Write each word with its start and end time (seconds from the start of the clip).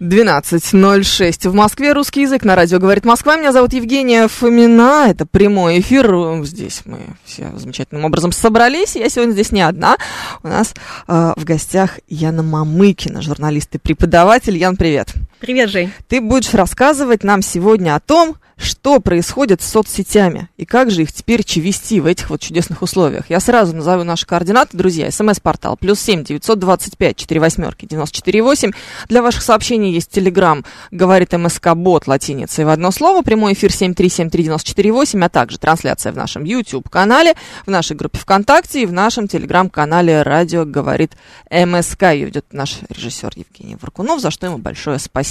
12.06. 0.00 1.48
В 1.48 1.54
Москве 1.54 1.92
русский 1.92 2.22
язык 2.22 2.44
на 2.44 2.54
радио 2.54 2.78
говорит 2.78 3.04
Москва. 3.04 3.36
Меня 3.36 3.52
зовут 3.52 3.72
Евгения 3.72 4.28
Фомина. 4.28 5.06
Это 5.08 5.26
прямой 5.26 5.80
эфир. 5.80 6.08
Здесь 6.44 6.82
мы 6.84 6.98
все 7.24 7.50
замечательным 7.56 8.04
образом 8.04 8.30
собрались. 8.30 8.94
Я 8.94 9.08
сегодня 9.08 9.32
здесь 9.32 9.50
не 9.50 9.62
одна. 9.62 9.96
У 10.44 10.48
нас 10.48 10.74
э, 11.08 11.32
в 11.36 11.44
гостях 11.44 11.98
Яна 12.06 12.44
Мамыкина, 12.44 13.22
журналист 13.22 13.74
и 13.74 13.78
преподаватель. 13.78 14.56
Ян, 14.56 14.76
привет. 14.76 15.08
Привет, 15.08 15.27
Жень. 15.40 15.92
Ты 16.08 16.20
будешь 16.20 16.52
рассказывать 16.52 17.24
нам 17.24 17.42
сегодня 17.42 17.94
о 17.94 18.00
том, 18.00 18.36
что 18.56 18.98
происходит 18.98 19.62
с 19.62 19.68
соцсетями 19.68 20.48
и 20.56 20.64
как 20.64 20.90
же 20.90 21.02
их 21.02 21.12
теперь 21.12 21.44
вести 21.54 22.00
в 22.00 22.06
этих 22.06 22.28
вот 22.28 22.40
чудесных 22.40 22.82
условиях. 22.82 23.30
Я 23.30 23.38
сразу 23.38 23.74
назову 23.74 24.02
наши 24.02 24.26
координаты, 24.26 24.76
друзья. 24.76 25.12
СМС-портал 25.12 25.76
плюс 25.76 26.00
семь 26.00 26.24
девятьсот 26.24 26.58
двадцать 26.58 26.96
пять 26.98 27.16
четыре 27.16 27.38
восьмерки 27.40 27.86
девяносто 27.86 28.16
четыре 28.16 28.42
восемь. 28.42 28.72
Для 29.08 29.22
ваших 29.22 29.44
сообщений 29.44 29.92
есть 29.92 30.10
телеграм, 30.10 30.64
говорит 30.90 31.32
МСК 31.34 31.74
Бот 31.76 32.08
латиницей 32.08 32.64
в 32.64 32.68
одно 32.68 32.90
слово. 32.90 33.22
Прямой 33.22 33.52
эфир 33.52 33.72
семь 33.72 33.94
три 33.94 34.08
семь 34.08 34.28
три 34.28 34.42
девяносто 34.42 34.70
четыре 34.70 34.90
восемь, 34.90 35.24
а 35.24 35.28
также 35.28 35.58
трансляция 35.58 36.10
в 36.10 36.16
нашем 36.16 36.42
YouTube 36.42 36.88
канале, 36.88 37.34
в 37.64 37.70
нашей 37.70 37.96
группе 37.96 38.18
ВКонтакте 38.18 38.82
и 38.82 38.86
в 38.86 38.92
нашем 38.92 39.28
телеграм-канале 39.28 40.22
Радио 40.22 40.64
говорит 40.64 41.12
МСК. 41.48 42.02
Ее 42.10 42.24
ведет 42.26 42.46
наш 42.52 42.80
режиссер 42.88 43.34
Евгений 43.36 43.76
Варкунов, 43.80 44.20
за 44.20 44.32
что 44.32 44.46
ему 44.46 44.58
большое 44.58 44.98
спасибо. 44.98 45.27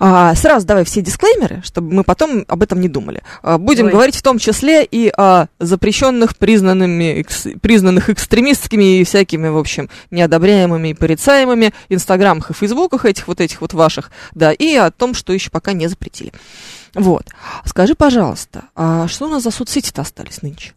А, 0.00 0.34
сразу 0.34 0.66
давай 0.66 0.84
все 0.84 1.00
дисклеймеры, 1.02 1.62
чтобы 1.64 1.92
мы 1.94 2.02
потом 2.04 2.44
об 2.48 2.62
этом 2.62 2.80
не 2.80 2.88
думали. 2.88 3.22
А, 3.42 3.58
будем 3.58 3.84
Давай. 3.84 3.92
говорить 3.92 4.16
в 4.16 4.22
том 4.22 4.38
числе 4.38 4.84
и 4.84 5.08
о 5.16 5.46
запрещенных, 5.60 6.36
признанными, 6.36 7.20
экс- 7.20 7.46
признанных 7.62 8.10
экстремистскими 8.10 8.98
и 8.98 9.04
всякими, 9.04 9.46
в 9.48 9.56
общем, 9.56 9.88
неодобряемыми 10.10 10.88
и 10.88 10.94
порицаемыми 10.94 11.72
инстаграмах 11.88 12.50
и 12.50 12.54
фейсбуках 12.54 13.04
этих 13.04 13.28
вот 13.28 13.40
этих 13.40 13.60
вот 13.60 13.72
ваших, 13.72 14.10
да, 14.34 14.52
и 14.52 14.74
о 14.74 14.90
том, 14.90 15.14
что 15.14 15.32
еще 15.32 15.50
пока 15.50 15.72
не 15.72 15.86
запретили. 15.86 16.32
Вот. 16.94 17.28
Скажи, 17.64 17.94
пожалуйста, 17.94 18.64
а 18.74 19.06
что 19.06 19.26
у 19.26 19.28
нас 19.28 19.44
за 19.44 19.52
соцсети-то 19.52 20.02
остались 20.02 20.42
нынче? 20.42 20.72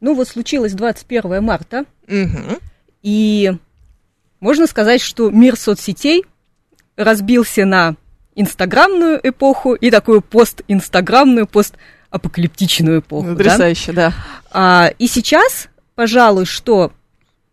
Ну 0.00 0.14
вот 0.14 0.26
случилось 0.26 0.72
21 0.72 1.42
марта, 1.44 1.84
Мгм. 2.06 2.58
и 3.02 3.52
можно 4.40 4.66
сказать, 4.66 5.02
что 5.02 5.30
мир 5.30 5.56
соцсетей 5.58 6.24
разбился 6.98 7.64
на 7.64 7.94
инстаграмную 8.34 9.18
эпоху 9.22 9.74
и 9.74 9.90
такую 9.90 10.20
пост-инстаграмную, 10.20 11.46
пост-апокалиптичную 11.46 13.00
эпоху. 13.00 13.28
да? 13.28 13.34
Потрясающе, 13.34 13.92
да. 13.92 14.12
А, 14.50 14.92
и 14.98 15.06
сейчас, 15.06 15.68
пожалуй, 15.94 16.44
что 16.44 16.92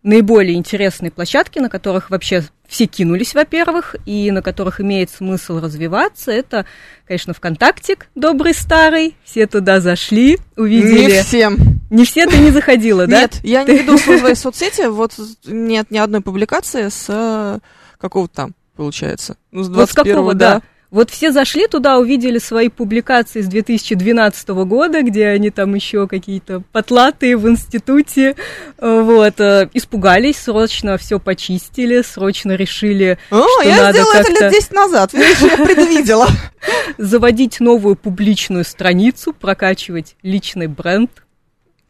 наиболее 0.04 0.56
интересные 0.56 1.12
площадки, 1.12 1.60
на 1.60 1.70
которых 1.70 2.10
вообще 2.12 2.44
все 2.68 2.86
кинулись, 2.86 3.34
во-первых, 3.34 3.96
и 4.06 4.32
на 4.32 4.42
которых 4.42 4.80
имеет 4.82 5.10
смысл 5.10 5.60
развиваться, 5.60 6.32
это, 6.32 6.66
конечно, 7.08 7.34
ВКонтактик, 7.34 8.08
добрый 8.16 8.54
старый, 8.54 9.16
все 9.24 9.48
туда 9.48 9.80
зашли, 9.82 10.40
увидели. 10.56 11.16
Не 11.16 11.22
всем. 11.24 11.58
Не 11.90 12.06
все 12.06 12.28
ты 12.28 12.38
не 12.38 12.52
заходила, 12.52 13.08
да? 13.08 13.22
Нет, 13.22 13.40
я 13.44 13.64
не 13.64 13.78
веду 13.78 13.98
свои 13.98 14.36
соцсети, 14.36 14.88
вот 14.88 15.14
нет 15.46 15.92
ни 15.92 15.98
одной 15.98 16.22
публикации 16.22 16.90
с 16.90 17.06
э, 17.08 17.60
какого 18.00 18.28
там, 18.28 18.54
получается, 18.76 19.38
ну, 19.52 19.64
с 19.64 19.68
Вот 19.70 19.90
с 19.90 19.94
21 19.94 20.14
какого, 20.16 20.34
да. 20.34 20.62
Вот 20.92 21.10
все 21.10 21.32
зашли 21.32 21.68
туда, 21.68 21.98
увидели 21.98 22.38
свои 22.38 22.70
публикации 22.70 23.42
с 23.42 23.48
2012 23.48 24.48
года, 24.50 25.02
где 25.02 25.28
они 25.28 25.50
там 25.50 25.76
еще 25.76 26.08
какие-то 26.08 26.62
потлатые 26.72 27.36
в 27.36 27.50
институте, 27.50 28.36
э, 28.78 29.02
вот, 29.02 29.42
э, 29.42 29.70
испугались, 29.74 30.38
срочно 30.38 30.98
все 30.98 31.20
почистили, 31.20 32.02
срочно 32.02 32.54
решили 32.54 33.18
О, 33.30 33.46
что 33.60 33.68
я 33.68 33.78
надо 33.78 34.00
сделала 34.00 34.14
это 34.14 34.32
лет 34.32 34.52
10 34.52 34.72
назад, 34.72 35.14
видишь, 35.14 35.40
я 35.40 35.58
предвидела. 35.58 36.28
заводить 36.98 37.60
новую 37.60 37.96
публичную 37.96 38.64
страницу, 38.64 39.34
прокачивать 39.34 40.16
личный 40.22 40.68
бренд. 40.68 41.12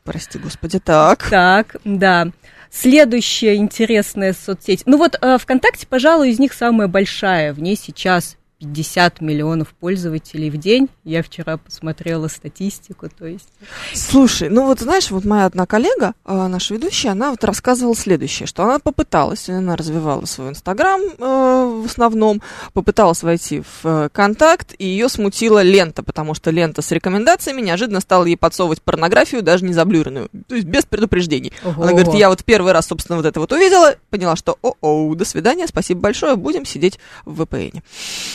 Прости, 0.04 0.40
господи, 0.40 0.80
так. 0.80 1.30
Так, 1.30 1.76
да. 1.84 2.32
Следующая 2.76 3.56
интересная 3.56 4.34
соцсеть. 4.34 4.84
Ну 4.86 4.98
вот 4.98 5.18
э, 5.22 5.38
ВКонтакте, 5.38 5.88
пожалуй, 5.88 6.30
из 6.30 6.40
них 6.40 6.52
самая 6.52 6.90
большая. 6.90 7.54
В 7.54 7.62
ней 7.62 7.78
сейчас 7.78 8.36
50 8.66 9.22
миллионов 9.22 9.70
пользователей 9.70 10.50
в 10.50 10.58
день. 10.58 10.90
Я 11.04 11.24
вчера 11.24 11.58
посмотрела 11.58 12.28
статистику, 12.28 13.10
то 13.10 13.26
есть... 13.26 13.48
Слушай, 13.94 14.50
ну 14.50 14.66
вот 14.66 14.80
знаешь, 14.80 15.12
вот 15.12 15.26
моя 15.26 15.46
одна 15.46 15.66
коллега, 15.66 16.14
а, 16.24 16.48
наша 16.48 16.74
ведущая, 16.74 17.10
она 17.10 17.32
вот 17.32 17.44
рассказывала 17.44 17.96
следующее, 17.96 18.48
что 18.48 18.64
она 18.64 18.80
попыталась, 18.80 19.50
она 19.50 19.76
развивала 19.76 20.26
свой 20.26 20.50
инстаграм 20.50 21.02
э, 21.02 21.82
в 21.84 21.86
основном, 21.86 22.42
попыталась 22.74 23.24
войти 23.24 23.62
в 23.62 23.86
э, 23.86 24.10
контакт, 24.12 24.74
и 24.78 24.86
ее 24.86 25.10
смутила 25.10 25.62
лента, 25.62 26.04
потому 26.04 26.34
что 26.34 26.52
лента 26.52 26.82
с 26.82 26.92
рекомендациями 26.92 27.62
неожиданно 27.62 28.02
стала 28.02 28.26
ей 28.26 28.38
подсовывать 28.38 28.82
порнографию, 28.82 29.44
даже 29.44 29.66
не 29.66 29.74
заблюренную, 29.74 30.30
то 30.48 30.56
есть 30.56 30.68
без 30.68 30.86
предупреждений. 30.86 31.54
Она 31.64 31.92
говорит, 31.92 32.14
я 32.14 32.30
вот 32.30 32.44
первый 32.44 32.72
раз, 32.72 32.88
собственно, 32.88 33.18
вот 33.18 33.26
это 33.26 33.40
вот 33.40 33.52
увидела, 33.52 33.96
поняла, 34.10 34.36
что 34.36 34.58
о-о, 34.62 35.14
до 35.16 35.26
свидания, 35.26 35.68
спасибо 35.68 36.02
большое, 36.02 36.36
будем 36.36 36.66
сидеть 36.66 37.00
в 37.26 37.42
VPN. 37.42 37.82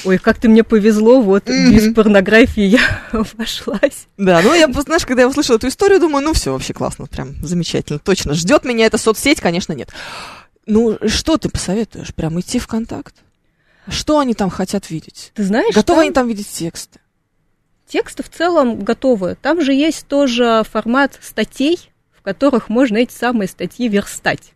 Ой, 0.05 0.19
как 0.23 0.39
ты 0.39 0.49
мне 0.49 0.63
повезло, 0.65 1.21
вот 1.21 1.49
Мгм. 1.49 1.73
без 1.75 1.95
порнографии 1.95 2.63
я 2.63 2.81
обошлась. 3.13 4.07
Да, 4.17 4.41
ну 4.43 4.55
я, 4.55 4.69
знаешь, 4.73 5.07
когда 5.07 5.23
я 5.23 5.29
услышала 5.29 5.57
эту 5.57 5.69
историю, 5.69 6.01
думаю, 6.01 6.25
ну 6.25 6.33
все 6.33 6.53
вообще 6.53 6.73
классно, 6.73 7.07
прям 7.07 7.35
замечательно, 7.45 7.99
точно. 7.99 8.35
Ждет 8.35 8.65
меня 8.65 8.87
эта 8.87 8.99
соцсеть, 8.99 9.41
конечно, 9.41 9.73
нет. 9.73 9.91
Ну, 10.67 10.99
что 11.07 11.37
ты 11.37 11.49
посоветуешь? 11.49 12.15
Прям 12.15 12.39
идти 12.39 12.59
в 12.59 12.67
контакт? 12.67 13.15
Что 13.89 14.19
они 14.19 14.35
там 14.35 14.51
хотят 14.51 14.91
видеть? 14.91 15.33
Ты 15.35 15.43
знаешь, 15.45 15.75
Готовы 15.75 15.97
там 15.97 16.03
они 16.03 16.11
там 16.13 16.29
видеть 16.29 16.49
тексты? 16.49 17.01
тексты 17.89 18.23
в 18.23 18.29
целом 18.31 18.79
готовы. 18.85 19.37
Там 19.43 19.61
же 19.63 19.73
есть 19.73 20.07
тоже 20.07 20.63
формат 20.71 21.19
статей, 21.21 21.91
в 22.17 22.23
которых 22.23 22.69
можно 22.69 22.99
эти 22.99 23.13
самые 23.13 23.49
статьи 23.49 23.89
верстать. 23.89 24.53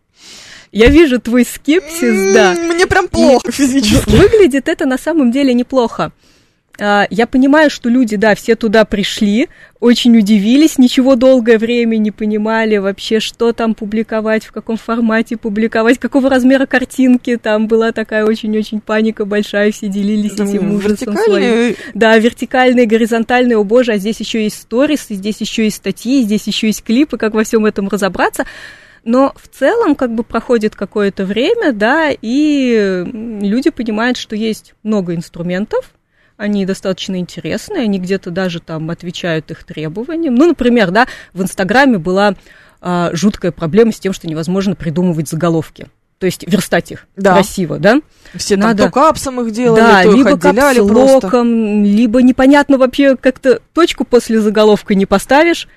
Я 0.75 0.87
вижу 0.87 1.21
твой 1.21 1.45
скепсис, 1.45 2.33
да. 2.33 2.53
Мне 2.53 2.85
прям 2.85 3.07
плохо 3.07 3.49
физически. 3.49 4.09
Выглядит 4.09 4.67
это 4.67 4.85
на 4.85 4.97
самом 4.97 5.31
деле 5.31 5.53
неплохо. 5.53 6.11
А, 6.77 7.07
Я 7.09 7.27
понимаю, 7.27 7.69
что 7.69 7.87
люди, 7.87 8.17
да, 8.17 8.35
все 8.35 8.57
туда 8.57 8.83
пришли, 8.83 9.47
очень 9.79 10.17
удивились, 10.17 10.77
ничего 10.77 11.15
долгое 11.15 11.57
время 11.57 11.95
не 11.95 12.11
понимали 12.11 12.75
вообще, 12.75 13.21
что 13.21 13.53
там 13.53 13.73
публиковать, 13.73 14.43
в 14.43 14.51
каком 14.51 14.75
формате 14.75 15.37
публиковать, 15.37 15.97
какого 15.97 16.29
размера 16.29 16.65
картинки. 16.65 17.37
Там 17.37 17.67
была 17.67 17.93
такая 17.93 18.25
очень-очень 18.25 18.81
паника 18.81 19.23
большая, 19.23 19.71
все 19.71 19.87
делились 19.87 20.33
этим 20.33 20.73
ужасом 20.73 21.15
своим. 21.15 21.75
Да, 21.93 22.17
вертикальные, 22.17 22.85
горизонтальные, 22.85 23.57
о 23.57 23.63
боже, 23.63 23.93
а 23.93 23.97
здесь 23.97 24.19
еще 24.19 24.43
есть 24.43 24.63
сторис, 24.63 25.05
здесь 25.07 25.39
еще 25.39 25.63
есть 25.63 25.77
статьи, 25.77 26.21
здесь 26.23 26.45
еще 26.47 26.67
есть 26.67 26.83
клипы, 26.83 27.17
как 27.17 27.33
во 27.33 27.45
всем 27.45 27.65
этом 27.65 27.87
разобраться. 27.87 28.43
Но 29.05 29.33
в 29.37 29.47
целом 29.47 29.95
как 29.95 30.13
бы 30.13 30.23
проходит 30.23 30.75
какое-то 30.75 31.25
время, 31.25 31.71
да, 31.71 32.09
и 32.09 33.03
люди 33.05 33.69
понимают, 33.69 34.17
что 34.17 34.35
есть 34.35 34.73
много 34.81 35.15
инструментов, 35.15 35.91
они 36.37 36.65
достаточно 36.65 37.17
интересные, 37.17 37.83
они 37.83 37.99
где-то 37.99 38.31
даже 38.31 38.59
там 38.59 38.89
отвечают 38.89 39.51
их 39.51 39.63
требованиям. 39.63 40.33
Ну, 40.35 40.47
например, 40.47 40.89
да, 40.91 41.05
в 41.33 41.41
Инстаграме 41.43 41.99
была 41.99 42.33
а, 42.81 43.11
жуткая 43.13 43.51
проблема 43.51 43.91
с 43.91 43.99
тем, 43.99 44.11
что 44.11 44.27
невозможно 44.27 44.75
придумывать 44.75 45.29
заголовки. 45.29 45.87
То 46.17 46.25
есть 46.25 46.43
верстать 46.47 46.91
их 46.91 47.07
Да. 47.15 47.33
красиво, 47.33 47.77
да? 47.77 48.01
Все 48.35 48.55
там 48.55 48.69
Надо- 48.69 48.85
то 48.85 48.91
капсом 48.91 49.39
их 49.41 49.51
делали, 49.51 49.79
да, 49.81 50.03
то 50.03 50.09
их 50.09 50.15
либо 50.15 50.37
просто. 50.37 51.21
капслоком, 51.21 51.83
либо 51.83 52.21
непонятно 52.21 52.77
вообще 52.77 53.15
как-то 53.15 53.61
точку 53.73 54.03
после 54.03 54.39
заголовка 54.39 54.95
не 54.95 55.05
поставишь. 55.05 55.67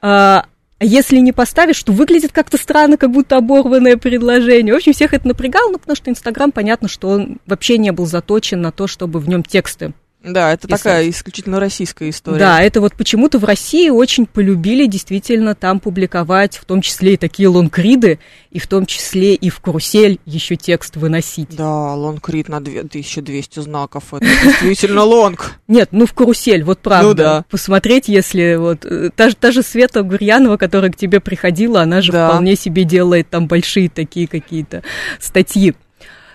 А 0.00 0.46
если 0.84 1.18
не 1.18 1.32
поставишь, 1.32 1.82
то 1.82 1.92
выглядит 1.92 2.32
как-то 2.32 2.56
странно, 2.56 2.96
как 2.96 3.10
будто 3.10 3.36
оборванное 3.36 3.96
предложение. 3.96 4.74
В 4.74 4.76
общем, 4.76 4.92
всех 4.92 5.14
это 5.14 5.26
напрягало, 5.28 5.70
ну, 5.70 5.78
потому 5.78 5.96
что 5.96 6.10
Инстаграм, 6.10 6.52
понятно, 6.52 6.88
что 6.88 7.08
он 7.08 7.38
вообще 7.46 7.78
не 7.78 7.92
был 7.92 8.06
заточен 8.06 8.60
на 8.60 8.72
то, 8.72 8.86
чтобы 8.86 9.20
в 9.20 9.28
нем 9.28 9.42
тексты 9.42 9.92
Да, 10.24 10.52
это 10.52 10.66
писать. 10.66 10.82
такая 10.82 11.10
исключительно 11.10 11.60
российская 11.60 12.08
история. 12.10 12.38
Да, 12.38 12.62
это 12.62 12.80
вот 12.80 12.94
почему-то 12.94 13.38
в 13.38 13.44
России 13.44 13.90
очень 13.90 14.26
полюбили 14.26 14.86
действительно 14.86 15.54
там 15.54 15.80
публиковать, 15.80 16.56
в 16.56 16.64
том 16.64 16.80
числе 16.80 17.14
и 17.14 17.16
такие 17.16 17.48
лонгриды, 17.48 18.18
и 18.50 18.58
в 18.58 18.66
том 18.66 18.86
числе 18.86 19.34
и 19.34 19.50
в 19.50 19.60
карусель 19.60 20.18
еще 20.24 20.56
текст 20.56 20.96
выносить. 20.96 21.54
Да, 21.56 21.94
лонгрид 21.94 22.48
на 22.48 22.60
2200 22.60 23.60
знаков, 23.60 24.14
это 24.14 24.24
действительно 24.42 25.02
long. 25.04 25.52
Нет, 25.68 25.90
ну 25.92 26.06
в 26.06 26.14
карусель, 26.14 26.64
вот 26.64 26.78
правда. 26.80 27.08
Ну 27.08 27.14
да. 27.14 27.44
Посмотреть, 27.50 28.08
если 28.08 28.56
вот 28.56 28.84
э, 28.84 29.10
та, 29.14 29.28
же- 29.28 29.36
та 29.36 29.50
же 29.52 29.62
Света 29.62 30.02
Гурьянова, 30.02 30.56
которая 30.56 30.90
к 30.90 30.96
тебе 30.96 31.20
приходила, 31.20 31.82
она 31.82 32.00
же 32.00 32.12
Да. 32.12 32.28
вполне 32.28 32.56
себе 32.56 32.84
делает 32.84 33.28
там 33.28 33.46
большие 33.46 33.88
такие 33.88 34.26
какие-то 34.26 34.82
статьи 35.20 35.74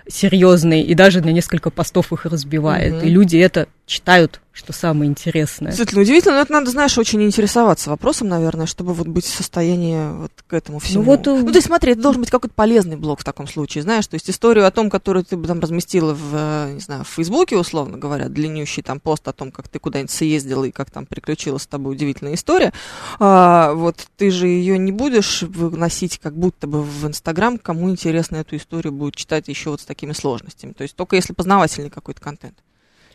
серьезные, 0.08 0.84
и 0.84 0.96
даже 0.96 1.22
на 1.22 1.30
несколько 1.30 1.70
постов 1.70 2.12
их 2.12 2.26
разбивает. 2.26 2.96
Мгм. 2.96 3.06
И 3.06 3.10
люди 3.10 3.38
это 3.38 3.68
читают, 3.90 4.40
что 4.52 4.72
самое 4.72 5.10
интересное. 5.10 5.72
Действительно 5.72 6.02
удивительно, 6.02 6.36
но 6.36 6.42
это 6.42 6.52
надо, 6.52 6.70
знаешь, 6.70 6.98
очень 6.98 7.24
интересоваться 7.24 7.90
вопросом, 7.90 8.28
наверное, 8.28 8.68
чтобы 8.68 8.94
вот 8.94 9.08
быть 9.08 9.26
в 9.26 9.36
состоянии 9.36 10.12
вот 10.16 10.32
к 10.48 10.54
этому 10.54 10.80
всему. 10.80 11.04
вот, 11.04 11.28
э, 11.28 11.34
ну, 11.34 11.48
то 11.48 11.56
есть, 11.56 11.68
смотри, 11.68 11.94
это 11.94 12.02
должен 12.02 12.22
быть 12.22 12.30
какой-то 12.30 12.54
полезный 12.54 12.98
блог 12.98 13.22
в 13.22 13.24
таком 13.24 13.48
случае, 13.48 13.82
знаешь, 13.82 14.06
то 14.06 14.14
есть 14.14 14.30
историю 14.30 14.68
о 14.68 14.72
том, 14.72 14.90
которую 14.90 15.26
ты 15.26 15.38
бы 15.38 15.48
там 15.48 15.60
разместила 15.60 16.14
в, 16.14 16.34
э, 16.34 16.74
не 16.74 16.80
знаю, 16.82 17.04
в 17.04 17.08
Фейсбуке, 17.08 17.58
условно 17.58 17.98
говоря, 17.98 18.30
длиннющий 18.30 18.84
там 18.84 19.00
пост 19.00 19.28
о 19.28 19.34
том, 19.34 19.52
как 19.52 19.68
ты 19.68 19.80
куда-нибудь 19.80 20.12
съездила 20.12 20.66
и 20.66 20.72
как 20.72 20.92
там 20.92 21.08
приключилась 21.08 21.64
с 21.64 21.68
тобой 21.68 21.96
удивительная 21.96 22.36
история, 22.36 22.72
а, 23.20 23.74
вот 23.74 24.08
ты 24.18 24.30
же 24.30 24.48
ее 24.48 24.78
не 24.78 24.92
будешь 24.92 25.42
выносить 25.42 26.20
как 26.20 26.36
будто 26.38 26.68
бы 26.68 26.84
в 26.84 27.08
Инстаграм, 27.08 27.58
кому 27.58 27.90
интересно 27.90 28.36
эту 28.38 28.56
историю 28.56 28.94
будет 28.94 29.16
читать 29.16 29.48
еще 29.48 29.72
вот 29.72 29.82
с 29.82 29.86
такими 29.86 30.14
сложностями, 30.14 30.74
то 30.74 30.84
есть 30.84 30.96
только 30.96 31.16
если 31.16 31.34
познавательный 31.34 31.90
какой-то 31.90 32.22
контент. 32.22 32.60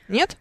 Нет? 0.08 0.36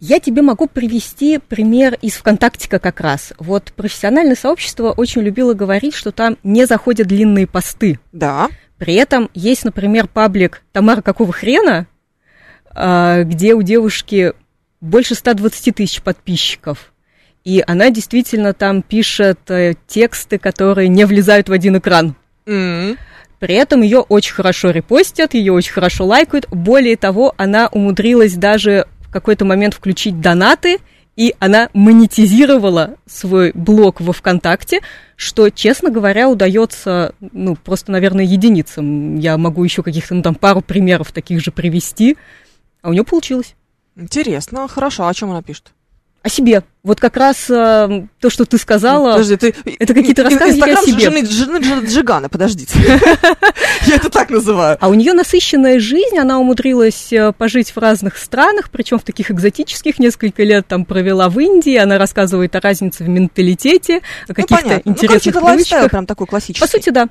Я 0.00 0.18
тебе 0.18 0.40
могу 0.40 0.66
привести 0.66 1.36
пример 1.36 1.98
из 2.00 2.14
ВКонтактика 2.14 2.78
как 2.78 3.00
раз. 3.00 3.34
Вот 3.38 3.72
профессиональное 3.76 4.34
сообщество 4.34 4.92
очень 4.92 5.20
любило 5.20 5.52
говорить, 5.52 5.94
что 5.94 6.10
там 6.10 6.38
не 6.42 6.66
заходят 6.66 7.06
длинные 7.06 7.46
посты. 7.46 8.00
Да. 8.10 8.48
При 8.78 8.94
этом 8.94 9.28
есть, 9.34 9.66
например, 9.66 10.08
паблик 10.08 10.62
«Тамара, 10.72 11.02
какого 11.02 11.34
хрена?», 11.34 11.86
а, 12.70 13.24
где 13.24 13.52
у 13.52 13.60
девушки 13.60 14.32
больше 14.80 15.14
120 15.14 15.74
тысяч 15.74 16.00
подписчиков. 16.00 16.94
И 17.44 17.62
она 17.66 17.90
действительно 17.90 18.54
там 18.54 18.80
пишет 18.80 19.50
э, 19.50 19.74
тексты, 19.86 20.38
которые 20.38 20.88
не 20.88 21.04
влезают 21.04 21.50
в 21.50 21.52
один 21.52 21.76
экран. 21.76 22.14
М. 22.46 22.96
При 23.38 23.54
этом 23.54 23.82
ее 23.82 24.00
очень 24.00 24.32
хорошо 24.32 24.70
репостят, 24.70 25.34
ее 25.34 25.52
очень 25.52 25.72
хорошо 25.72 26.06
лайкают. 26.06 26.48
Более 26.50 26.96
того, 26.96 27.34
она 27.36 27.68
умудрилась 27.68 28.34
даже 28.34 28.86
в 29.10 29.12
какой-то 29.12 29.44
момент 29.44 29.74
включить 29.74 30.20
донаты, 30.20 30.78
и 31.16 31.34
она 31.40 31.68
монетизировала 31.74 32.94
свой 33.06 33.50
блог 33.52 34.00
во 34.00 34.12
ВКонтакте, 34.12 34.82
что, 35.16 35.50
честно 35.50 35.90
говоря, 35.90 36.30
удается, 36.30 37.16
ну, 37.20 37.56
просто, 37.56 37.90
наверное, 37.90 38.24
единицам. 38.24 39.18
Я 39.18 39.36
могу 39.36 39.64
еще 39.64 39.82
каких-то, 39.82 40.14
ну, 40.14 40.22
там, 40.22 40.36
пару 40.36 40.60
примеров 40.60 41.10
таких 41.10 41.42
же 41.42 41.50
привести. 41.50 42.16
А 42.82 42.88
у 42.88 42.92
нее 42.92 43.02
получилось. 43.02 43.56
Интересно, 43.96 44.68
хорошо. 44.68 45.04
А 45.04 45.08
о 45.08 45.14
чем 45.14 45.30
она 45.32 45.42
пишет? 45.42 45.72
О 46.22 46.28
себе. 46.28 46.62
Вот 46.82 47.00
как 47.00 47.16
раз 47.16 47.48
э, 47.48 48.06
то, 48.20 48.30
что 48.30 48.44
ты 48.44 48.58
сказала. 48.58 49.12
Подожди, 49.12 49.36
ты... 49.36 49.54
это 49.78 49.94
какие-то 49.94 50.22
рассказы 50.22 50.60
о 50.60 50.76
себе? 50.82 51.00
жены, 51.00 51.26
жены 51.26 51.56
Дж- 51.58 51.86
Джигана, 51.86 52.28
подождите. 52.28 52.78
Я 53.86 53.96
это 53.96 54.10
так 54.10 54.28
называю. 54.30 54.76
А 54.80 54.88
у 54.88 54.94
нее 54.94 55.12
насыщенная 55.14 55.80
жизнь, 55.80 56.18
она 56.18 56.38
умудрилась 56.38 57.10
э, 57.12 57.32
пожить 57.32 57.70
в 57.70 57.78
разных 57.78 58.18
странах, 58.18 58.70
причем 58.70 58.98
в 58.98 59.02
таких 59.02 59.30
экзотических, 59.30 59.98
несколько 59.98 60.42
лет 60.42 60.66
там 60.66 60.84
провела 60.84 61.28
в 61.30 61.38
Индии, 61.38 61.76
она 61.76 61.96
рассказывает 61.98 62.54
о 62.54 62.60
разнице 62.60 63.04
в 63.04 63.08
менталитете, 63.08 63.98
о 63.98 64.00
Ну, 64.28 64.34
каких-то. 64.34 64.82
Ну, 64.84 64.92
интересных 64.92 65.34
привычках. 65.34 65.90
прям 65.90 66.06
такой 66.06 66.26
классический. 66.26 66.60
По 66.64 66.70
сути, 66.70 66.90
да. 66.90 67.08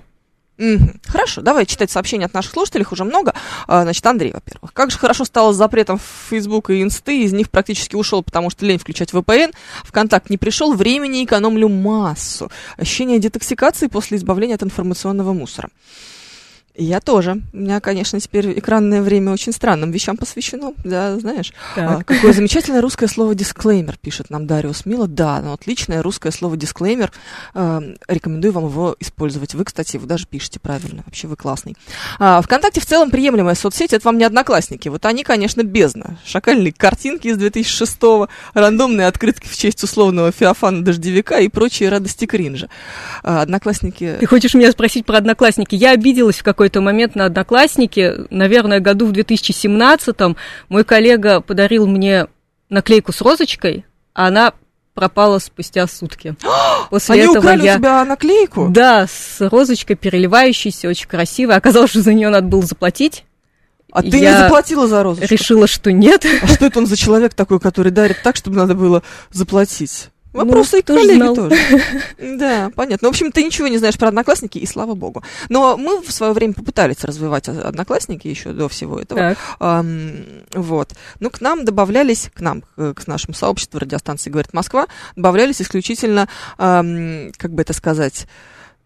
Хорошо, 1.07 1.41
давай 1.41 1.65
читать 1.65 1.89
сообщения 1.89 2.25
от 2.25 2.33
наших 2.33 2.51
слушателей, 2.51 2.81
их 2.81 2.91
уже 2.91 3.05
много. 3.05 3.33
А, 3.67 3.83
Значит, 3.83 4.05
Андрей, 4.05 4.33
во-первых. 4.33 4.73
Как 4.73 4.91
же 4.91 4.97
хорошо 4.97 5.23
стало 5.23 5.53
с 5.53 5.55
запретом 5.55 5.99
Facebook 6.29 6.69
и 6.69 6.83
Инсты, 6.83 7.23
из 7.23 7.31
них 7.31 7.49
практически 7.49 7.95
ушел, 7.95 8.23
потому 8.23 8.49
что 8.49 8.65
лень 8.65 8.77
включать 8.77 9.11
VPN, 9.11 9.53
ВКонтакт 9.83 10.29
не 10.29 10.37
пришел, 10.37 10.73
времени 10.73 11.23
экономлю 11.23 11.69
массу. 11.69 12.51
Ощущение 12.77 13.19
детоксикации 13.19 13.87
после 13.87 14.17
избавления 14.17 14.55
от 14.55 14.63
информационного 14.63 15.33
мусора. 15.33 15.69
Я 16.79 17.01
тоже. 17.01 17.41
У 17.51 17.57
меня, 17.57 17.81
конечно, 17.81 18.21
теперь 18.21 18.57
экранное 18.57 19.01
время 19.01 19.33
очень 19.33 19.51
странным 19.51 19.91
вещам 19.91 20.15
посвящено, 20.15 20.73
да, 20.85 21.19
знаешь. 21.19 21.51
Так. 21.75 21.89
А, 21.91 22.03
какое 22.05 22.31
замечательное 22.31 22.81
русское 22.81 23.07
слово 23.07 23.35
дисклеймер, 23.35 23.97
пишет 23.97 24.29
нам 24.29 24.47
Дариус 24.47 24.85
Мила. 24.85 25.05
Да, 25.05 25.41
ну 25.41 25.51
отличное 25.51 26.01
русское 26.01 26.31
слово 26.31 26.55
дисклеймер. 26.55 27.11
Эм, 27.53 27.97
рекомендую 28.07 28.53
вам 28.53 28.67
его 28.67 28.95
использовать. 29.01 29.55
Вы, 29.55 29.65
кстати, 29.65 29.97
вы 29.97 30.07
даже 30.07 30.25
пишете 30.25 30.61
правильно. 30.61 31.03
Вообще 31.05 31.27
вы 31.27 31.35
классный. 31.35 31.75
А, 32.17 32.41
ВКонтакте 32.41 32.79
в 32.79 32.85
целом 32.85 33.11
приемлемая 33.11 33.55
соцсеть. 33.55 33.91
Это 33.91 34.05
вам 34.05 34.17
не 34.17 34.23
одноклассники. 34.23 34.87
Вот 34.87 35.05
они, 35.05 35.25
конечно, 35.25 35.63
бездна. 35.63 36.17
Шакальные 36.25 36.71
картинки 36.71 37.27
из 37.27 37.37
2006-го, 37.37 38.29
рандомные 38.53 39.07
открытки 39.07 39.47
в 39.47 39.57
честь 39.57 39.83
условного 39.83 40.31
Феофана 40.31 40.81
Дождевика 40.81 41.39
и 41.39 41.49
прочие 41.49 41.89
радости 41.89 42.23
кринжа. 42.23 42.69
А, 43.21 43.41
одноклассники... 43.41 44.15
Ты 44.17 44.25
хочешь 44.25 44.53
меня 44.53 44.71
спросить 44.71 45.05
про 45.05 45.17
одноклассники? 45.17 45.75
Я 45.75 45.91
обиделась 45.91 46.37
в 46.37 46.43
какой-то 46.69 46.81
момент 46.81 47.15
на 47.15 47.25
одноклассники. 47.25 48.13
Наверное, 48.29 48.79
году 48.79 49.07
в 49.07 49.11
2017-м 49.11 50.37
мой 50.69 50.83
коллега 50.83 51.41
подарил 51.41 51.87
мне 51.87 52.27
наклейку 52.69 53.11
с 53.11 53.21
розочкой, 53.21 53.85
а 54.13 54.27
она 54.27 54.53
пропала 54.93 55.39
спустя 55.39 55.87
сутки. 55.87 56.35
После 56.91 57.15
Они 57.15 57.23
этого 57.23 57.39
украли 57.39 57.65
я... 57.65 57.75
у 57.75 57.77
тебя 57.77 58.05
наклейку? 58.05 58.67
Да, 58.69 59.07
с 59.07 59.41
розочкой 59.49 59.95
переливающейся, 59.95 60.87
очень 60.87 61.07
красивой. 61.07 61.55
Оказалось, 61.55 61.89
что 61.89 62.01
за 62.01 62.13
нее 62.13 62.29
надо 62.29 62.47
было 62.47 62.61
заплатить. 62.61 63.25
А 63.91 64.03
ты 64.03 64.11
не 64.11 64.21
Я 64.21 64.43
заплатила 64.43 64.87
за 64.87 65.01
розочку? 65.01 65.33
Решила, 65.33 65.65
что 65.65 65.91
нет. 65.91 66.23
А 66.43 66.47
что 66.47 66.67
это 66.67 66.77
он 66.77 66.85
за 66.85 66.95
человек 66.95 67.33
такой, 67.33 67.59
который 67.59 67.91
дарит 67.91 68.21
так, 68.23 68.35
чтобы 68.35 68.57
надо 68.57 68.75
было 68.75 69.01
заплатить? 69.31 70.09
Вопросы 70.33 70.73
Ну, 70.73 70.79
и 70.79 70.81
к 70.81 70.85
коллеге 70.85 71.15
знал? 71.15 71.35
тоже. 71.35 71.57
Да, 72.37 72.71
понятно. 72.75 73.05
Ну, 73.05 73.09
в 73.09 73.11
общем, 73.11 73.31
ты 73.31 73.43
ничего 73.43 73.67
не 73.67 73.77
знаешь 73.77 73.97
про 73.97 74.09
одноклассники, 74.09 74.57
и 74.57 74.65
слава 74.65 74.93
богу. 74.93 75.23
Но 75.49 75.75
мы 75.77 76.01
в 76.01 76.11
свое 76.11 76.33
время 76.33 76.53
попытались 76.53 77.03
развивать 77.03 77.49
одноклассники 77.49 78.27
еще 78.27 78.51
до 78.51 78.69
всего 78.69 78.99
этого. 78.99 79.19
Так. 79.19 79.37
Ам, 79.59 80.11
вот. 80.53 80.93
Ну, 81.19 81.29
к 81.29 81.41
нам 81.41 81.65
добавлялись, 81.65 82.29
к 82.33 82.41
нам, 82.41 82.63
к, 82.75 83.07
нашему 83.07 83.33
сообществу 83.33 83.79
радиостанции 83.79 84.29
«Говорит 84.29 84.53
Москва», 84.53 84.87
добавлялись 85.15 85.61
исключительно, 85.61 86.29
ам, 86.57 87.31
как 87.37 87.51
бы 87.53 87.63
это 87.63 87.73
сказать, 87.73 88.27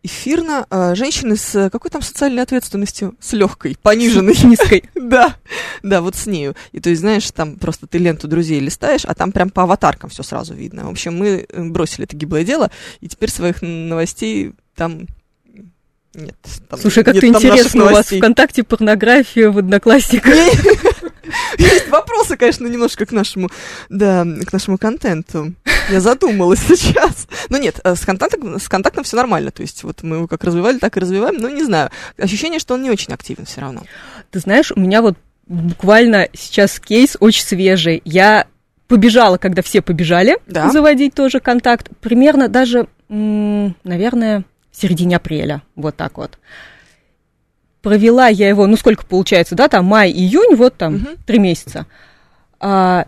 эфирно 0.03 0.67
а, 0.69 0.93
женщины 0.95 1.35
с 1.37 1.69
какой 1.69 1.89
там 1.89 2.01
социальной 2.01 2.43
ответственностью? 2.43 3.15
С 3.19 3.33
легкой, 3.33 3.77
пониженной. 3.81 4.35
Низкой. 4.43 4.83
Да, 4.95 5.35
да, 5.83 6.01
вот 6.01 6.15
с 6.15 6.25
нею. 6.25 6.55
И 6.71 6.79
то 6.79 6.89
есть, 6.89 7.01
знаешь, 7.01 7.29
там 7.31 7.57
просто 7.57 7.87
ты 7.87 7.97
ленту 7.97 8.27
друзей 8.27 8.59
листаешь, 8.59 9.05
а 9.05 9.13
там 9.13 9.31
прям 9.31 9.49
по 9.49 9.63
аватаркам 9.63 10.09
все 10.09 10.23
сразу 10.23 10.53
видно. 10.53 10.85
В 10.85 10.91
общем, 10.91 11.17
мы 11.17 11.45
э, 11.47 11.63
бросили 11.63 12.05
это 12.05 12.15
гиблое 12.15 12.43
дело, 12.43 12.71
и 12.99 13.07
теперь 13.07 13.29
своих 13.29 13.61
новостей 13.61 14.53
там 14.75 15.07
нет. 16.13 16.37
там 16.69 16.79
Слушай, 16.79 17.03
как-то 17.03 17.27
интересно, 17.27 17.85
у 17.85 17.89
вас. 17.89 18.07
ВКонтакте 18.07 18.63
порнография 18.63 19.49
в 19.49 19.57
одноклассниках. 19.57 20.33
Есть 21.57 21.89
вопросы, 21.89 22.37
конечно, 22.37 22.67
немножко 22.67 23.05
к 23.05 23.11
нашему, 23.11 23.49
да, 23.89 24.25
к 24.45 24.53
нашему 24.53 24.77
контенту. 24.77 25.53
Я 25.89 25.99
задумалась 25.99 26.59
сейчас. 26.67 27.27
Но 27.49 27.57
нет, 27.57 27.79
э, 27.83 27.95
с 27.95 28.05
контактом, 28.05 28.59
с 28.59 28.67
контактом 28.69 29.03
все 29.03 29.17
нормально. 29.17 29.51
То 29.51 29.61
есть 29.61 29.83
вот 29.83 30.03
мы 30.03 30.17
его 30.17 30.27
как 30.27 30.43
развивали, 30.43 30.77
так 30.79 30.97
и 30.97 30.99
развиваем. 30.99 31.37
Но 31.37 31.49
не 31.49 31.63
знаю. 31.63 31.89
Ощущение, 32.17 32.59
что 32.59 32.73
он 32.75 32.83
не 32.83 32.89
очень 32.89 33.13
активен 33.13 33.45
все 33.45 33.61
равно. 33.61 33.83
Ты 34.31 34.39
знаешь, 34.39 34.71
у 34.75 34.79
меня 34.79 35.01
вот 35.01 35.17
буквально 35.47 36.29
сейчас 36.33 36.79
кейс 36.79 37.17
очень 37.19 37.43
свежий. 37.43 38.01
Я 38.05 38.47
побежала, 38.87 39.37
когда 39.37 39.61
все 39.61 39.81
побежали 39.81 40.37
Да. 40.47 40.69
заводить 40.69 41.13
тоже 41.13 41.39
контакт. 41.39 41.89
Примерно 41.99 42.47
даже, 42.47 42.87
наверное, 43.09 44.43
в 44.71 44.81
середине 44.81 45.17
апреля. 45.17 45.61
Вот 45.75 45.95
так 45.95 46.17
вот. 46.17 46.37
Провела 47.83 48.29
я 48.29 48.47
его, 48.49 48.65
ну 48.65 48.77
сколько 48.77 49.05
получается, 49.05 49.55
да, 49.55 49.67
там 49.67 49.85
май, 49.85 50.09
июнь, 50.09 50.55
вот 50.55 50.75
там 50.75 50.95
Мгм. 50.95 51.07
три 51.27 51.37
месяца. 51.37 51.85
А, 52.59 53.05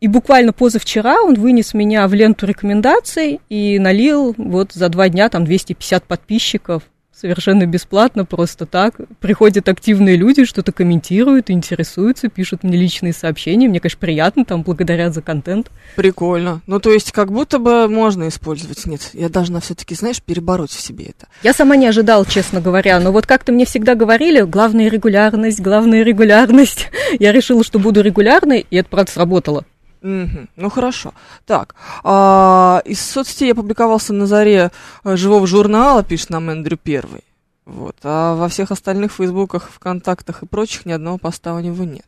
и 0.00 0.08
буквально 0.08 0.52
позавчера 0.54 1.22
он 1.22 1.34
вынес 1.34 1.74
меня 1.74 2.08
в 2.08 2.14
ленту 2.14 2.46
рекомендаций 2.46 3.40
и 3.50 3.78
налил 3.78 4.34
вот 4.38 4.72
за 4.72 4.88
два 4.88 5.10
дня 5.10 5.28
там 5.28 5.44
250 5.44 6.04
подписчиков 6.04 6.82
совершенно 7.18 7.66
бесплатно, 7.66 8.24
просто 8.24 8.66
так. 8.66 8.94
Приходят 9.20 9.68
активные 9.68 10.16
люди, 10.16 10.44
что-то 10.44 10.72
комментируют, 10.72 11.50
интересуются, 11.50 12.28
пишут 12.28 12.62
мне 12.62 12.76
личные 12.76 13.12
сообщения. 13.12 13.68
Мне, 13.68 13.80
конечно, 13.80 13.98
приятно, 14.00 14.44
там, 14.44 14.62
благодарят 14.62 15.14
за 15.14 15.22
контент. 15.22 15.70
Прикольно. 15.96 16.60
Ну, 16.66 16.78
то 16.78 16.90
есть, 16.90 17.12
как 17.12 17.32
будто 17.32 17.58
бы 17.58 17.88
можно 17.88 18.28
использовать. 18.28 18.84
Нет, 18.86 19.10
я 19.14 19.28
должна 19.28 19.60
все-таки, 19.60 19.94
знаешь, 19.94 20.22
перебороть 20.22 20.70
в 20.70 20.80
себе 20.80 21.06
это. 21.06 21.26
Я 21.42 21.52
сама 21.52 21.76
не 21.76 21.86
ожидала, 21.86 22.26
честно 22.26 22.60
говоря, 22.60 23.00
но 23.00 23.12
вот 23.12 23.26
как-то 23.26 23.52
мне 23.52 23.64
всегда 23.64 23.94
говорили, 23.94 24.42
главная 24.42 24.88
регулярность, 24.88 25.60
главная 25.60 26.02
регулярность. 26.02 26.88
Я 27.18 27.32
решила, 27.32 27.64
что 27.64 27.78
буду 27.78 28.02
регулярной, 28.02 28.66
и 28.68 28.76
это, 28.76 28.88
правда, 28.88 29.10
сработало. 29.10 29.64
Мгм. 30.02 30.48
Ну 30.56 30.70
хорошо. 30.70 31.14
Так, 31.46 31.74
а, 32.04 32.82
из 32.84 33.00
соцсетей 33.00 33.52
опубликовался 33.52 34.12
на 34.12 34.26
заре 34.26 34.70
э, 35.04 35.16
живого 35.16 35.46
журнала, 35.46 36.02
пишет 36.02 36.30
нам 36.30 36.50
Эндрю 36.50 36.76
Первый. 36.76 37.24
Вот. 37.64 37.96
А 38.04 38.36
во 38.36 38.48
всех 38.48 38.70
остальных 38.70 39.12
фейсбуках, 39.12 39.70
ВКонтактах 39.72 40.42
и 40.42 40.46
прочих 40.46 40.86
ни 40.86 40.92
одного 40.92 41.18
поста 41.18 41.54
у 41.54 41.60
него 41.60 41.84
нет. 41.84 42.06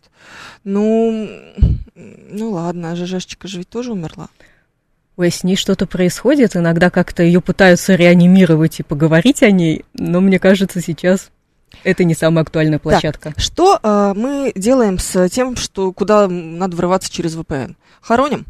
Ну, 0.63 1.29
ну 1.95 2.51
ладно, 2.51 2.93
а 2.93 2.97
ЖЖшечка 2.97 3.49
же 3.49 3.59
ведь 3.59 3.69
тоже 3.69 3.93
умерла. 3.93 4.29
Ой, 5.17 5.33
с 5.33 5.43
ней 5.43 5.57
что-то 5.57 5.87
происходит, 5.87 6.55
иногда 6.55 6.91
как-то 6.91 7.25
ее 7.25 7.41
пытаются 7.41 7.97
реанимировать 7.97 8.79
и 8.79 8.85
поговорить 8.85 9.43
о 9.43 9.51
ней, 9.51 9.85
но 9.95 10.21
мне 10.21 10.39
кажется, 10.39 10.81
сейчас 10.81 11.33
это 11.85 12.05
не 12.05 12.15
самая 12.15 12.43
актуальная 12.43 12.79
площадка. 12.79 13.33
Что 13.37 13.79
э, 13.83 14.13
мы 14.17 14.53
делаем 14.55 14.99
с 14.99 15.29
тем, 15.29 15.57
что 15.57 15.93
куда 15.93 16.29
надо 16.29 16.77
врываться 16.77 17.11
через 17.11 17.37
VPN? 17.37 17.77
Хороним? 18.01 18.47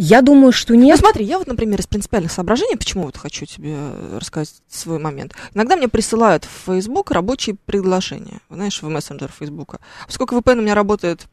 Я 0.00 0.22
думаю, 0.22 0.52
что 0.52 0.74
Ну 0.74 0.80
нет. 0.80 1.00
смотри, 1.00 1.24
я 1.24 1.38
вот, 1.38 1.48
например, 1.48 1.80
из 1.80 1.88
принципиальных 1.88 2.30
соображений, 2.30 2.76
почему 2.76 3.06
вот 3.06 3.16
хочу 3.16 3.46
тебе 3.46 3.74
э, 3.74 4.18
рассказать 4.20 4.54
свой 4.68 5.00
момент. 5.00 5.34
Иногда 5.54 5.74
мне 5.74 5.88
присылают 5.88 6.44
в 6.44 6.66
Facebook 6.66 7.10
рабочие 7.10 7.56
приглашения, 7.66 8.40
знаешь, 8.48 8.80
в 8.80 8.88
мессенджер 8.88 9.32
Фейсбука. 9.36 9.80
Поскольку 10.06 10.36
VPN 10.36 10.58
у 10.58 10.62
меня 10.62 10.76
работает 10.76 11.26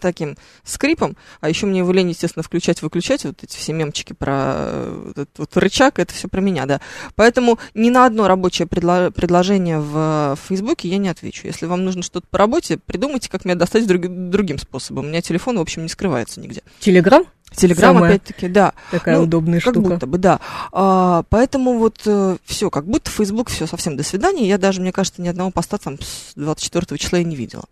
таким 0.00 0.36
скрипом, 0.64 1.16
а 1.40 1.48
еще 1.48 1.66
мне 1.66 1.78
его 1.78 1.92
лень, 1.92 2.10
естественно, 2.10 2.42
включать-выключать, 2.42 3.24
вот 3.24 3.42
эти 3.42 3.56
все 3.56 3.72
мемчики 3.72 4.12
про 4.12 4.34
э, 4.56 5.10
этот 5.12 5.30
вот 5.38 5.56
рычаг, 5.56 5.98
это 5.98 6.12
все 6.12 6.28
про 6.28 6.40
меня, 6.40 6.66
да. 6.66 6.80
Поэтому 7.14 7.58
ни 7.74 7.88
на 7.90 8.04
одно 8.06 8.28
рабочее 8.28 8.66
предло- 8.68 9.10
предложение 9.10 9.80
в 9.80 10.36
Фейсбуке 10.48 10.88
я 10.88 10.98
не 10.98 11.08
отвечу. 11.08 11.46
Если 11.46 11.66
вам 11.66 11.84
нужно 11.84 12.02
что-то 12.02 12.26
по 12.30 12.36
работе, 12.38 12.76
придумайте, 12.78 13.30
как 13.30 13.44
меня 13.44 13.54
достать 13.54 13.86
друг- 13.86 14.06
другим 14.30 14.58
способом. 14.58 15.06
У 15.06 15.08
меня 15.08 15.22
телефон, 15.22 15.56
в 15.58 15.60
общем, 15.62 15.82
не 15.82 15.88
скрывается 15.88 16.40
нигде. 16.40 16.62
Телеграм 16.80 17.24
Телеграм, 17.52 17.94
Самое 17.94 18.14
опять-таки, 18.16 18.46
да. 18.48 18.74
такая 18.90 19.16
Ну, 19.16 19.22
удобная 19.22 19.60
Как 19.60 19.72
штука. 19.72 19.88
будто 19.88 20.06
бы, 20.06 20.18
да. 20.18 20.38
А, 20.70 21.22
поэтому 21.30 21.78
вот 21.78 22.06
все, 22.44 22.68
как 22.70 22.84
будто 22.86 23.10
Facebook 23.10 23.48
все 23.48 23.66
совсем 23.66 23.96
до 23.96 24.02
свидания. 24.02 24.46
Я 24.46 24.58
даже, 24.58 24.82
мне 24.82 24.92
кажется, 24.92 25.22
ни 25.22 25.28
одного 25.28 25.50
поста 25.50 25.78
там 25.78 25.98
с 25.98 26.34
24 26.36 26.98
числа 26.98 27.16
я 27.20 27.24
не 27.24 27.36
видела. 27.36 27.64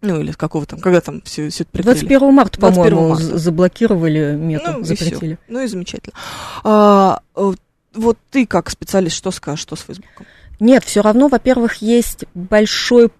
Ну, 0.00 0.20
или 0.20 0.30
с 0.30 0.36
какого 0.36 0.64
там, 0.64 0.78
когда 0.78 1.00
там 1.00 1.22
все, 1.22 1.48
все 1.50 1.64
это 1.64 1.72
прикрыли. 1.72 1.94
21 1.94 2.32
марта, 2.34 2.60
21 2.60 2.90
по-моему, 2.96 3.14
заблокировали 3.16 4.36
мету, 4.36 4.72
Ну, 4.72 4.80
и 4.80 4.84
запретили. 4.84 5.38
Ну 5.48 5.60
и 5.60 5.66
замечательно. 5.66 6.14
А, 6.62 7.20
вот 7.34 8.18
ты 8.30 8.46
как 8.46 8.70
специалист, 8.70 9.16
что 9.16 9.30
скажешь, 9.32 9.60
что 9.60 9.74
с 9.74 9.80
Фейсбуком? 9.80 10.26
Нет, 10.60 10.84
все 10.84 11.02
равно, 11.02 11.28
во-первых, 11.28 11.76
есть 11.76 12.24
большой 12.34 13.10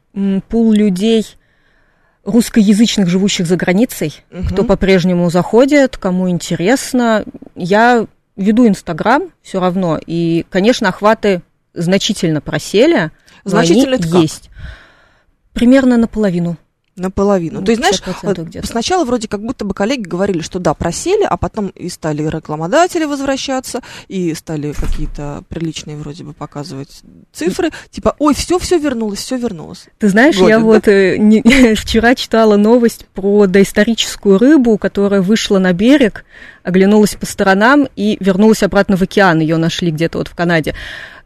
пул 0.49 0.73
людей 0.73 1.26
русскоязычных, 2.25 3.08
живущих 3.08 3.47
за 3.47 3.56
границей, 3.56 4.14
кто 4.50 4.62
по-прежнему 4.64 5.30
заходит, 5.30 5.97
кому 5.97 6.28
интересно. 6.28 7.25
Я 7.54 8.06
веду 8.37 8.68
Инстаграм 8.68 9.30
все 9.42 9.61
равно, 9.61 9.99
и, 10.04 10.44
конечно, 10.50 10.88
охваты 10.88 11.42
значительно 11.75 12.40
просели, 12.40 13.11
но 13.44 13.50
Значительно 13.50 13.94
они 13.94 14.02
это 14.02 14.11
как? 14.11 14.23
есть. 14.23 14.50
Примерно 15.54 15.97
наполовину. 15.97 16.56
Наполовину. 16.99 17.61
Ну, 17.61 17.64
То 17.67 17.73
есть, 17.73 17.81
знаешь, 17.81 18.02
50% 18.02 18.14
вот 18.23 18.38
где-то. 18.38 18.67
сначала 18.67 19.05
вроде 19.05 19.28
как 19.28 19.43
будто 19.43 19.64
бы 19.64 19.75
коллеги 19.75 20.02
говорили, 20.02 20.40
что 20.40 20.59
да, 20.59 20.75
просели, 20.75 21.25
а 21.25 21.37
потом 21.37 21.69
и 21.69 21.88
стали 21.88 22.23
рекламодатели 22.28 23.05
возвращаться, 23.05 23.81
и 24.09 24.35
стали 24.35 24.73
какие-то 24.73 25.45
приличные 25.49 25.97
вроде 25.97 26.25
бы 26.25 26.33
показывать 26.33 27.02
цифры. 27.33 27.71
Типа, 27.90 28.14
ой, 28.19 28.35
все, 28.35 28.59
все 28.59 28.78
вернулось, 28.78 29.21
все 29.21 29.37
вернулось. 29.37 29.87
Ты 29.99 30.09
знаешь, 30.09 30.37
я 30.37 30.59
Годен, 30.59 30.62
вот 30.64 30.88
э, 30.88 31.17
не- 31.19 31.75
вчера 31.75 32.14
читала 32.14 32.57
новость 32.57 33.07
про 33.14 33.47
доисторическую 33.47 34.38
рыбу, 34.38 34.78
которая 34.78 35.23
вышла 35.23 35.59
на 35.59 35.73
берег, 35.73 36.25
оглянулась 36.62 37.14
по 37.14 37.26
сторонам 37.26 37.88
и 37.97 38.17
вернулась 38.21 38.62
обратно 38.62 38.97
в 38.97 39.02
океан. 39.02 39.40
Ее 39.40 39.57
нашли 39.57 39.90
где-то 39.90 40.19
вот 40.19 40.28
в 40.28 40.35
Канаде. 40.35 40.75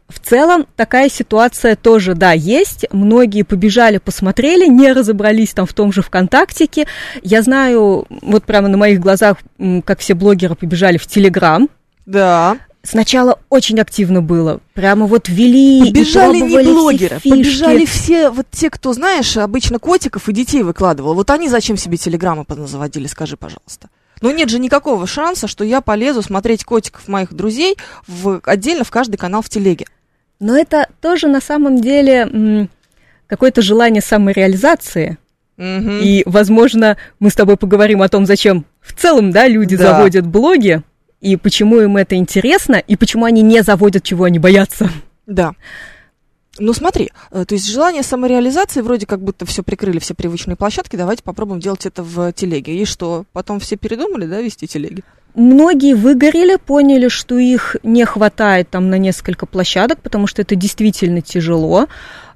В 0.07 0.19
целом 0.19 0.67
такая 0.75 1.09
ситуация 1.09 1.75
тоже, 1.75 2.13
да, 2.13 2.33
есть. 2.33 2.85
Многие 2.91 3.43
побежали, 3.43 3.97
посмотрели, 3.97 4.67
не 4.67 4.91
разобрались 4.91 5.53
там 5.53 5.65
в 5.65 5.73
том 5.73 5.91
же 5.91 6.01
ВКонтактике. 6.01 6.87
Я 7.21 7.41
знаю, 7.41 8.05
вот 8.09 8.43
прямо 8.43 8.67
на 8.67 8.77
моих 8.77 8.99
глазах, 8.99 9.37
как 9.85 9.99
все 9.99 10.13
блогеры 10.13 10.55
побежали 10.55 10.97
в 10.97 11.07
Телеграм. 11.07 11.69
Да. 12.05 12.57
Сначала 12.85 13.39
очень 13.49 13.79
активно 13.79 14.21
было. 14.21 14.59
Прямо 14.73 15.05
вот 15.05 15.29
вели 15.29 15.87
и 15.87 15.93
Побежали 15.93 16.39
не 16.39 16.53
пробовали 16.53 16.63
все 16.63 16.73
блогеры, 16.73 17.15
фишки. 17.15 17.29
побежали 17.29 17.85
все 17.85 18.29
вот 18.29 18.45
те, 18.51 18.69
кто, 18.69 18.91
знаешь, 18.91 19.37
обычно 19.37 19.79
котиков 19.79 20.27
и 20.27 20.33
детей 20.33 20.63
выкладывал. 20.63 21.13
Вот 21.13 21.29
они 21.29 21.47
зачем 21.47 21.77
себе 21.77 21.95
телеграммы 21.95 22.45
заводили, 22.67 23.07
скажи, 23.07 23.37
пожалуйста. 23.37 23.87
Ну 24.23 24.31
нет 24.31 24.49
же 24.49 24.57
никакого 24.57 25.05
шанса, 25.05 25.49
что 25.49 25.65
я 25.65 25.81
полезу 25.81 26.21
смотреть 26.21 26.63
котиков 26.63 27.09
моих 27.09 27.33
друзей 27.33 27.75
в, 28.07 28.39
отдельно 28.45 28.85
в 28.85 28.89
каждый 28.89 29.17
канал 29.17 29.41
в 29.41 29.49
телеге. 29.49 29.85
Но 30.39 30.57
это 30.57 30.87
тоже 31.01 31.27
на 31.27 31.41
самом 31.41 31.81
деле 31.81 32.69
какое-то 33.27 33.61
желание 33.61 34.01
самореализации. 34.01 35.17
Мгм. 35.57 35.99
И, 35.99 36.23
возможно, 36.25 36.95
мы 37.19 37.31
с 37.31 37.35
тобой 37.35 37.57
поговорим 37.57 38.01
о 38.01 38.07
том, 38.07 38.25
зачем 38.25 38.65
в 38.79 38.93
целом, 38.93 39.31
да, 39.31 39.45
люди 39.45 39.75
Да. 39.75 39.91
заводят 39.91 40.25
блоги, 40.25 40.81
и 41.19 41.35
почему 41.35 41.81
им 41.81 41.97
это 41.97 42.15
интересно, 42.15 42.75
и 42.75 42.95
почему 42.95 43.25
они 43.25 43.41
не 43.41 43.61
заводят, 43.61 44.03
чего 44.03 44.23
они 44.23 44.39
боятся. 44.39 44.89
Да. 45.27 45.51
Ну 46.59 46.73
смотри, 46.73 47.11
э, 47.31 47.45
то 47.45 47.55
есть 47.55 47.67
желание 47.71 48.03
самореализации, 48.03 48.81
вроде 48.81 49.07
как 49.07 49.21
будто 49.21 49.45
все 49.45 49.63
прикрыли, 49.63 49.97
все 49.97 50.13
привычные 50.13 50.55
площадки, 50.55 50.95
давайте 50.95 51.23
попробуем 51.23 51.59
делать 51.59 51.85
это 51.85 52.03
в 52.03 52.31
телеге. 52.33 52.77
И 52.77 52.85
что, 52.85 53.25
потом 53.33 53.59
все 53.59 53.75
передумали, 53.75 54.27
да, 54.27 54.39
вести 54.39 54.67
телеги? 54.67 55.03
Многие 55.33 55.95
выгорели, 55.95 56.57
поняли, 56.57 57.07
что 57.07 57.39
их 57.39 57.75
не 57.81 58.05
хватает 58.05 58.69
там 58.69 58.91
на 58.91 58.99
несколько 58.99 59.47
площадок, 59.47 59.99
потому 60.01 60.27
что 60.27 60.43
это 60.43 60.55
действительно 60.55 61.21
тяжело. 61.21 61.87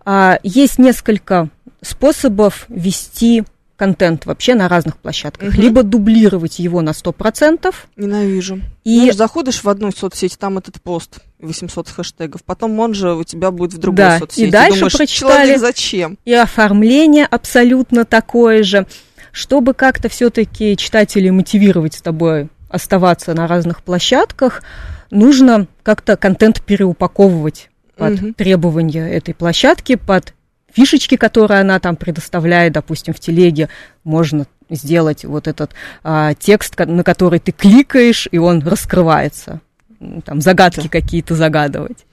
А, 0.03 0.39
есть 0.41 0.79
несколько 0.79 1.49
способов 1.81 2.65
вести 2.69 3.43
контент 3.77 4.25
вообще 4.25 4.55
на 4.55 4.67
разных 4.67 4.97
площадках. 4.97 5.53
Мгм. 5.53 5.61
Либо 5.61 5.83
дублировать 5.83 6.59
его 6.59 6.81
на 6.81 6.91
100%, 6.93 7.73
Ненавижу. 7.95 8.59
и 8.83 8.97
Знаешь, 8.97 9.15
заходишь 9.15 9.63
в 9.63 9.69
одну 9.69 9.91
соцсеть, 9.91 10.37
там 10.37 10.57
этот 10.57 10.81
пост, 10.81 11.19
800 11.39 11.87
хэштегов, 11.89 12.43
потом 12.43 12.77
он 12.79 12.93
же 12.95 13.13
у 13.13 13.23
тебя 13.23 13.51
будет 13.51 13.73
в 13.75 13.77
другой 13.77 13.97
Да, 13.97 14.15
и 14.17 14.19
соцсети. 14.19 14.49
дальше 14.51 14.79
Думаешь, 14.79 14.97
прочитали. 14.97 15.55
зачем? 15.57 16.17
и 16.25 16.33
оформление 16.33 17.25
абсолютно 17.25 18.03
такое 18.03 18.63
же. 18.63 18.85
Чтобы 19.31 19.75
как-то 19.75 20.09
все-таки 20.09 20.75
читателей 20.75 21.29
мотивировать 21.29 21.93
с 21.93 22.01
тобой 22.01 22.49
оставаться 22.69 23.35
на 23.35 23.47
разных 23.47 23.83
площадках, 23.83 24.63
нужно 25.11 25.67
как-то 25.83 26.17
контент 26.17 26.63
переупаковывать 26.63 27.69
под 27.95 28.13
Мгм. 28.21 28.33
требования 28.33 29.07
этой 29.07 29.33
площадки, 29.35 29.95
под 29.95 30.33
фишечки, 30.77 31.17
которые 31.17 31.61
она 31.61 31.79
там 31.79 31.95
предоставляет, 31.95 32.73
допустим, 32.73 33.13
в 33.15 33.19
телеге 33.19 33.67
можно 34.03 34.45
сделать 34.69 35.25
вот 35.25 35.47
этот 35.47 35.71
а, 36.03 36.33
текст, 36.35 36.77
на 36.77 37.03
который 37.03 37.39
ты 37.39 37.51
кликаешь, 37.51 38.27
и 38.31 38.37
он 38.37 38.61
раскрывается. 38.67 39.59
М, 39.99 40.21
Там 40.21 40.39
загадки 40.41 40.83
Да. 40.83 40.89
какие-то 40.89 41.33
загадывать. 41.35 42.05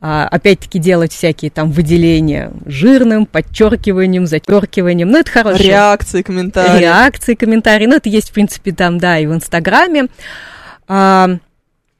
А, 0.00 0.26
опять-таки 0.28 0.78
делать 0.78 1.12
всякие 1.12 1.50
там 1.50 1.70
выделения 1.70 2.52
жирным, 2.64 3.26
подчеркиванием, 3.26 4.26
зачеркиванием. 4.26 5.10
Ну, 5.10 5.18
это 5.18 5.30
хорошо. 5.30 5.62
Реакции, 5.62 6.22
комментарии. 6.22 6.80
Реакции, 6.80 7.34
комментарии. 7.34 7.84
Ну, 7.86 7.96
это 7.96 8.08
есть, 8.08 8.30
в 8.30 8.32
принципе, 8.32 8.72
там, 8.72 8.96
да, 8.98 9.18
и 9.18 9.26
в 9.26 9.34
Инстаграме. 9.34 10.06
А, 10.88 11.28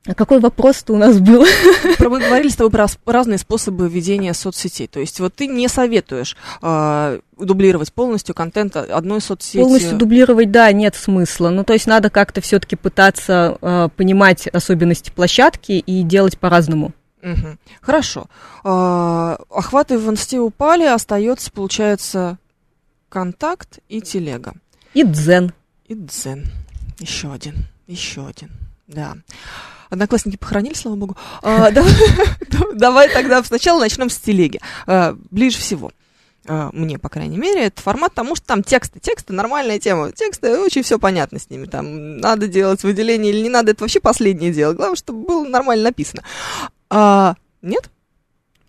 а 0.06 0.14
какой 0.14 0.40
вопрос-то 0.40 0.94
у 0.94 0.96
нас 0.96 1.18
был? 1.20 1.44
Про- 1.98 2.08
Мы 2.08 2.20
говорили 2.20 2.48
с 2.48 2.56
тобой 2.56 2.70
про 2.70 2.86
разные 3.04 3.36
способы 3.38 3.86
ведения 3.88 4.32
соцсетей. 4.32 4.86
То 4.86 4.98
есть 4.98 5.20
вот 5.20 5.34
ты 5.34 5.46
не 5.46 5.68
советуешь 5.68 6.36
а, 6.62 7.18
дублировать 7.38 7.92
полностью 7.92 8.34
контент 8.34 8.76
одной 8.76 9.20
соцсети. 9.20 9.62
Полностью 9.62 9.98
дублировать, 9.98 10.50
да, 10.50 10.72
нет 10.72 10.94
смысла. 10.96 11.50
Ну, 11.50 11.64
то 11.64 11.74
есть 11.74 11.86
надо 11.86 12.08
как-то 12.08 12.40
все-таки 12.40 12.76
пытаться 12.76 13.58
а, 13.60 13.88
понимать 13.90 14.46
особенности 14.48 15.10
площадки 15.10 15.72
и 15.72 16.02
делать 16.02 16.38
по-разному. 16.38 16.92
Мгм. 17.20 17.58
Хорошо. 17.82 18.26
А, 18.64 19.38
охваты 19.50 19.98
в 19.98 20.08
инсте 20.08 20.38
упали, 20.40 20.84
остается, 20.84 21.50
получается, 21.52 22.38
контакт 23.10 23.80
и 23.90 24.00
телега. 24.00 24.54
И 24.94 25.04
дзен. 25.04 25.52
И 25.88 25.94
дзен. 25.94 26.46
Еще 26.98 27.30
один. 27.30 27.66
Еще 27.86 28.26
один. 28.26 28.50
Да. 28.86 29.14
Одноклассники 29.90 30.36
похоронили, 30.36 30.74
слава 30.74 30.96
богу. 30.96 31.16
А, 31.42 31.70
давай, 31.72 31.92
давай 32.74 33.08
тогда 33.12 33.42
сначала 33.42 33.80
начнем 33.80 34.08
с 34.08 34.16
телеги. 34.18 34.60
А, 34.86 35.16
ближе 35.30 35.58
всего 35.58 35.92
а, 36.46 36.70
мне, 36.72 36.98
по 36.98 37.08
крайней 37.08 37.38
мере, 37.38 37.66
это 37.66 37.82
формат, 37.82 38.12
потому 38.12 38.34
что 38.34 38.46
там 38.46 38.62
тексты, 38.62 38.98
тексты, 38.98 39.32
нормальная 39.32 39.78
тема, 39.78 40.12
тексты, 40.12 40.58
очень 40.58 40.82
все 40.82 40.98
понятно 40.98 41.38
с 41.38 41.50
ними, 41.50 41.66
там, 41.66 42.18
надо 42.18 42.48
делать 42.48 42.82
выделение 42.82 43.32
или 43.32 43.42
не 43.42 43.50
надо, 43.50 43.72
это 43.72 43.84
вообще 43.84 44.00
последнее 44.00 44.52
дело, 44.52 44.72
главное, 44.72 44.96
чтобы 44.96 45.26
было 45.26 45.46
нормально 45.46 45.84
написано. 45.84 46.22
А, 46.88 47.34
нет? 47.62 47.90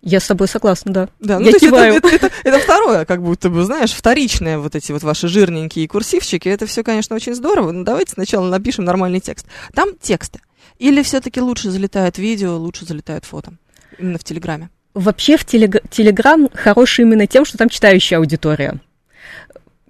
Я 0.04 0.18
с 0.18 0.26
тобой 0.26 0.48
согласна, 0.48 0.92
да. 0.92 1.08
Да, 1.20 1.38
ну, 1.38 1.46
Я 1.46 1.52
то 1.52 1.60
киваю. 1.60 1.94
Это, 1.94 2.08
это, 2.08 2.26
это, 2.26 2.34
это 2.42 2.58
второе, 2.58 3.04
как 3.04 3.22
будто 3.22 3.50
бы, 3.50 3.64
знаешь, 3.64 3.92
вторичное, 3.92 4.58
вот 4.58 4.74
эти 4.74 4.90
вот 4.90 5.02
ваши 5.04 5.28
жирненькие 5.28 5.86
курсивчики, 5.86 6.48
это 6.48 6.66
все, 6.66 6.82
конечно, 6.82 7.14
очень 7.14 7.34
здорово, 7.34 7.70
но 7.70 7.84
давайте 7.84 8.12
сначала 8.12 8.48
напишем 8.48 8.84
нормальный 8.84 9.20
текст. 9.20 9.46
Там 9.74 9.90
тексты. 10.00 10.40
Или 10.82 11.04
все-таки 11.04 11.40
лучше 11.40 11.70
залетает 11.70 12.18
видео, 12.18 12.56
лучше 12.56 12.84
залетает 12.84 13.24
фото? 13.24 13.52
Именно 13.98 14.18
в 14.18 14.24
Телеграме. 14.24 14.68
Вообще 14.94 15.36
в 15.36 15.44
телег- 15.46 15.80
Телеграм 15.88 16.48
хороший 16.52 17.02
именно 17.02 17.28
тем, 17.28 17.44
что 17.44 17.56
там 17.56 17.68
читающая 17.68 18.18
аудитория. 18.18 18.80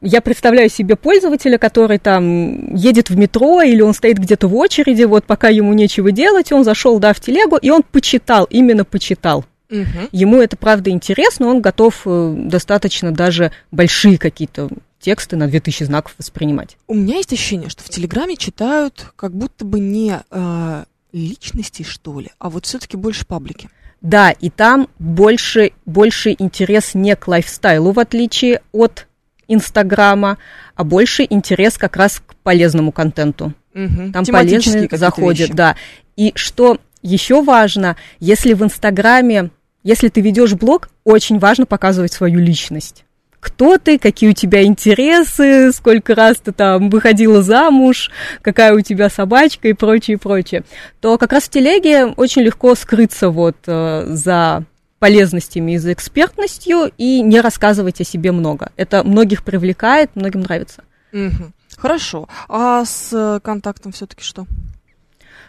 Я 0.03 0.21
представляю 0.21 0.69
себе 0.69 0.97
пользователя, 0.97 1.57
который 1.57 1.99
там 1.99 2.75
едет 2.75 3.09
в 3.09 3.17
метро 3.17 3.63
или 3.63 3.81
он 3.81 3.95
стоит 3.95 4.19
где-то 4.19 4.49
в 4.49 4.55
очереди, 4.55 5.05
вот 5.05 5.25
пока 5.25 5.49
ему 5.49 5.73
нечего 5.73 6.13
делать, 6.13 6.53
он 6.53 6.63
зашел, 6.63 6.99
да, 6.99 7.15
в 7.15 7.21
телегу, 7.21 7.57
и 7.57 7.71
он 7.71 7.83
почитал, 7.83 8.45
именно 8.51 8.85
почитал. 8.85 9.47
Мгм. 9.71 10.11
Ему 10.13 10.43
это 10.43 10.59
правда 10.59 10.91
интересно, 10.91 11.47
он 11.47 11.63
готов 11.63 12.03
э, 12.05 12.35
достаточно 12.37 13.13
даже 13.13 13.51
большие 13.71 14.19
какие-то 14.19 14.69
тексты 15.03 15.37
на 15.37 15.49
2000 15.49 15.85
знаков 15.85 16.15
воспринимать. 16.17 16.79
У 16.87 16.95
меня 16.95 17.17
есть 17.17 17.33
ощущение, 17.33 17.69
что 17.69 17.83
в 17.83 17.89
Телеграме 17.89 18.37
читают 18.37 19.13
как 19.17 19.35
будто 19.35 19.65
бы 19.65 19.81
не 19.81 20.21
э, 20.31 20.85
личности, 21.13 21.83
что 21.83 22.21
ли, 22.21 22.31
а 22.39 22.49
вот 22.49 22.65
все-таки 22.65 22.97
больше 22.97 23.27
паблики. 23.27 23.69
Да, 24.01 24.31
и 24.31 24.51
там 24.51 24.89
больше, 24.99 25.73
больше 25.87 26.35
интерес 26.37 26.95
не 26.95 27.15
к 27.15 27.29
лайфстайлу, 27.29 27.93
в 27.93 28.01
отличие 28.01 28.63
от 28.73 29.07
Инстаграма, 29.47 30.39
а 30.75 30.85
больше 30.85 31.27
интерес 31.29 31.79
как 31.79 31.97
раз 31.97 32.21
к 32.25 32.35
полезному 32.37 32.91
контенту. 32.91 33.53
Мгм. 33.75 34.13
Там 34.13 34.25
полезные 34.25 34.89
заходят, 34.91 35.49
вещи. 35.49 35.53
да. 35.53 35.77
И 36.17 36.33
что 36.35 36.79
еще 37.03 37.43
важно, 37.43 37.97
если 38.19 38.55
в 38.55 38.63
Инстаграме, 38.63 39.51
если 39.83 40.09
ты 40.09 40.21
ведешь 40.21 40.55
блог, 40.55 40.89
очень 41.05 41.39
важно 41.39 41.67
показывать 41.67 42.13
свою 42.13 42.41
личность. 42.41 43.05
Кто 43.43 43.77
ты, 43.77 43.99
какие 43.99 44.31
у 44.31 44.35
тебя 44.35 44.63
интересы, 44.63 45.73
сколько 45.73 46.15
раз 46.15 46.37
ты 46.37 46.53
там 46.53 46.91
выходила 46.91 47.43
замуж, 47.43 48.09
какая 48.41 48.73
у 48.73 48.81
тебя 48.81 49.11
собачка 49.11 49.67
и 49.67 49.73
прочее, 49.73 50.17
прочее. 50.17 50.63
То 51.01 51.19
как 51.19 51.33
раз 51.33 51.45
в 51.45 51.49
телеге 51.49 52.07
очень 52.07 52.43
легко 52.43 52.77
скрыться 52.77 53.31
вот 53.31 53.57
э, 53.67 54.05
за 54.07 54.65
полезностями 55.01 55.73
и 55.73 55.79
за 55.79 55.93
экспертностью 55.93 56.93
и 56.97 57.21
не 57.21 57.41
рассказывать 57.41 58.01
о 58.01 58.05
себе 58.05 58.31
много. 58.31 58.71
Это 58.77 59.03
многих 59.03 59.43
привлекает, 59.43 60.15
многим 60.15 60.43
нравится. 60.43 60.85
Мгм. 61.11 61.53
Хорошо. 61.77 62.29
А 62.49 62.85
с 62.85 63.41
контактом 63.43 63.91
все-таки 63.91 64.23
что? 64.23 64.47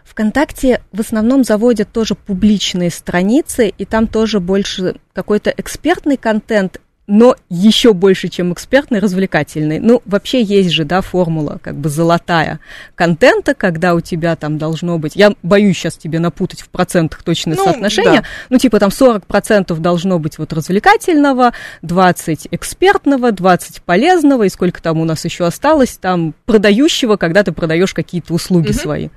ВКонтакте 0.04 0.82
в 0.92 1.00
основном 1.00 1.44
заводят 1.44 1.92
тоже 1.92 2.16
публичные 2.16 2.90
страницы, 2.90 3.70
и 3.70 3.86
там 3.86 4.08
тоже 4.08 4.40
больше 4.40 4.96
какой-то 5.14 5.54
экспертный 5.56 6.18
контент, 6.18 6.82
но 7.06 7.36
еще 7.50 7.94
больше, 7.94 8.30
чем 8.30 8.54
экспертный, 8.54 9.00
развлекательный. 9.00 9.80
Ну, 9.80 10.02
вообще 10.06 10.42
есть 10.42 10.70
же, 10.72 10.86
да, 10.86 11.02
формула, 11.02 11.60
как 11.62 11.76
бы 11.76 11.90
золотая 11.90 12.62
контента, 12.96 13.54
когда 13.54 13.94
у 13.94 14.00
тебя 14.00 14.36
там 14.38 14.58
должно 14.58 14.98
быть, 15.00 15.16
я 15.18 15.34
боюсь 15.44 15.78
сейчас 15.78 15.98
тебе 15.98 16.20
напутать 16.20 16.62
в 16.62 16.70
процентах 16.70 17.22
точное 17.24 17.58
Ну, 17.58 17.66
соотношение, 17.66 18.22
да. 18.22 18.28
ну, 18.50 18.58
типа 18.58 18.80
там 18.80 18.90
40% 18.90 19.78
должно 19.80 20.18
быть 20.18 20.38
вот 20.38 20.54
развлекательного, 20.54 21.52
20 21.82 22.48
экспертного, 22.52 23.34
20 23.34 23.82
полезного, 23.84 24.44
и 24.44 24.50
сколько 24.50 24.82
там 24.82 25.00
у 25.02 25.06
нас 25.06 25.26
еще 25.26 25.46
осталось, 25.46 25.98
там 25.98 26.34
продающего, 26.46 27.18
когда 27.18 27.44
ты 27.44 27.52
продаешь 27.52 27.94
какие-то 27.94 28.34
услуги 28.34 28.70
Мгм. 28.70 28.76
свои. 28.80 29.10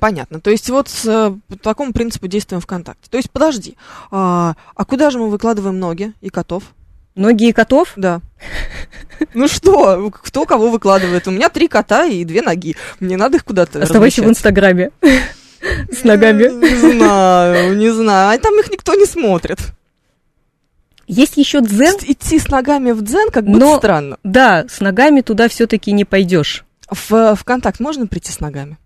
Понятно. 0.00 0.40
То 0.40 0.50
есть 0.50 0.68
вот 0.70 0.88
с, 0.88 1.04
э, 1.06 1.34
по 1.48 1.56
такому 1.58 1.92
принципу 1.92 2.26
действуем 2.26 2.60
ВКонтакте. 2.60 3.08
То 3.10 3.18
есть 3.18 3.30
подожди, 3.30 3.76
а, 4.10 4.54
а 4.74 4.84
куда 4.84 5.10
же 5.10 5.18
мы 5.18 5.30
выкладываем 5.30 5.78
ноги 5.78 6.12
и 6.20 6.28
котов? 6.28 6.64
Ноги 7.16 7.48
и 7.48 7.52
котов? 7.52 7.92
Да. 7.96 8.20
Ну 9.32 9.48
что, 9.48 10.10
кто 10.10 10.44
кого 10.44 10.68
выкладывает? 10.70 11.26
У 11.26 11.30
меня 11.30 11.48
три 11.48 11.68
кота 11.68 12.04
и 12.04 12.22
две 12.24 12.42
ноги. 12.42 12.76
Мне 13.00 13.16
надо 13.16 13.38
их 13.38 13.44
куда-то 13.46 13.82
Оставайся 13.82 14.22
в. 14.22 14.26
Инстаграме 14.28 14.90
с 15.90 16.04
ногами. 16.04 16.42
Не 16.44 16.92
знаю, 16.92 17.76
не 17.78 17.90
знаю. 17.90 18.34
А 18.34 18.38
там 18.38 18.60
их 18.60 18.70
никто 18.70 18.94
не 18.94 19.06
смотрит. 19.06 19.58
Есть 21.06 21.38
еще 21.38 21.62
дзен. 21.62 21.94
Идти 22.02 22.38
с 22.38 22.48
ногами 22.48 22.92
в 22.92 23.00
дзен 23.02 23.30
как 23.30 23.46
будто 23.46 23.58
Но- 23.58 23.78
странно. 23.78 24.18
Да, 24.22 24.66
с 24.68 24.80
ногами 24.80 25.22
туда 25.22 25.48
все-таки 25.48 25.92
не 25.92 26.04
пойдешь. 26.04 26.66
В 26.90 27.34
ВКонтакт 27.36 27.80
можно 27.80 28.06
прийти 28.06 28.32
с 28.32 28.40
ногами? 28.40 28.76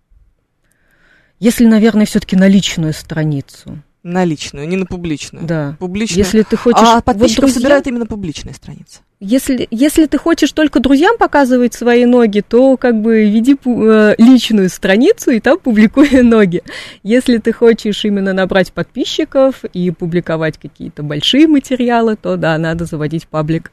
Если, 1.39 1.65
наверное, 1.65 2.05
все-таки 2.05 2.37
на 2.37 2.47
личную 2.47 2.93
страницу. 2.93 3.79
На 4.03 4.25
личную, 4.25 4.67
не 4.67 4.77
на 4.77 4.85
публичную. 4.87 5.45
Да. 5.45 5.75
Публичную. 5.77 6.23
Если 6.23 6.41
ты 6.41 6.57
хочешь... 6.57 6.81
а 6.81 6.95
вот 6.95 7.05
подписчиков 7.05 7.45
друзья- 7.45 7.59
собирают 7.61 7.87
именно 7.87 8.07
публичные 8.07 8.55
страницы. 8.55 9.01
Если, 9.19 9.67
если 9.69 10.07
ты 10.07 10.17
хочешь 10.17 10.51
только 10.51 10.79
друзьям 10.79 11.17
показывать 11.19 11.75
свои 11.75 12.05
ноги, 12.05 12.41
то 12.41 12.75
как 12.77 12.99
бы 12.99 13.25
веди 13.25 13.55
э, 13.63 14.15
личную 14.17 14.69
страницу 14.69 15.29
и 15.29 15.39
там 15.39 15.59
публикуй 15.59 16.09
ноги. 16.23 16.63
Если 17.03 17.37
ты 17.37 17.53
хочешь 17.53 18.03
именно 18.03 18.33
набрать 18.33 18.73
подписчиков 18.73 19.63
и 19.65 19.91
публиковать 19.91 20.57
какие-то 20.57 21.03
большие 21.03 21.47
материалы, 21.47 22.15
то 22.15 22.35
да, 22.37 22.57
надо 22.57 22.85
заводить 22.85 23.27
паблик. 23.27 23.71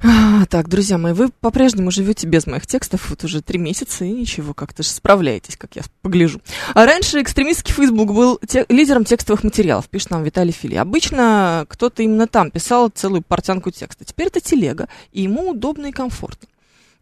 А, 0.00 0.46
так, 0.46 0.68
друзья 0.68 0.96
мои, 0.96 1.12
вы 1.12 1.28
по-прежнему 1.28 1.90
живете 1.90 2.28
без 2.28 2.46
моих 2.46 2.68
текстов 2.68 3.10
вот 3.10 3.24
уже 3.24 3.42
три 3.42 3.58
месяца 3.58 4.04
и 4.04 4.10
ничего, 4.12 4.54
как-то 4.54 4.84
же 4.84 4.90
справляетесь, 4.90 5.56
как 5.56 5.74
я 5.74 5.82
погляжу. 6.02 6.40
А 6.74 6.86
раньше 6.86 7.20
экстремистский 7.20 7.74
Facebook 7.74 8.12
был 8.12 8.38
те- 8.46 8.64
лидером 8.68 9.04
текстовых 9.04 9.42
материалов, 9.42 9.88
пишет 9.88 10.10
нам 10.10 10.22
Виталий 10.22 10.52
Фили. 10.52 10.76
Обычно 10.76 11.66
кто-то 11.68 12.04
именно 12.04 12.28
там 12.28 12.52
писал 12.52 12.90
целую 12.90 13.22
портянку 13.22 13.72
текста. 13.72 14.04
Теперь 14.04 14.28
это 14.28 14.40
телега, 14.40 14.88
и 15.10 15.22
ему 15.22 15.50
удобно 15.50 15.86
и 15.86 15.92
комфортно. 15.92 16.46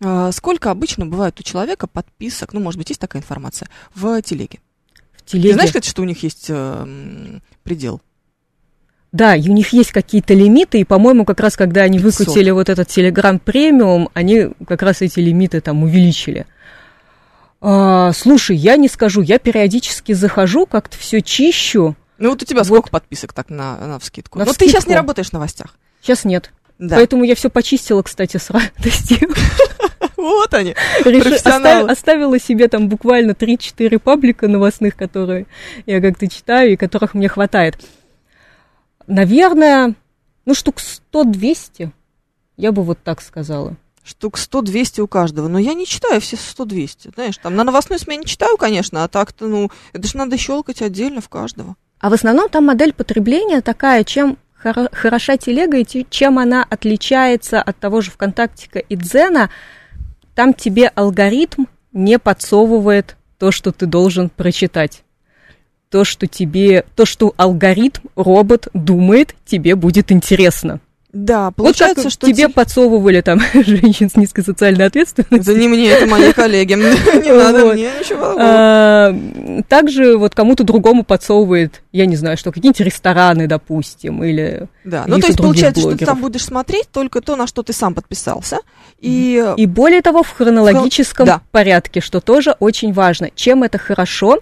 А, 0.00 0.32
сколько 0.32 0.70
обычно 0.70 1.04
бывает 1.04 1.38
у 1.38 1.42
человека 1.42 1.86
подписок, 1.86 2.54
ну, 2.54 2.60
может 2.60 2.78
быть, 2.78 2.88
есть 2.88 3.00
такая 3.00 3.20
информация, 3.20 3.68
в 3.94 4.22
телеге? 4.22 4.60
В 5.16 5.22
Ты 5.22 5.32
телеге. 5.32 5.52
знаешь, 5.52 5.68
кстати, 5.68 5.88
что 5.88 6.00
у 6.00 6.06
них 6.06 6.22
есть 6.22 6.46
э, 6.48 7.40
предел? 7.62 8.00
Да, 9.12 9.34
и 9.34 9.48
у 9.48 9.52
них 9.52 9.72
есть 9.72 9.92
какие-то 9.92 10.34
лимиты, 10.34 10.80
и, 10.80 10.84
по-моему, 10.84 11.24
как 11.24 11.40
раз 11.40 11.56
когда 11.56 11.82
они 11.82 11.98
500. 11.98 12.18
выкрутили 12.18 12.50
вот 12.50 12.68
этот 12.68 12.88
Telegram 12.88 13.38
премиум, 13.38 14.10
они 14.14 14.48
как 14.66 14.82
раз 14.82 15.00
эти 15.02 15.20
лимиты 15.20 15.60
там 15.60 15.82
увеличили. 15.84 16.46
А, 17.60 18.12
слушай, 18.12 18.56
я 18.56 18.76
не 18.76 18.88
скажу, 18.88 19.22
я 19.22 19.38
периодически 19.38 20.12
захожу, 20.12 20.66
как-то 20.66 20.98
все 20.98 21.22
чищу. 21.22 21.96
Ну, 22.18 22.30
вот 22.30 22.42
у 22.42 22.44
тебя 22.44 22.58
Вот. 22.60 22.66
сколько 22.66 22.90
подписок 22.90 23.32
так 23.32 23.48
на, 23.50 23.76
на 23.78 23.98
вскидку? 23.98 24.38
На 24.38 24.44
Но 24.44 24.52
ты 24.52 24.60
сейчас 24.66 24.80
вскидку. 24.80 24.90
не 24.90 24.96
работаешь 24.96 25.28
в 25.30 25.32
новостях. 25.32 25.74
Сейчас 26.02 26.24
нет. 26.24 26.52
Да. 26.78 26.96
Поэтому 26.96 27.24
я 27.24 27.34
все 27.34 27.48
почистила, 27.48 28.02
кстати, 28.02 28.36
с 28.36 28.50
радостью. 28.50 29.30
Вот 30.16 30.52
они. 30.54 30.74
Профессионалы. 31.04 31.90
оставила 31.90 32.38
себе 32.38 32.68
там 32.68 32.88
буквально 32.88 33.32
3-4 33.32 33.98
паблика 33.98 34.48
новостных, 34.48 34.96
которые 34.96 35.46
я 35.84 36.00
как-то 36.00 36.26
читаю 36.28 36.72
и 36.72 36.76
которых 36.76 37.14
мне 37.14 37.28
хватает. 37.28 37.78
Наверное, 39.06 39.94
ну, 40.44 40.54
штук 40.54 40.76
100-200, 41.12 41.90
я 42.56 42.72
бы 42.72 42.82
вот 42.82 42.98
так 43.02 43.20
сказала. 43.20 43.76
Штук 44.02 44.38
100-200 44.38 45.00
у 45.00 45.08
каждого. 45.08 45.48
Но 45.48 45.58
я 45.58 45.74
не 45.74 45.86
читаю 45.86 46.20
все 46.20 46.36
100-200. 46.36 47.14
Знаешь, 47.14 47.36
там 47.38 47.56
на 47.56 47.64
новостной 47.64 47.98
смене 47.98 48.24
читаю, 48.24 48.56
конечно, 48.56 49.02
а 49.02 49.08
так-то, 49.08 49.46
ну, 49.46 49.70
это 49.92 50.06
же 50.06 50.16
надо 50.16 50.36
щелкать 50.36 50.82
отдельно 50.82 51.20
в 51.20 51.28
каждого. 51.28 51.76
А 51.98 52.10
в 52.10 52.12
основном 52.12 52.48
там 52.48 52.66
модель 52.66 52.92
потребления 52.92 53.60
такая, 53.62 54.04
чем 54.04 54.38
хоро- 54.62 54.94
хороша 54.94 55.36
телега 55.36 55.78
и 55.78 55.84
те- 55.84 56.06
чем 56.08 56.38
она 56.38 56.64
отличается 56.68 57.60
от 57.60 57.78
того 57.78 58.00
же 58.00 58.10
ВКонтактика 58.10 58.78
и 58.78 58.94
Дзена, 58.96 59.50
там 60.34 60.54
тебе 60.54 60.88
алгоритм 60.88 61.64
не 61.92 62.18
подсовывает 62.18 63.16
то, 63.38 63.50
что 63.50 63.72
ты 63.72 63.86
должен 63.86 64.28
прочитать. 64.28 65.02
То, 65.90 66.04
что 66.04 66.26
тебе, 66.26 66.84
то, 66.96 67.04
что 67.06 67.32
алгоритм, 67.36 68.00
робот 68.16 68.68
думает, 68.74 69.34
тебе 69.44 69.74
будет 69.76 70.10
интересно. 70.10 70.80
Да, 71.12 71.46
Вот 71.46 71.54
получается, 71.56 72.02
как 72.02 72.12
что... 72.12 72.26
тебе 72.26 72.36
те- 72.42 72.48
подсовывали 72.50 73.22
там 73.22 73.40
женщин 73.54 74.10
с 74.10 74.16
низкой 74.16 74.42
социальной 74.42 74.84
ответственностью. 74.86 75.40
Это 75.54 75.54
не 75.58 75.66
мне, 75.68 75.88
это 75.88 76.06
мои 76.06 76.30
коллеги. 76.34 76.74
Не 77.24 77.32
надо 77.32 77.64
Вот. 77.64 77.74
мне 77.74 77.84
ничего. 77.98 78.34
А, 78.38 79.14
Также 79.68 80.18
вот 80.18 80.34
кому-то 80.34 80.62
другому 80.64 81.04
подсовывает, 81.04 81.82
я 81.92 82.04
не 82.04 82.16
знаю, 82.16 82.36
что, 82.36 82.52
какие-нибудь 82.52 82.80
рестораны, 82.80 83.46
допустим, 83.46 84.22
или... 84.24 84.66
Да, 84.84 85.04
ну 85.06 85.18
то 85.18 85.26
есть 85.28 85.38
получается, 85.38 85.80
что 85.80 85.96
ты 85.96 86.04
там 86.04 86.20
будешь 86.20 86.44
смотреть 86.44 86.88
только 86.92 87.22
то, 87.22 87.36
на 87.36 87.46
что 87.46 87.62
ты 87.62 87.72
сам 87.72 87.94
подписался. 87.94 88.58
И 89.00 89.42
И 89.56 89.66
более 89.66 90.02
того, 90.02 90.22
в 90.22 90.30
хронологическом 90.30 91.26
Да. 91.26 91.40
порядке, 91.50 92.00
что 92.02 92.20
тоже 92.20 92.56
очень 92.60 92.92
важно. 92.92 93.30
Чем 93.34 93.62
это 93.62 93.78
хорошо? 93.78 94.40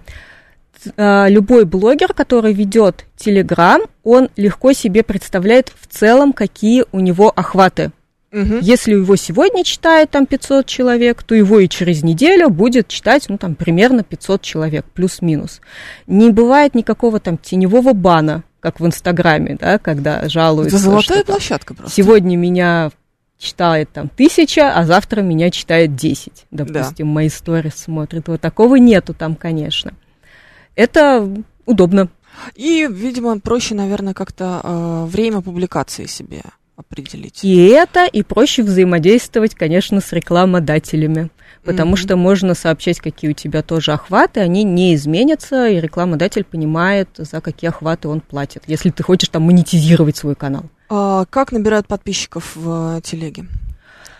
А, 0.96 1.28
любой 1.28 1.64
блогер, 1.64 2.12
который 2.12 2.52
ведет 2.52 3.06
Телеграм, 3.16 3.82
он 4.02 4.28
легко 4.36 4.72
себе 4.72 5.02
представляет 5.02 5.72
в 5.78 5.86
целом, 5.86 6.32
какие 6.32 6.84
у 6.92 7.00
него 7.00 7.32
охваты. 7.34 7.90
Мгм. 8.34 8.58
Если 8.60 8.94
его 8.94 9.14
сегодня 9.14 9.62
читает 9.62 10.10
там 10.10 10.26
500 10.26 10.66
человек, 10.66 11.22
то 11.22 11.36
его 11.36 11.60
и 11.60 11.68
через 11.68 12.02
неделю 12.02 12.50
будет 12.50 12.88
читать, 12.88 13.26
ну, 13.28 13.38
там, 13.38 13.54
примерно 13.54 14.02
500 14.02 14.42
человек, 14.42 14.84
плюс-минус. 14.92 15.60
Не 16.08 16.30
бывает 16.30 16.74
никакого 16.74 17.20
там 17.20 17.38
теневого 17.38 17.92
бана, 17.92 18.42
как 18.58 18.80
в 18.80 18.86
Инстаграме, 18.86 19.56
да, 19.60 19.78
когда 19.78 20.28
жалуются, 20.28 20.76
Это 20.76 20.84
золотая 20.84 21.18
что 21.18 21.32
площадка 21.32 21.74
просто. 21.74 21.94
сегодня 21.94 22.36
меня 22.36 22.90
читает 23.38 23.90
там 23.92 24.08
тысяча, 24.08 24.72
а 24.74 24.84
завтра 24.84 25.20
меня 25.20 25.50
читает 25.50 25.94
10, 25.94 26.46
допустим, 26.50 27.06
мои 27.06 27.28
сторис 27.28 27.74
смотрит. 27.74 28.26
Вот 28.26 28.40
такого 28.40 28.76
нету 28.76 29.14
там, 29.14 29.36
конечно. 29.36 29.92
Это 30.76 31.28
удобно. 31.66 32.08
И, 32.56 32.86
видимо, 32.90 33.38
проще, 33.38 33.74
наверное, 33.74 34.14
как-то 34.14 34.60
э, 34.62 35.04
время 35.06 35.40
публикации 35.40 36.06
себе 36.06 36.42
определить. 36.76 37.44
И 37.44 37.66
это, 37.68 38.04
и 38.06 38.22
проще 38.22 38.62
взаимодействовать, 38.64 39.54
конечно, 39.54 40.00
с 40.00 40.12
рекламодателями. 40.12 41.30
Потому 41.64 41.92
Мгм. 41.92 41.96
что 41.96 42.16
можно 42.16 42.54
сообщать, 42.54 43.00
какие 43.00 43.30
у 43.30 43.34
тебя 43.34 43.62
тоже 43.62 43.92
охваты, 43.92 44.40
они 44.40 44.64
не 44.64 44.94
изменятся, 44.94 45.68
и 45.68 45.80
рекламодатель 45.80 46.44
понимает, 46.44 47.08
за 47.16 47.40
какие 47.40 47.68
охваты 47.68 48.08
он 48.08 48.20
платит, 48.20 48.64
если 48.66 48.90
ты 48.90 49.02
хочешь 49.02 49.28
там 49.30 49.44
монетизировать 49.44 50.16
свой 50.16 50.34
канал. 50.34 50.64
А 50.90 51.24
как 51.30 51.52
набирают 51.52 51.86
подписчиков 51.86 52.54
в 52.54 52.98
э, 52.98 53.00
телеге? 53.02 53.46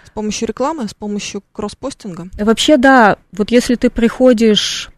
С 0.06 0.10
помощью 0.10 0.48
рекламы, 0.48 0.88
с 0.88 0.94
помощью 0.94 1.42
кросспостинга? 1.52 2.28
Вообще, 2.38 2.76
да, 2.76 3.18
вот 3.32 3.50
если 3.50 3.74
ты 3.74 3.90
приходишь 3.90 4.90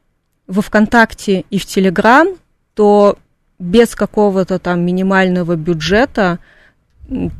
во 0.46 0.62
ВКонтакте 0.62 1.44
и 1.50 1.58
в 1.58 1.66
Телеграм, 1.66 2.28
то 2.74 3.18
без 3.58 3.94
какого-то 3.94 4.58
там 4.58 4.80
минимального 4.84 5.56
бюджета 5.56 6.38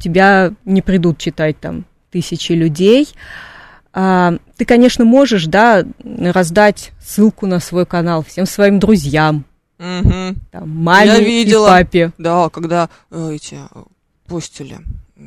тебя 0.01 0.53
не 0.65 0.83
придут 0.83 1.19
читать 1.19 1.59
там 1.61 1.85
тысячи 2.11 2.53
людей. 2.53 3.09
А, 3.93 4.35
ты, 4.57 4.65
конечно, 4.65 5.05
можешь, 5.05 5.47
да, 5.47 5.85
раздать 6.05 6.93
ссылку 7.01 7.47
на 7.47 7.61
свой 7.61 7.87
канал 7.87 8.23
всем 8.25 8.47
своим 8.47 8.79
друзьям, 8.79 9.45
Мгм. 9.79 10.37
там, 10.51 10.69
маме 10.71 11.07
Я 11.09 11.17
и 11.19 11.25
видела. 11.25 11.69
папе. 11.69 12.13
Да, 12.19 12.49
когда 12.49 12.89
э, 13.11 13.33
эти 13.35 13.55
э, 13.55 13.83
постили, 14.27 14.79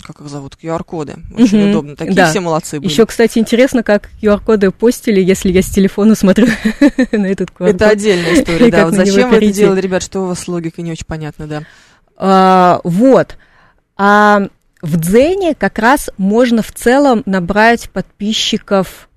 как 0.03 0.21
их 0.21 0.29
зовут, 0.29 0.55
QR-коды. 0.61 1.15
Очень 1.35 1.61
Мгм, 1.61 1.69
удобно. 1.69 1.95
Такие 1.95 2.15
да. 2.15 2.29
все 2.29 2.39
молодцы 2.39 2.79
были. 2.79 2.89
Еще, 2.89 3.05
кстати, 3.05 3.39
интересно, 3.39 3.81
как 3.81 4.09
QR-коды 4.21 4.71
постили, 4.71 5.19
если 5.19 5.51
я 5.51 5.61
с 5.61 5.69
телефона 5.69 6.15
смотрю 6.15 6.47
на 7.11 7.25
этот 7.25 7.49
QR-код. 7.49 7.69
Это 7.69 7.89
отдельная 7.89 8.35
история, 8.35 8.69
да. 8.69 8.85
Вот 8.85 8.93
зачем 8.93 9.29
вы 9.29 9.37
это 9.37 9.51
делали, 9.51 9.81
ребят, 9.81 10.03
что 10.03 10.21
у 10.21 10.25
вас 10.27 10.39
с 10.39 10.47
логикой 10.47 10.83
не 10.83 10.91
очень 10.91 11.07
понятно, 11.07 11.47
да. 11.47 11.63
А, 12.17 12.81
вот. 12.83 13.37
А 13.97 14.47
в 14.81 14.97
Дзене 14.97 15.55
как 15.55 15.79
раз 15.79 16.09
можно 16.17 16.61
в 16.61 16.71
целом 16.71 17.23
набрать 17.25 17.89
подписчиков 17.89 19.09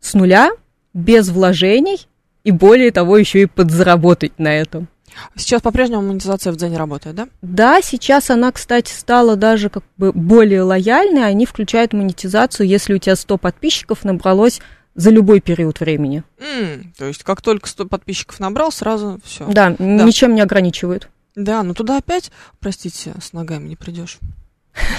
с 0.00 0.14
нуля, 0.14 0.50
без 0.94 1.28
вложений, 1.28 2.06
и 2.44 2.52
более 2.52 2.90
того, 2.90 3.18
еще 3.18 3.42
и 3.42 3.46
подзаработать 3.46 4.38
на 4.38 4.54
этом. 4.56 4.88
Сейчас 5.36 5.62
по-прежнему 5.62 6.02
монетизация 6.02 6.52
в 6.52 6.56
Дзене 6.56 6.76
работает, 6.76 7.16
да? 7.16 7.28
Да, 7.42 7.80
сейчас 7.82 8.30
она, 8.30 8.52
кстати, 8.52 8.92
стала 8.92 9.36
даже 9.36 9.68
как 9.68 9.84
бы 9.96 10.12
более 10.12 10.62
лояльной. 10.62 11.26
Они 11.26 11.46
включают 11.46 11.92
монетизацию, 11.92 12.66
если 12.66 12.94
у 12.94 12.98
тебя 12.98 13.16
100 13.16 13.38
подписчиков 13.38 14.04
набралось 14.04 14.60
за 14.94 15.10
любой 15.10 15.40
период 15.40 15.80
времени. 15.80 16.24
М, 16.38 16.92
то 16.96 17.06
есть, 17.06 17.22
как 17.22 17.42
только 17.42 17.68
100 17.68 17.86
подписчиков 17.86 18.40
набрал, 18.40 18.72
сразу 18.72 19.20
все. 19.24 19.46
Да, 19.46 19.74
ничем 19.78 20.34
не 20.34 20.40
ограничивают. 20.40 21.08
Да, 21.36 21.62
ну 21.62 21.74
туда 21.74 21.98
опять, 21.98 22.30
простите, 22.58 23.14
с 23.22 23.32
ногами 23.32 23.68
не 23.68 23.76
придешь. 23.76 24.18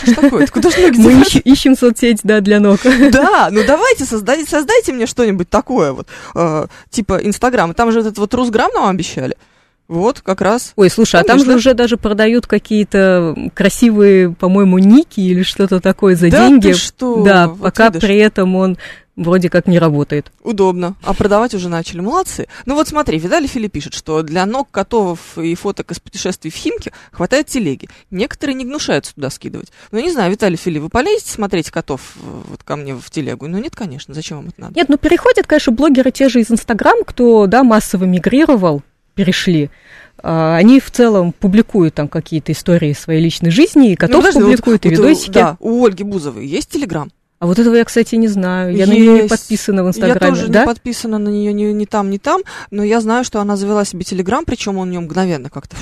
Что 0.03 0.11
ж 0.11 0.15
такое? 0.15 0.47
Куда 0.47 0.69
ж 0.69 0.77
ноги 0.77 0.99
Мы 0.99 1.21
ищем, 1.21 1.41
ищем 1.43 1.75
соцсеть, 1.75 2.19
да, 2.23 2.41
для 2.41 2.59
ног. 2.59 2.79
Да, 3.11 3.49
ну 3.51 3.63
давайте 3.65 4.05
создайте, 4.05 4.49
создайте 4.49 4.93
мне 4.93 5.05
что-нибудь 5.05 5.49
такое 5.49 5.93
вот, 5.93 6.07
э, 6.35 6.67
типа 6.89 7.19
Инстаграм. 7.23 7.73
Там 7.73 7.91
же 7.91 7.99
этот 8.01 8.17
вот 8.17 8.33
Русграм 8.33 8.71
нам 8.73 8.89
обещали. 8.89 9.37
Вот, 9.91 10.21
как 10.21 10.39
раз. 10.39 10.71
Ой, 10.77 10.89
слушай, 10.89 11.19
а 11.19 11.23
там 11.25 11.37
Помнишь, 11.37 11.43
же 11.43 11.51
да? 11.51 11.55
уже 11.57 11.73
даже 11.73 11.97
продают 11.97 12.47
какие-то 12.47 13.35
красивые, 13.53 14.31
по-моему, 14.31 14.77
ники 14.79 15.19
или 15.19 15.43
что-то 15.43 15.81
такое 15.81 16.15
за 16.15 16.29
да 16.29 16.47
деньги. 16.47 16.71
ты 16.71 16.73
что? 16.75 17.21
Да, 17.25 17.49
Вот 17.49 17.59
пока 17.59 17.87
видишь, 17.87 18.01
при 18.01 18.15
этом 18.15 18.55
он 18.55 18.77
вроде 19.17 19.49
как 19.49 19.67
не 19.67 19.79
работает. 19.79 20.31
Удобно. 20.43 20.95
А 21.03 21.13
продавать 21.13 21.53
уже 21.53 21.67
начали. 21.67 21.99
Молодцы. 21.99 22.47
Ну 22.65 22.75
вот 22.75 22.87
смотри, 22.87 23.19
Видали 23.19 23.47
Филипп 23.47 23.73
пишет, 23.73 23.93
что 23.93 24.21
для 24.21 24.45
ног 24.45 24.69
котов 24.71 25.37
и 25.37 25.53
фоток 25.55 25.91
из 25.91 25.99
путешествий 25.99 26.51
в 26.51 26.55
Химки 26.55 26.93
хватает 27.11 27.47
телеги. 27.47 27.89
Некоторые 28.11 28.55
не 28.55 28.63
гнушаются 28.63 29.13
туда 29.13 29.29
скидывать. 29.29 29.73
Ну, 29.91 29.99
не 29.99 30.11
знаю, 30.13 30.31
Виталий 30.31 30.55
Филипп, 30.55 30.83
вы 30.83 30.89
полезете 30.89 31.29
смотреть 31.33 31.69
котов 31.69 32.13
э, 32.15 32.41
вот 32.49 32.63
ко 32.63 32.77
мне 32.77 32.95
в 32.95 33.09
телегу? 33.09 33.47
Ну, 33.47 33.57
нет, 33.57 33.75
конечно. 33.75 34.13
Зачем 34.13 34.37
вам 34.37 34.47
это 34.47 34.61
надо? 34.61 34.73
Нет, 34.75 34.87
ну 34.87 34.97
переходят, 34.97 35.45
конечно, 35.47 35.73
блогеры 35.73 36.11
те 36.11 36.29
же 36.29 36.39
из 36.39 36.49
Инстаграм, 36.49 37.03
кто, 37.05 37.45
да, 37.47 37.65
массово 37.65 38.05
мигрировал, 38.05 38.81
перешли. 39.23 39.69
А, 40.23 40.55
Они 40.55 40.79
в 40.79 40.91
целом 40.91 41.31
публикуют 41.33 41.95
там 41.95 42.07
какие-то 42.07 42.51
истории 42.51 42.93
своей 42.93 43.21
личной 43.23 43.49
жизни, 43.51 43.91
и 43.91 43.95
котов 43.95 44.17
Ну, 44.17 44.27
подожди, 44.29 44.41
публикуют, 44.41 44.85
и 44.85 44.89
вот 44.89 44.99
у- 44.99 45.01
видосики. 45.03 45.31
Да, 45.31 45.57
у 45.59 45.85
Ольги 45.85 46.03
Бузовой 46.03 46.45
есть 46.45 46.69
телеграм? 46.69 47.09
А 47.39 47.47
вот 47.47 47.57
этого 47.57 47.73
я, 47.73 47.83
кстати, 47.85 48.13
не 48.15 48.27
знаю. 48.27 48.75
Я 48.75 48.85
на 48.85 48.91
нее 48.91 49.13
не 49.13 49.17
Есть. 49.21 49.29
подписана 49.29 49.81
в 49.81 49.85
Я 49.87 49.89
Инстаграме, 49.89 50.35
тоже 50.35 50.47
да? 50.49 50.59
не 50.61 50.65
подписана 50.67 51.17
на 51.17 51.29
нее 51.29 51.51
ни, 51.53 51.63
ни 51.73 51.85
там, 51.85 52.11
ни 52.11 52.19
там, 52.19 52.41
но 52.69 52.83
я 52.83 53.01
знаю, 53.01 53.23
что 53.23 53.39
она 53.41 53.55
завела 53.55 53.83
себе 53.83 54.03
телеграм, 54.03 54.45
причем 54.45 54.77
он 54.77 54.89
у 54.89 54.91
нее 54.91 54.99
мгновенно 54.99 55.49
как-то 55.49 55.75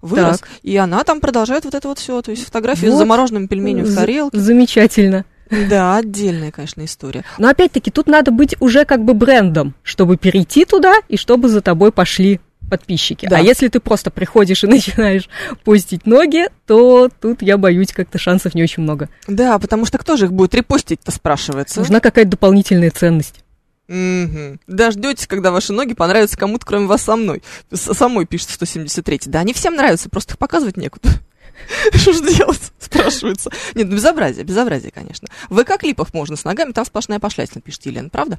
вырос, 0.00 0.38
Так. 0.38 0.48
и 0.62 0.74
она 0.78 1.04
там 1.04 1.20
продолжает 1.20 1.66
вот 1.66 1.74
это 1.74 1.86
вот 1.86 1.98
все, 1.98 2.22
то 2.22 2.30
есть 2.30 2.46
фотографии 2.46 2.86
с 2.86 2.92
Вот. 2.92 2.98
замороженным 2.98 3.46
пельменем 3.46 3.84
в 3.84 3.94
тарелке. 3.94 4.38
Замечательно. 4.38 5.26
Да, 5.68 5.96
отдельная, 5.96 6.50
конечно, 6.52 6.82
история. 6.84 7.24
Но 7.36 7.48
опять-таки 7.48 7.90
тут 7.90 8.06
надо 8.06 8.30
быть 8.30 8.54
уже 8.60 8.86
как 8.86 9.04
бы 9.04 9.12
брендом, 9.12 9.74
чтобы 9.82 10.16
перейти 10.16 10.64
туда 10.64 10.94
и 11.08 11.18
чтобы 11.18 11.48
за 11.48 11.60
тобой 11.60 11.92
пошли 11.92 12.40
подписчики. 12.70 13.26
Да. 13.28 13.36
А 13.36 13.40
если 13.40 13.68
ты 13.68 13.80
просто 13.80 14.10
приходишь 14.10 14.64
и 14.64 14.66
начинаешь 14.68 15.28
постить 15.64 16.06
ноги, 16.06 16.46
то 16.66 17.10
тут 17.20 17.42
я 17.42 17.58
боюсь, 17.58 17.92
как-то 17.92 18.18
шансов 18.18 18.54
не 18.54 18.62
очень 18.62 18.82
много. 18.82 19.08
Да, 19.28 19.58
потому 19.58 19.84
что 19.84 19.98
кто 19.98 20.16
же 20.16 20.24
их 20.26 20.32
будет 20.32 20.54
репостить-то, 20.54 21.10
спрашивается. 21.12 21.80
Нужна 21.80 22.00
какая-то 22.00 22.30
дополнительная 22.30 22.90
ценность. 22.90 23.44
Мгм. 23.88 24.60
Дождетесь, 24.68 25.26
когда 25.26 25.50
ваши 25.50 25.72
ноги 25.72 25.94
понравятся 25.94 26.38
кому-то, 26.38 26.64
кроме 26.64 26.86
вас 26.86 27.02
со 27.02 27.16
мной. 27.16 27.42
С- 27.72 27.92
самой 27.92 28.24
пишет 28.24 28.50
173 28.50 29.22
Да, 29.26 29.40
они 29.40 29.52
всем 29.52 29.74
нравятся, 29.74 30.08
просто 30.08 30.34
их 30.34 30.38
показывать 30.38 30.76
некуда. 30.76 31.08
Что 31.94 32.12
же 32.12 32.22
делать, 32.22 32.60
спрашивается. 32.78 33.50
Нет, 33.74 33.88
ну 33.88 33.96
безобразие, 33.96 34.44
безобразие, 34.44 34.92
конечно. 34.92 35.26
В 35.48 35.60
ВК-клипах 35.60 36.14
можно 36.14 36.36
с 36.36 36.44
ногами, 36.44 36.70
там 36.72 36.84
сплошная 36.86 37.18
пошлятина, 37.18 37.60
пишет 37.60 37.84
Елена, 37.86 38.08
правда? 38.08 38.38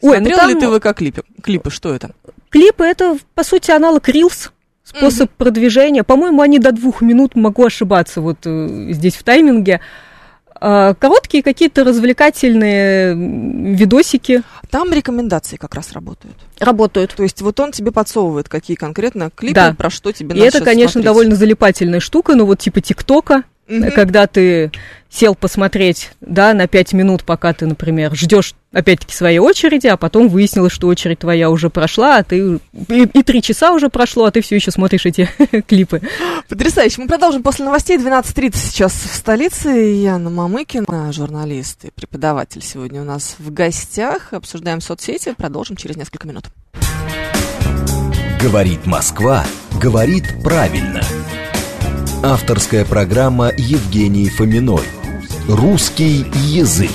Ой, 0.00 0.18
ну 0.20 0.26
Смотрела 0.30 0.38
там- 0.40 0.48
ли 0.50 0.60
ты 0.60 0.66
ВК-клипы? 0.66 1.22
Клипы, 1.42 1.70
что 1.70 1.92
это? 1.94 2.12
Клипы 2.52 2.84
это, 2.84 3.16
по 3.34 3.42
сути, 3.44 3.70
аналог 3.70 4.08
Reels, 4.08 4.50
способ 4.84 5.30
продвижения. 5.30 6.04
По-моему, 6.04 6.42
они 6.42 6.58
до 6.58 6.70
двух 6.72 7.00
минут, 7.00 7.34
могу 7.34 7.64
ошибаться 7.64 8.20
вот 8.20 8.38
э, 8.44 8.88
здесь 8.90 9.16
в 9.16 9.22
тайминге. 9.24 9.80
А, 10.64 10.94
Короткие 10.94 11.42
какие-то 11.42 11.82
развлекательные 11.82 13.14
видосики 13.74 14.42
Там 14.70 14.92
рекомендации 14.92 15.56
как 15.56 15.74
раз 15.74 15.92
работают. 15.92 16.36
работают. 16.60 17.14
То 17.16 17.22
есть 17.24 17.40
вот 17.42 17.58
он 17.58 17.72
тебе 17.72 17.90
подсовывает, 17.90 18.48
какие 18.48 18.76
конкретно 18.76 19.30
клипы, 19.34 19.54
Да. 19.54 19.74
про 19.76 19.90
что 19.90 20.12
тебе 20.12 20.34
И 20.36 20.38
надо 20.38 20.44
это, 20.48 20.58
щас 20.58 20.64
конечно, 20.64 20.92
смотреть. 20.92 21.04
довольно 21.06 21.34
залипательная 21.36 22.00
штука, 22.00 22.34
ну 22.36 22.44
вот 22.44 22.60
типа 22.60 22.80
ТикТока, 22.80 23.42
Мгм. 23.68 23.92
когда 23.92 24.26
ты 24.26 24.72
сел 25.08 25.34
посмотреть, 25.34 26.12
да, 26.20 26.52
на 26.54 26.66
пять 26.66 26.92
минут, 26.92 27.22
пока 27.24 27.52
ты, 27.52 27.66
например, 27.66 28.14
ждешь 28.14 28.54
опять-таки 28.72 29.14
своей 29.14 29.38
очереди, 29.38 29.86
а 29.86 29.96
потом 29.96 30.28
выяснилось, 30.28 30.72
что 30.72 30.88
очередь 30.88 31.20
твоя 31.20 31.50
уже 31.50 31.70
прошла, 31.70 32.16
а 32.16 32.24
ты 32.24 32.58
и, 32.88 33.02
и 33.02 33.22
три 33.22 33.42
часа 33.42 33.72
уже 33.72 33.88
прошло, 33.90 34.24
а 34.24 34.30
ты 34.30 34.40
все 34.40 34.56
еще 34.56 34.70
смотришь 34.70 35.06
эти 35.06 35.28
клипы. 35.68 36.00
Потрясающе. 36.48 37.02
Мы 37.02 37.08
продолжим 37.08 37.42
после 37.42 37.64
новостей. 37.66 37.98
12.30 37.98 38.56
сейчас 38.56 38.92
в 38.92 39.14
столице. 39.14 39.68
Яна 39.68 40.30
Мамыкина, 40.30 41.12
журналист 41.12 41.84
и 41.84 41.90
преподаватель, 41.90 42.62
сегодня 42.62 43.02
у 43.02 43.04
нас 43.04 43.36
в 43.38 43.52
гостях. 43.52 44.32
Обсуждаем 44.32 44.80
соцсети. 44.80 45.34
Продолжим 45.36 45.76
через 45.76 45.96
несколько 45.96 46.26
минут. 46.26 46.46
Говорит 48.40 48.86
Москва, 48.86 49.44
говорит 49.80 50.24
правильно. 50.42 51.02
Авторская 52.24 52.84
программа 52.84 53.50
Евгении 53.56 54.28
Фоминой. 54.28 54.84
Русский 55.48 56.24
язык. 56.46 56.90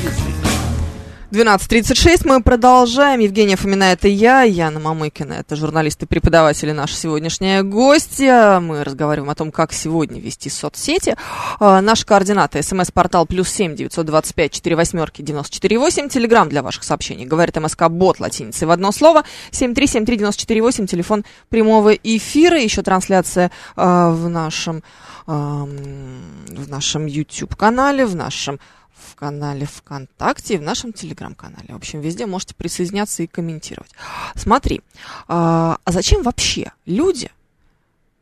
12.36 1.30 2.22
мы 2.24 2.42
продолжаем. 2.42 3.20
Евгения 3.20 3.58
Фомина, 3.58 3.92
это 3.92 4.08
я, 4.08 4.44
Яна 4.44 4.80
Мамыкина, 4.80 5.34
это 5.34 5.58
журналисты 5.58 6.06
и 6.06 6.08
преподаватели, 6.08 6.72
наши 6.72 6.96
сегодняшние 6.96 7.63
гости. 7.63 8.60
Мы 8.62 8.86
разговариваем 8.86 9.30
о 9.30 9.36
том, 9.36 9.52
как 9.52 9.74
сегодня 9.74 10.22
вести 10.22 10.50
соцсети. 10.50 11.18
А, 11.60 11.82
наши 11.82 12.06
координаты. 12.06 12.63
СМС-портал 12.63 13.26
плюс 13.26 13.50
семь 13.50 13.76
девятьсот 13.76 14.06
двадцать 14.06 14.36
пять 14.36 14.54
четыре 14.54 14.78
восьмерки 14.78 15.22
девяносто 15.22 15.54
четыре 15.54 15.78
восемь. 15.78 16.08
Телеграмм 16.08 16.48
для 16.48 16.63
ваших 16.63 16.86
сообщений. 16.86 17.26
Говорит 17.26 17.58
МСК 17.58 17.90
Бот 17.90 18.22
латиницей 18.22 18.66
в 18.66 18.72
одно 18.72 18.94
слово. 18.94 19.26
Семь 19.52 19.74
три 19.74 19.86
семь 19.86 20.06
три 20.06 20.16
девяносто 20.16 20.44
четыре 20.44 20.62
восемь. 20.62 20.88
Телефон 20.88 21.26
прямого 21.50 21.92
эфира. 21.92 22.58
Еще 22.58 22.84
трансляция 22.84 23.52
э, 23.76 23.82
в 24.12 24.30
нашем 24.30 24.82
в 25.26 26.70
нашем 26.70 27.06
YouTube-канале, 27.06 28.06
в 28.06 28.16
нашем 28.16 28.62
в 28.97 29.15
канале 29.15 29.65
ВКонтакте 29.65 30.55
и 30.55 30.57
в 30.57 30.62
нашем 30.62 30.93
Телеграм-канале. 30.93 31.67
В 31.69 31.75
общем, 31.75 32.01
везде 32.01 32.25
можете 32.25 32.55
присоединяться 32.55 33.23
и 33.23 33.27
комментировать. 33.27 33.91
Смотри, 34.36 34.81
а, 35.27 35.77
а 35.83 35.91
зачем 35.91 36.23
вообще 36.23 36.71
люди 36.86 37.31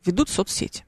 ведут 0.05 0.29
соцсети? 0.29 0.85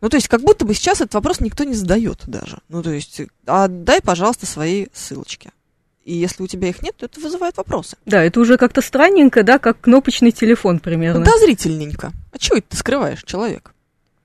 Ну, 0.00 0.08
то 0.08 0.16
есть, 0.16 0.28
как 0.28 0.42
будто 0.42 0.64
бы 0.64 0.74
сейчас 0.74 1.00
этот 1.00 1.14
вопрос 1.14 1.40
никто 1.40 1.62
не 1.62 1.74
задает 1.74 2.24
даже. 2.26 2.58
Ну, 2.68 2.82
то 2.82 2.90
есть, 2.90 3.20
отдай, 3.46 4.02
пожалуйста, 4.02 4.46
свои 4.46 4.88
ссылочки. 4.92 5.52
И 6.04 6.14
если 6.14 6.42
у 6.42 6.48
тебя 6.48 6.68
их 6.68 6.82
нет, 6.82 6.96
то 6.96 7.06
это 7.06 7.20
вызывает 7.20 7.56
вопросы. 7.56 7.96
Да, 8.04 8.24
это 8.24 8.40
уже 8.40 8.58
как-то 8.58 8.80
странненько, 8.80 9.44
да, 9.44 9.60
как 9.60 9.80
кнопочный 9.80 10.32
телефон 10.32 10.80
примерно. 10.80 11.24
Подозрительненько. 11.24 12.12
А 12.32 12.38
чего 12.38 12.56
это 12.56 12.70
ты 12.70 12.76
скрываешь, 12.76 13.22
человек? 13.22 13.72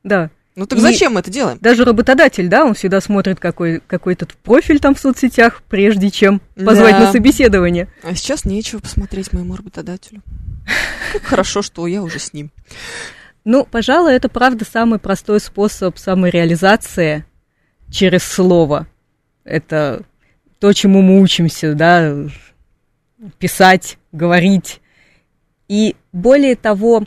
Да. 0.03 0.31
Ну 0.57 0.65
так 0.65 0.79
и 0.79 0.81
зачем 0.81 1.13
мы 1.13 1.19
это 1.19 1.29
делаем? 1.29 1.59
Даже 1.61 1.85
работодатель, 1.85 2.47
да, 2.47 2.65
он 2.65 2.73
всегда 2.73 2.99
смотрит 2.99 3.39
какой, 3.39 3.79
какой-то 3.79 4.27
профиль 4.41 4.79
там 4.79 4.95
в 4.95 4.99
соцсетях, 4.99 5.61
прежде 5.69 6.09
чем 6.09 6.41
позвать 6.55 6.95
да. 6.95 6.99
на 7.01 7.11
собеседование. 7.11 7.87
А 8.01 8.15
сейчас 8.15 8.43
нечего 8.43 8.79
посмотреть 8.79 9.31
моему 9.33 9.55
работодателю. 9.55 10.23
Как 11.13 11.21
хорошо, 11.21 11.61
что 11.61 11.85
я 11.85 12.01
уже 12.01 12.17
с 12.17 12.33
ним. 12.33 12.49
Ну, 13.45 13.65
пожалуй, 13.69 14.13
это 14.13 14.29
правда 14.29 14.65
самый 14.65 14.97
простой 14.97 15.39
способ 15.39 15.99
самореализации 15.99 17.23
через 17.91 18.23
слово. 18.23 18.87
Это 19.43 20.01
то, 20.57 20.73
чему 20.73 21.03
мы 21.03 21.21
учимся, 21.21 21.75
да, 21.75 22.15
писать, 23.37 23.99
говорить. 24.11 24.81
И 25.67 25.95
более 26.11 26.55
того, 26.55 27.03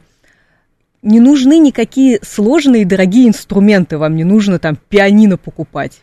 не 1.02 1.20
нужны 1.20 1.58
никакие 1.58 2.20
сложные 2.22 2.84
дорогие 2.84 3.28
инструменты, 3.28 3.98
вам 3.98 4.16
не 4.16 4.24
нужно 4.24 4.58
там 4.58 4.76
пианино 4.76 5.36
покупать, 5.36 6.02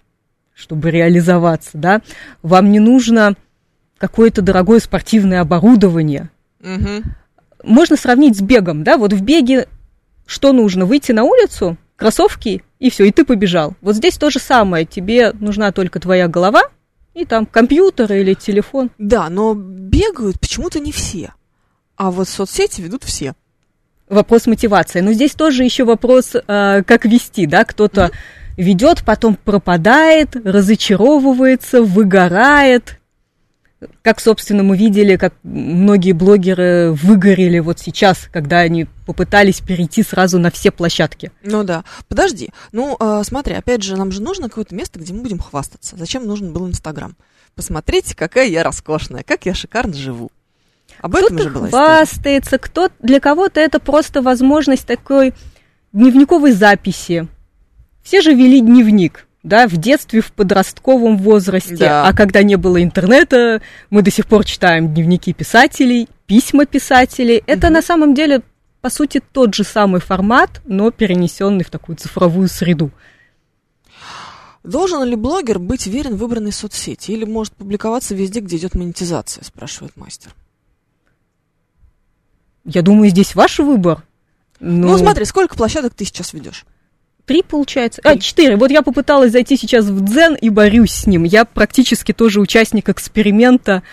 чтобы 0.53 0.91
реализоваться, 0.91 1.71
да, 1.73 2.01
вам 2.41 2.71
не 2.71 2.79
нужно 2.79 3.36
какое-то 3.97 4.41
дорогое 4.41 4.79
спортивное 4.79 5.41
оборудование. 5.41 6.29
Угу. 6.62 7.03
Можно 7.63 7.95
сравнить 7.95 8.38
с 8.38 8.41
бегом, 8.41 8.83
да, 8.83 8.97
вот 8.97 9.13
в 9.13 9.21
беге 9.21 9.67
что 10.25 10.51
нужно? 10.51 10.86
Выйти 10.86 11.13
на 11.13 11.23
улицу, 11.23 11.77
кроссовки, 11.95 12.63
и 12.79 12.89
все, 12.89 13.05
и 13.05 13.12
ты 13.12 13.23
побежал. 13.23 13.75
Вот 13.81 13.95
здесь 13.95 14.17
то 14.17 14.29
же 14.29 14.39
самое, 14.39 14.86
тебе 14.86 15.31
нужна 15.31 15.71
только 15.71 15.99
твоя 15.99 16.27
голова, 16.27 16.63
и 17.13 17.25
там 17.25 17.45
компьютер 17.45 18.12
или 18.12 18.33
телефон. 18.33 18.91
Да, 18.97 19.29
но 19.29 19.53
бегают 19.55 20.39
почему-то 20.39 20.79
не 20.79 20.91
все. 20.91 21.33
А 21.95 22.12
вот 22.12 22.27
соцсети 22.27 22.81
ведут 22.81 23.03
все 23.03 23.33
вопрос 24.09 24.47
мотивации. 24.47 25.01
Но 25.01 25.13
здесь 25.13 25.33
тоже 25.33 25.63
еще 25.63 25.83
вопрос, 25.83 26.35
э, 26.35 26.83
как 26.85 27.05
вести, 27.05 27.45
да, 27.45 27.63
кто-то 27.65 28.11
ведет, 28.57 29.03
потом 29.05 29.35
пропадает, 29.35 30.35
разочаровывается, 30.35 31.81
выгорает. 31.81 32.99
Как, 34.01 34.19
собственно, 34.19 34.63
мы 34.63 34.75
видели, 34.75 35.17
как 35.17 35.35
многие 35.43 36.13
блогеры 36.13 36.93
выгорели 36.93 37.59
вот 37.59 37.79
сейчас, 37.79 38.27
когда 38.31 38.59
они 38.59 38.87
попытались 39.05 39.59
перейти 39.59 40.01
сразу 40.01 40.39
на 40.39 40.49
все 40.49 40.71
площадки. 40.71 41.31
Ну 41.43 41.63
да. 41.63 41.83
Подожди. 42.07 42.49
Ну, 42.71 42.97
э, 42.99 43.21
смотри, 43.23 43.53
опять 43.53 43.83
же, 43.83 43.95
нам 43.95 44.11
же 44.11 44.21
нужно 44.21 44.49
какое-то 44.49 44.73
место, 44.73 44.99
где 44.99 45.13
мы 45.13 45.21
будем 45.21 45.37
хвастаться. 45.37 45.95
Зачем 45.95 46.25
нужен 46.25 46.53
был 46.53 46.67
Инстаграм? 46.67 47.15
Посмотрите, 47.53 48.15
какая 48.15 48.47
я 48.47 48.63
роскошная, 48.63 49.23
как 49.23 49.45
я 49.45 49.53
шикарно 49.53 49.93
живу. 49.93 50.31
Об 51.01 51.15
этом 51.15 51.38
же 51.39 51.49
была 51.49 51.69
хвастается, 51.69 52.57
кто 52.57 52.89
для 52.99 53.19
кого-то 53.19 53.60
это 53.60 53.79
просто 53.79 54.21
возможность 54.21 54.86
такой 54.86 55.33
дневниковой 55.93 56.51
записи. 56.51 57.27
Все 58.03 58.21
же 58.21 58.33
вели 58.33 58.62
дневник, 58.62 59.27
да, 59.43 59.67
в 59.67 59.77
детстве, 59.77 60.21
в 60.21 60.31
подростковом 60.31 61.17
возрасте. 61.17 61.75
Да. 61.75 62.07
А 62.07 62.13
когда 62.13 62.43
не 62.43 62.55
было 62.55 62.81
интернета, 62.81 63.62
мы 63.89 64.01
до 64.01 64.12
сих 64.12 64.27
пор 64.27 64.45
читаем 64.45 64.93
дневники 64.93 65.33
писателей, 65.33 66.07
письма 66.25 66.65
писателей. 66.65 67.43
Это 67.47 67.67
угу. 67.67 67.73
на 67.73 67.81
самом 67.81 68.13
деле, 68.13 68.41
по 68.81 68.89
сути, 68.89 69.21
тот 69.31 69.53
же 69.53 69.63
самый 69.63 70.01
формат, 70.01 70.62
но 70.65 70.91
перенесенный 70.91 71.63
в 71.63 71.69
такую 71.69 71.97
цифровую 71.97 72.47
среду. 72.47 72.91
Должен 74.63 75.03
ли 75.05 75.15
блогер 75.15 75.60
быть 75.60 75.88
верен 75.88 76.17
выбранной 76.17 76.51
соцсети 76.51 77.12
или 77.12 77.23
может 77.23 77.53
публиковаться 77.53 78.13
везде, 78.13 78.41
где 78.41 78.57
идет 78.57 78.75
монетизация, 78.75 79.43
спрашивает 79.45 79.95
мастер. 79.95 80.31
Я 82.67 82.82
думаю, 82.82 83.10
здесь 83.10 83.34
ваш 83.34 83.60
выбор. 83.60 84.03
Но... 84.60 84.89
Ну, 84.89 84.97
смотри, 84.97 85.25
сколько 85.25 85.56
площадок 85.56 85.93
ты 85.95 86.06
сейчас 86.06 86.34
ведешь? 86.34 86.65
Три, 87.25 87.41
получается. 87.41 88.01
А, 88.03 88.17
четыре. 88.17 88.58
Вот 88.58 88.71
я 88.71 88.82
попыталась 88.82 89.32
зайти 89.32 89.58
сейчас 89.58 89.86
в 89.86 90.03
Дзен 90.03 90.36
и 90.36 90.49
борюсь 90.49 90.91
с 90.91 91.08
ним. 91.08 91.23
Я 91.23 91.45
практически 91.45 92.13
тоже 92.13 92.39
участник 92.39 92.89
эксперимента 92.89 93.84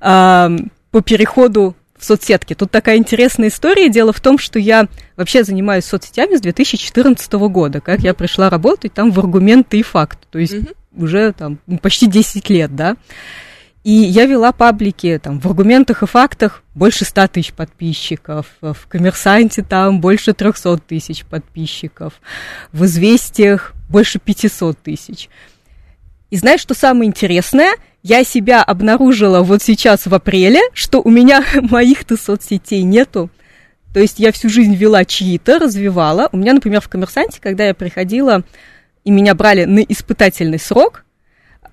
э, 0.00 0.48
по 0.90 1.00
переходу 1.02 1.76
в 1.98 2.04
соцсетки. 2.04 2.54
Тут 2.54 2.70
такая 2.70 2.96
интересная 2.96 3.48
история. 3.48 3.88
Дело 3.88 4.12
в 4.12 4.20
том, 4.20 4.38
что 4.38 4.58
я 4.58 4.88
вообще 5.16 5.44
занимаюсь 5.44 5.84
соцсетями 5.84 6.36
с 6.36 6.40
2014 6.40 7.32
года. 7.32 7.80
Как 7.80 8.00
я 8.00 8.14
пришла 8.14 8.50
работать 8.50 8.92
там 8.92 9.10
в 9.10 9.18
аргументы 9.18 9.78
и 9.78 9.82
факт. 9.82 10.18
То 10.30 10.38
есть 10.38 10.54
угу. 10.54 11.04
уже 11.04 11.32
там 11.32 11.58
почти 11.82 12.06
10 12.06 12.48
лет, 12.50 12.74
да. 12.74 12.96
И 13.82 13.92
я 13.92 14.26
вела 14.26 14.52
паблики 14.52 15.18
там 15.22 15.40
в 15.40 15.46
аргументах 15.46 16.02
и 16.02 16.06
фактах 16.06 16.62
больше 16.74 17.06
100 17.06 17.28
тысяч 17.28 17.52
подписчиков, 17.54 18.46
в 18.60 18.86
коммерсанте 18.88 19.62
там 19.62 20.00
больше 20.02 20.34
300 20.34 20.78
тысяч 20.78 21.24
подписчиков, 21.24 22.20
в 22.72 22.84
известиях 22.84 23.72
больше 23.88 24.18
500 24.18 24.78
тысяч. 24.78 25.30
И 26.28 26.36
знаешь, 26.36 26.60
что 26.60 26.74
самое 26.74 27.08
интересное? 27.08 27.72
Я 28.02 28.22
себя 28.22 28.62
обнаружила 28.62 29.40
вот 29.40 29.62
сейчас 29.62 30.06
в 30.06 30.14
апреле, 30.14 30.60
что 30.74 31.00
у 31.02 31.10
меня 31.10 31.42
моих-то 31.54 32.18
соцсетей 32.18 32.82
нету. 32.82 33.30
То 33.94 34.00
есть 34.00 34.18
я 34.20 34.30
всю 34.30 34.50
жизнь 34.50 34.74
вела 34.74 35.04
чьи-то, 35.04 35.58
развивала. 35.58 36.28
У 36.32 36.36
меня, 36.36 36.52
например, 36.52 36.80
в 36.80 36.88
коммерсанте, 36.88 37.40
когда 37.40 37.66
я 37.66 37.74
приходила, 37.74 38.44
и 39.04 39.10
меня 39.10 39.34
брали 39.34 39.64
на 39.64 39.80
испытательный 39.80 40.60
срок, 40.60 41.04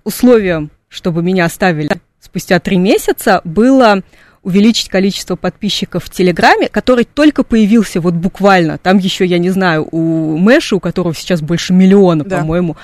условием 0.03 0.71
чтобы 0.89 1.23
меня 1.23 1.45
оставили 1.45 1.89
спустя 2.19 2.59
три 2.59 2.77
месяца, 2.77 3.41
было 3.43 4.01
увеличить 4.43 4.87
количество 4.87 5.35
подписчиков 5.35 6.05
в 6.05 6.09
Телеграме, 6.09 6.69
который 6.69 7.03
только 7.03 7.43
появился 7.43 7.99
вот 7.99 8.13
буквально. 8.13 8.77
Там 8.77 8.97
еще, 8.97 9.25
я 9.25 9.39
не 9.39 9.49
знаю, 9.49 9.87
у 9.91 10.37
Мэши, 10.37 10.75
у 10.75 10.79
которого 10.79 11.13
сейчас 11.13 11.41
больше 11.41 11.73
миллиона, 11.73 12.23
да. 12.23 12.39
по-моему, 12.39 12.77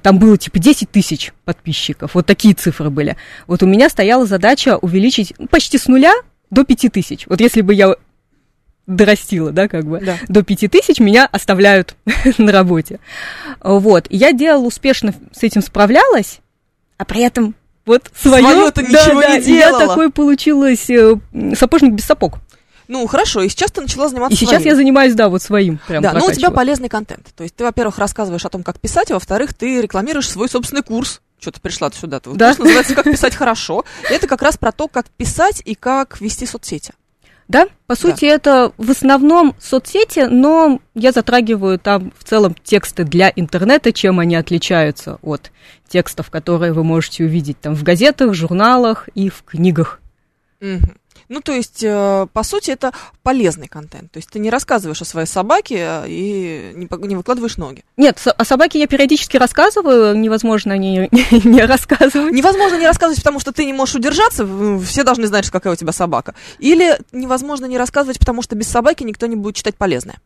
там 0.00 0.18
было 0.18 0.38
типа 0.38 0.58
10 0.58 0.90
тысяч 0.90 1.32
подписчиков. 1.44 2.14
Вот 2.14 2.24
такие 2.24 2.54
цифры 2.54 2.88
были. 2.88 3.16
Вот 3.46 3.62
у 3.62 3.66
меня 3.66 3.90
стояла 3.90 4.24
задача 4.24 4.78
увеличить 4.78 5.34
ну, 5.38 5.48
почти 5.48 5.76
с 5.76 5.86
нуля 5.86 6.14
до 6.50 6.64
5 6.64 6.92
тысяч. 6.92 7.26
Вот 7.26 7.40
если 7.42 7.60
бы 7.60 7.74
я 7.74 7.94
дорастила, 8.86 9.52
да, 9.52 9.68
как 9.68 9.84
бы, 9.84 10.00
да. 10.00 10.16
до 10.28 10.42
5 10.42 10.70
тысяч 10.70 10.98
меня 10.98 11.28
оставляют 11.30 11.94
на 12.38 12.52
работе. 12.52 13.00
Вот. 13.60 14.06
Я 14.08 14.32
делала 14.32 14.64
успешно, 14.64 15.12
с 15.32 15.42
этим 15.42 15.60
справлялась, 15.60 16.40
а 17.02 17.04
при 17.04 17.22
этом 17.22 17.56
вот 17.84 18.04
свое... 18.14 18.44
Свое-то 18.44 18.80
ничего 18.80 19.20
да, 19.20 19.36
не 19.36 19.42
делала. 19.42 19.80
Я 19.80 19.88
такой 19.88 20.10
получилась 20.10 20.88
э, 20.88 21.16
сапожник 21.58 21.94
без 21.94 22.04
сапог. 22.04 22.38
Ну, 22.86 23.04
хорошо, 23.08 23.42
и 23.42 23.48
сейчас 23.48 23.72
ты 23.72 23.80
начала 23.80 24.08
заниматься 24.08 24.34
И 24.34 24.38
сейчас 24.38 24.62
своим. 24.62 24.68
я 24.68 24.76
занимаюсь, 24.76 25.14
да, 25.14 25.28
вот 25.28 25.42
своим. 25.42 25.80
Прям 25.88 26.00
да, 26.00 26.12
ну 26.12 26.26
у 26.26 26.32
тебя 26.32 26.52
полезный 26.52 26.88
контент. 26.88 27.26
То 27.34 27.42
есть 27.42 27.56
ты, 27.56 27.64
во-первых, 27.64 27.98
рассказываешь 27.98 28.44
о 28.44 28.50
том, 28.50 28.62
как 28.62 28.78
писать, 28.78 29.10
а 29.10 29.14
во-вторых, 29.14 29.52
ты 29.52 29.80
рекламируешь 29.80 30.30
свой 30.30 30.48
собственный 30.48 30.84
курс. 30.84 31.20
Что 31.40 31.50
ты 31.50 31.60
пришла 31.60 31.90
сюда? 31.90 32.20
Да. 32.24 32.48
Курс 32.50 32.58
называется 32.60 32.94
«Как 32.94 33.04
писать 33.04 33.34
хорошо». 33.34 33.84
И 34.08 34.12
это 34.12 34.28
как 34.28 34.42
раз 34.42 34.56
про 34.56 34.70
то, 34.70 34.86
как 34.86 35.08
писать 35.10 35.60
и 35.64 35.74
как 35.74 36.20
вести 36.20 36.46
соцсети. 36.46 36.92
Да, 37.48 37.66
по 37.86 37.94
сути, 37.94 38.26
да. 38.26 38.34
это 38.34 38.72
в 38.78 38.90
основном 38.90 39.54
соцсети, 39.58 40.26
но 40.30 40.80
я 40.94 41.12
затрагиваю 41.12 41.78
там 41.78 42.12
в 42.16 42.24
целом 42.24 42.54
тексты 42.62 43.04
для 43.04 43.32
интернета, 43.34 43.92
чем 43.92 44.20
они 44.20 44.36
отличаются 44.36 45.18
от 45.22 45.50
текстов, 45.88 46.30
которые 46.30 46.72
вы 46.72 46.84
можете 46.84 47.24
увидеть 47.24 47.60
там 47.60 47.74
в 47.74 47.82
газетах, 47.82 48.34
журналах 48.34 49.08
и 49.14 49.28
в 49.28 49.42
книгах. 49.42 50.00
Угу. 50.60 50.80
Ну, 51.32 51.40
то 51.40 51.52
есть, 51.52 51.82
э, 51.82 52.26
по 52.30 52.42
сути, 52.42 52.72
это 52.72 52.92
полезный 53.22 53.66
контент. 53.66 54.12
То 54.12 54.18
есть 54.18 54.28
ты 54.28 54.38
не 54.38 54.50
рассказываешь 54.50 55.00
о 55.00 55.06
своей 55.06 55.26
собаке 55.26 55.76
э, 55.78 56.04
и 56.06 56.72
не, 56.74 57.06
не 57.06 57.16
выкладываешь 57.16 57.56
ноги. 57.56 57.84
Нет, 57.96 58.22
о 58.26 58.44
собаке 58.44 58.78
я 58.78 58.86
периодически 58.86 59.38
рассказываю, 59.38 60.14
невозможно 60.14 60.76
не, 60.76 61.08
не 61.44 61.62
рассказывать. 61.62 62.34
Невозможно 62.34 62.78
не 62.78 62.86
рассказывать, 62.86 63.20
потому 63.20 63.40
что 63.40 63.50
ты 63.52 63.64
не 63.64 63.72
можешь 63.72 63.94
удержаться, 63.94 64.46
все 64.84 65.04
должны 65.04 65.26
знать, 65.26 65.48
какая 65.48 65.72
у 65.72 65.76
тебя 65.76 65.92
собака. 65.92 66.34
Или 66.58 66.98
невозможно 67.12 67.64
не 67.64 67.78
рассказывать, 67.78 68.18
потому 68.18 68.42
что 68.42 68.54
без 68.54 68.68
собаки 68.68 69.02
никто 69.02 69.24
не 69.24 69.36
будет 69.36 69.56
читать 69.56 69.76
полезное. 69.76 70.16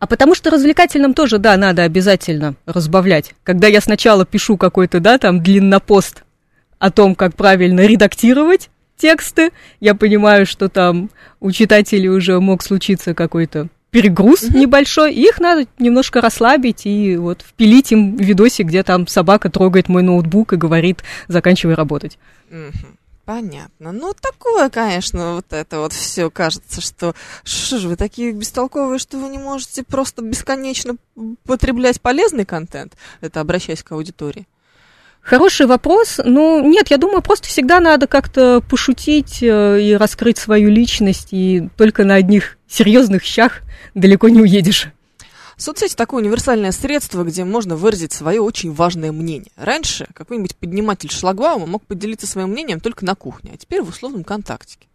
А 0.00 0.08
потому 0.08 0.34
что 0.34 0.50
развлекательным 0.50 1.14
тоже, 1.14 1.38
да, 1.38 1.56
надо 1.56 1.84
обязательно 1.84 2.56
разбавлять. 2.66 3.36
Когда 3.44 3.68
я 3.68 3.80
сначала 3.80 4.26
пишу 4.26 4.56
какой-то, 4.56 4.98
да, 4.98 5.18
там, 5.18 5.44
длиннопост 5.44 6.24
о 6.80 6.90
том, 6.90 7.14
как 7.14 7.36
правильно 7.36 7.86
редактировать 7.86 8.68
тексты, 8.96 9.52
я 9.80 9.94
понимаю, 9.94 10.46
что 10.46 10.68
там 10.68 11.10
у 11.40 11.50
читателей 11.50 12.08
уже 12.08 12.40
мог 12.40 12.62
случиться 12.62 13.14
какой-то 13.14 13.68
перегруз 13.90 14.42
небольшой, 14.42 15.14
и 15.14 15.22
их 15.22 15.40
надо 15.40 15.66
немножко 15.78 16.20
расслабить 16.20 16.84
и 16.84 17.16
вот 17.16 17.42
впилить 17.42 17.92
им 17.92 18.16
видосик, 18.16 18.66
где 18.66 18.82
там 18.82 19.06
собака 19.06 19.48
трогает 19.50 19.88
мой 19.88 20.02
ноутбук 20.02 20.52
и 20.52 20.56
говорит, 20.56 21.02
заканчивай 21.28 21.74
работать. 21.74 22.18
Мгм. 22.50 22.98
Понятно. 23.26 23.90
Ну, 23.90 24.14
такое, 24.14 24.70
конечно, 24.70 25.34
вот 25.34 25.46
это 25.50 25.80
вот 25.80 25.92
все 25.92 26.30
кажется, 26.30 26.80
что 26.80 27.12
что 27.42 27.78
же 27.78 27.88
вы 27.88 27.96
такие 27.96 28.30
бестолковые, 28.30 29.00
что 29.00 29.18
вы 29.18 29.28
не 29.28 29.38
можете 29.38 29.82
просто 29.82 30.22
бесконечно 30.22 30.94
потреблять 31.44 32.00
полезный 32.00 32.44
контент? 32.44 32.96
Это 33.20 33.40
обращаясь 33.40 33.82
к 33.82 33.90
аудитории. 33.90 34.46
Хороший 35.26 35.66
вопрос. 35.66 36.20
Ну, 36.24 36.64
нет, 36.64 36.86
я 36.88 36.98
думаю, 36.98 37.20
просто 37.20 37.48
всегда 37.48 37.80
надо 37.80 38.06
как-то 38.06 38.60
пошутить 38.60 39.42
э, 39.42 39.82
и 39.82 39.94
раскрыть 39.94 40.38
свою 40.38 40.70
личность, 40.70 41.30
и 41.32 41.68
только 41.76 42.04
на 42.04 42.14
одних 42.14 42.58
серьезных 42.68 43.24
щах 43.24 43.62
далеко 43.94 44.28
не 44.28 44.40
уедешь. 44.40 44.86
Соцсети 45.56 45.96
такое 45.96 46.22
универсальное 46.22 46.70
средство, 46.70 47.24
где 47.24 47.42
можно 47.42 47.74
выразить 47.74 48.12
свое 48.12 48.40
очень 48.40 48.72
важное 48.72 49.10
мнение. 49.10 49.50
Раньше 49.56 50.06
какой-нибудь 50.14 50.54
подниматель 50.54 51.10
шлагбаума 51.10 51.66
мог 51.66 51.84
поделиться 51.84 52.28
своим 52.28 52.50
мнением 52.50 52.78
только 52.78 53.04
на 53.04 53.16
кухне, 53.16 53.50
а 53.52 53.56
теперь 53.56 53.82
в 53.82 53.88
условном 53.88 54.22
контактике. 54.22 54.86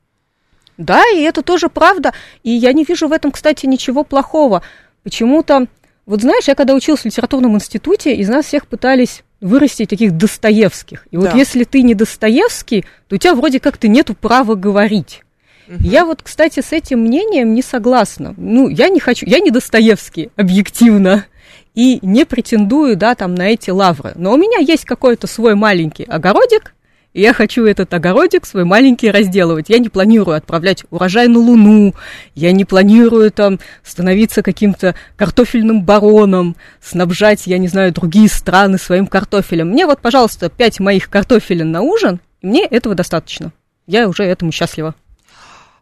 Да, 0.78 1.04
и 1.13 1.20
это 1.24 1.41
тоже 1.41 1.67
правда. 1.67 2.13
И 2.44 2.52
я 2.52 2.72
не 2.72 2.86
вижу 2.86 3.10
в 3.10 3.12
этом, 3.12 3.34
кстати, 3.34 3.65
ничего 3.65 4.06
плохого. 4.06 4.63
Почему-то, 5.04 5.67
вот 6.06 6.22
знаешь, 6.22 6.48
я 6.48 6.56
когда 6.56 6.74
училась 6.74 7.02
в 7.02 7.06
литературном 7.06 7.56
институте, 7.56 8.15
из 8.15 8.30
нас 8.30 8.46
всех 8.46 8.67
пытались 8.67 9.24
вырастить 9.41 9.89
таких 9.89 10.15
Достоевских. 10.15 11.08
И 11.12 11.17
вот 11.17 11.32
Да. 11.32 11.38
если 11.38 11.63
ты 11.63 11.82
не 11.82 11.95
Достоевский, 11.95 12.86
то 13.08 13.15
у 13.15 13.17
тебя 13.17 13.34
вроде 13.34 13.60
как-то 13.60 13.88
нету 13.88 14.13
права 14.13 14.56
говорить. 14.56 15.23
Мгм. 15.67 15.84
Я 15.84 16.06
вот, 16.06 16.21
кстати, 16.21 16.62
с 16.62 16.71
этим 16.71 16.99
мнением 17.01 17.54
не 17.54 17.62
согласна. 17.62 18.34
Ну, 18.38 18.69
я 18.69 18.89
не 18.89 18.99
хочу, 18.99 19.25
я 19.25 19.39
не 19.39 19.51
Достоевский, 19.51 20.30
объективно, 20.36 21.25
и 21.73 21.99
не 22.01 22.25
претендую, 22.25 22.95
да, 22.97 23.15
там, 23.15 23.34
на 23.34 23.49
эти 23.49 23.69
лавры. 23.69 24.12
Но 24.15 24.34
у 24.34 24.38
меня 24.38 24.60
есть 24.60 24.86
какой-то 24.86 25.27
свой 25.27 25.56
маленький 25.56 26.04
огородик, 26.04 26.73
и 27.13 27.21
я 27.21 27.34
хочу 27.34 27.65
этот 27.65 27.93
огородик 27.93 28.45
свой 28.45 28.63
маленький 28.63 29.12
разделывать. 29.12 29.69
Я 29.69 29.80
не 29.80 29.89
планирую 29.89 30.38
отправлять 30.38 30.86
урожай 30.89 31.28
на 31.28 31.39
Луну, 31.39 31.93
я 32.36 32.52
не 32.52 32.65
планирую 32.65 33.32
там 33.32 33.60
становиться 33.84 34.41
каким-то 34.41 34.95
картофельным 35.17 35.84
бароном, 35.84 36.56
снабжать, 36.82 37.47
я 37.47 37.58
не 37.58 37.67
знаю, 37.67 37.93
другие 37.93 38.30
страны 38.30 38.78
своим 38.78 39.08
картофелем. 39.08 39.69
Мне 39.69 39.86
вот, 39.86 40.00
пожалуйста, 40.00 40.50
пять 40.50 40.80
моих 40.80 41.10
картофелин 41.10 41.71
на 41.71 41.82
ужин, 41.82 42.19
и 42.41 42.47
мне 42.47 42.65
этого 42.65 42.95
достаточно. 42.95 43.52
Я 43.88 44.08
уже 44.08 44.24
этому 44.24 44.52
счастлива. 44.52 44.95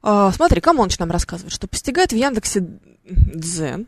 А, 0.02 0.32
смотри, 0.32 0.62
Камоныч 0.62 0.98
нам 0.98 1.12
рассказывает, 1.12 1.54
что 1.54 1.68
постигает 1.68 2.12
в 2.12 2.16
Яндексе 2.16 2.66
Дзен. 3.06 3.86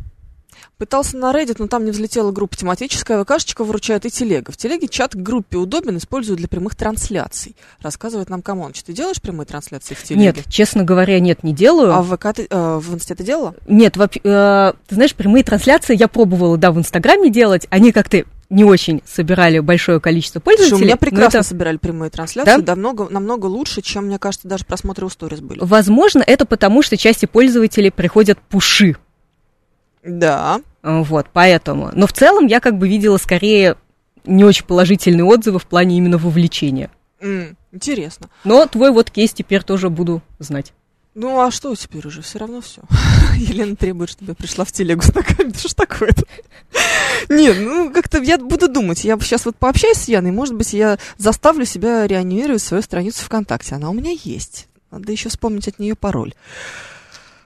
Пытался 0.77 1.17
на 1.17 1.31
Reddit, 1.31 1.57
но 1.59 1.67
там 1.67 1.85
не 1.85 1.91
взлетела 1.91 2.31
группа 2.31 2.55
тематическая, 2.57 3.23
ВКшечка 3.23 3.63
выручает 3.63 4.05
и 4.05 4.09
телега. 4.09 4.51
В 4.51 4.57
телеге 4.57 4.87
чат 4.87 5.13
к 5.13 5.17
группе 5.17 5.57
удобен, 5.57 5.97
используют 5.97 6.39
для 6.39 6.47
прямых 6.47 6.75
трансляций. 6.75 7.55
Рассказывает 7.81 8.29
нам 8.29 8.41
Камоныч. 8.41 8.81
Ты 8.83 8.93
делаешь 8.93 9.21
прямые 9.21 9.45
трансляции 9.45 9.93
в 9.93 10.03
телеге? 10.03 10.21
Нет, 10.23 10.37
честно 10.49 10.83
говоря, 10.83 11.19
нет, 11.19 11.43
не 11.43 11.53
делаю. 11.53 11.93
А 11.93 12.01
в 12.01 12.15
ВК 12.15 12.33
ты, 12.35 12.47
э, 12.49 12.77
в 12.81 12.93
Инсте 12.95 13.13
ты 13.15 13.23
делала? 13.23 13.53
Нет, 13.67 13.95
воп- 13.97 14.19
э, 14.23 14.73
ты 14.87 14.95
знаешь, 14.95 15.13
прямые 15.15 15.43
трансляции 15.43 15.95
я 15.95 16.07
пробовала, 16.07 16.57
да, 16.57 16.71
в 16.71 16.77
Инстаграме 16.77 17.29
делать. 17.29 17.67
Они 17.69 17.91
как-то 17.91 18.23
не 18.49 18.63
очень 18.65 19.01
собирали 19.05 19.59
большое 19.59 20.01
количество 20.01 20.41
Слушай, 20.41 20.57
пользователей. 20.57 20.75
у 20.77 20.85
меня 20.85 20.93
но 20.95 20.97
прекрасно 20.97 21.37
это- 21.37 21.47
собирали 21.47 21.77
прямые 21.77 22.09
трансляции, 22.09 22.61
Да? 22.61 22.75
намного, 22.75 23.07
намного 23.09 23.45
лучше, 23.45 23.81
чем, 23.81 24.07
мне 24.07 24.19
кажется, 24.19 24.47
даже 24.47 24.65
просмотры 24.65 25.05
у 25.05 25.09
сторис 25.09 25.39
были. 25.39 25.59
Возможно, 25.61 26.21
это 26.25 26.45
потому, 26.45 26.81
что 26.81 26.97
части 26.97 27.25
пользователей 27.27 27.91
приходят 27.91 28.39
пуши. 28.39 28.97
Да. 30.03 30.61
Э, 30.83 31.01
Вот, 31.01 31.27
поэтому. 31.31 31.91
Но 31.93 32.07
в 32.07 32.13
целом 32.13 32.47
я 32.47 32.59
как 32.59 32.77
бы 32.77 32.87
видела 32.87 33.17
скорее 33.17 33.75
не 34.25 34.43
очень 34.43 34.65
положительные 34.65 35.25
отзывы 35.25 35.59
в 35.59 35.65
плане 35.65 35.97
именно 35.97 36.17
вовлечения. 36.17 36.89
М, 37.19 37.55
интересно. 37.71 38.29
Но 38.43 38.65
твой 38.65 38.91
вот 38.91 39.11
кейс 39.11 39.33
теперь 39.33 39.63
тоже 39.63 39.89
буду 39.89 40.21
знать. 40.39 40.73
Ну, 41.13 41.41
а 41.41 41.51
что 41.51 41.75
теперь 41.75 42.07
уже? 42.07 42.21
Все 42.21 42.39
равно 42.39 42.61
все. 42.61 42.81
Елена 43.35 43.75
требует, 43.75 44.09
чтобы 44.09 44.31
я 44.31 44.35
пришла 44.35 44.63
в 44.63 44.71
телегу 44.71 45.01
с 45.01 45.13
ногами. 45.13 45.49
Да 45.51 45.59
что 45.59 45.67
ж 45.67 45.73
такое-то? 45.73 46.23
Нет, 47.29 47.57
ну, 47.59 47.91
как-то 47.91 48.19
я 48.21 48.37
буду 48.37 48.69
думать. 48.69 49.03
Я 49.03 49.19
сейчас 49.19 49.45
вот 49.45 49.57
пообщаюсь 49.57 49.97
с 49.97 50.07
Яной, 50.07 50.31
может 50.31 50.55
быть, 50.55 50.71
я 50.73 50.97
заставлю 51.17 51.65
себя 51.65 52.07
реанимировать 52.07 52.61
свою 52.61 52.81
страницу 52.81 53.25
ВКонтакте. 53.25 53.75
Она 53.75 53.89
у 53.89 53.93
меня 53.93 54.11
есть. 54.23 54.67
Надо 54.89 55.11
еще 55.11 55.29
вспомнить 55.29 55.67
от 55.67 55.79
нее 55.79 55.95
пароль. 55.95 56.33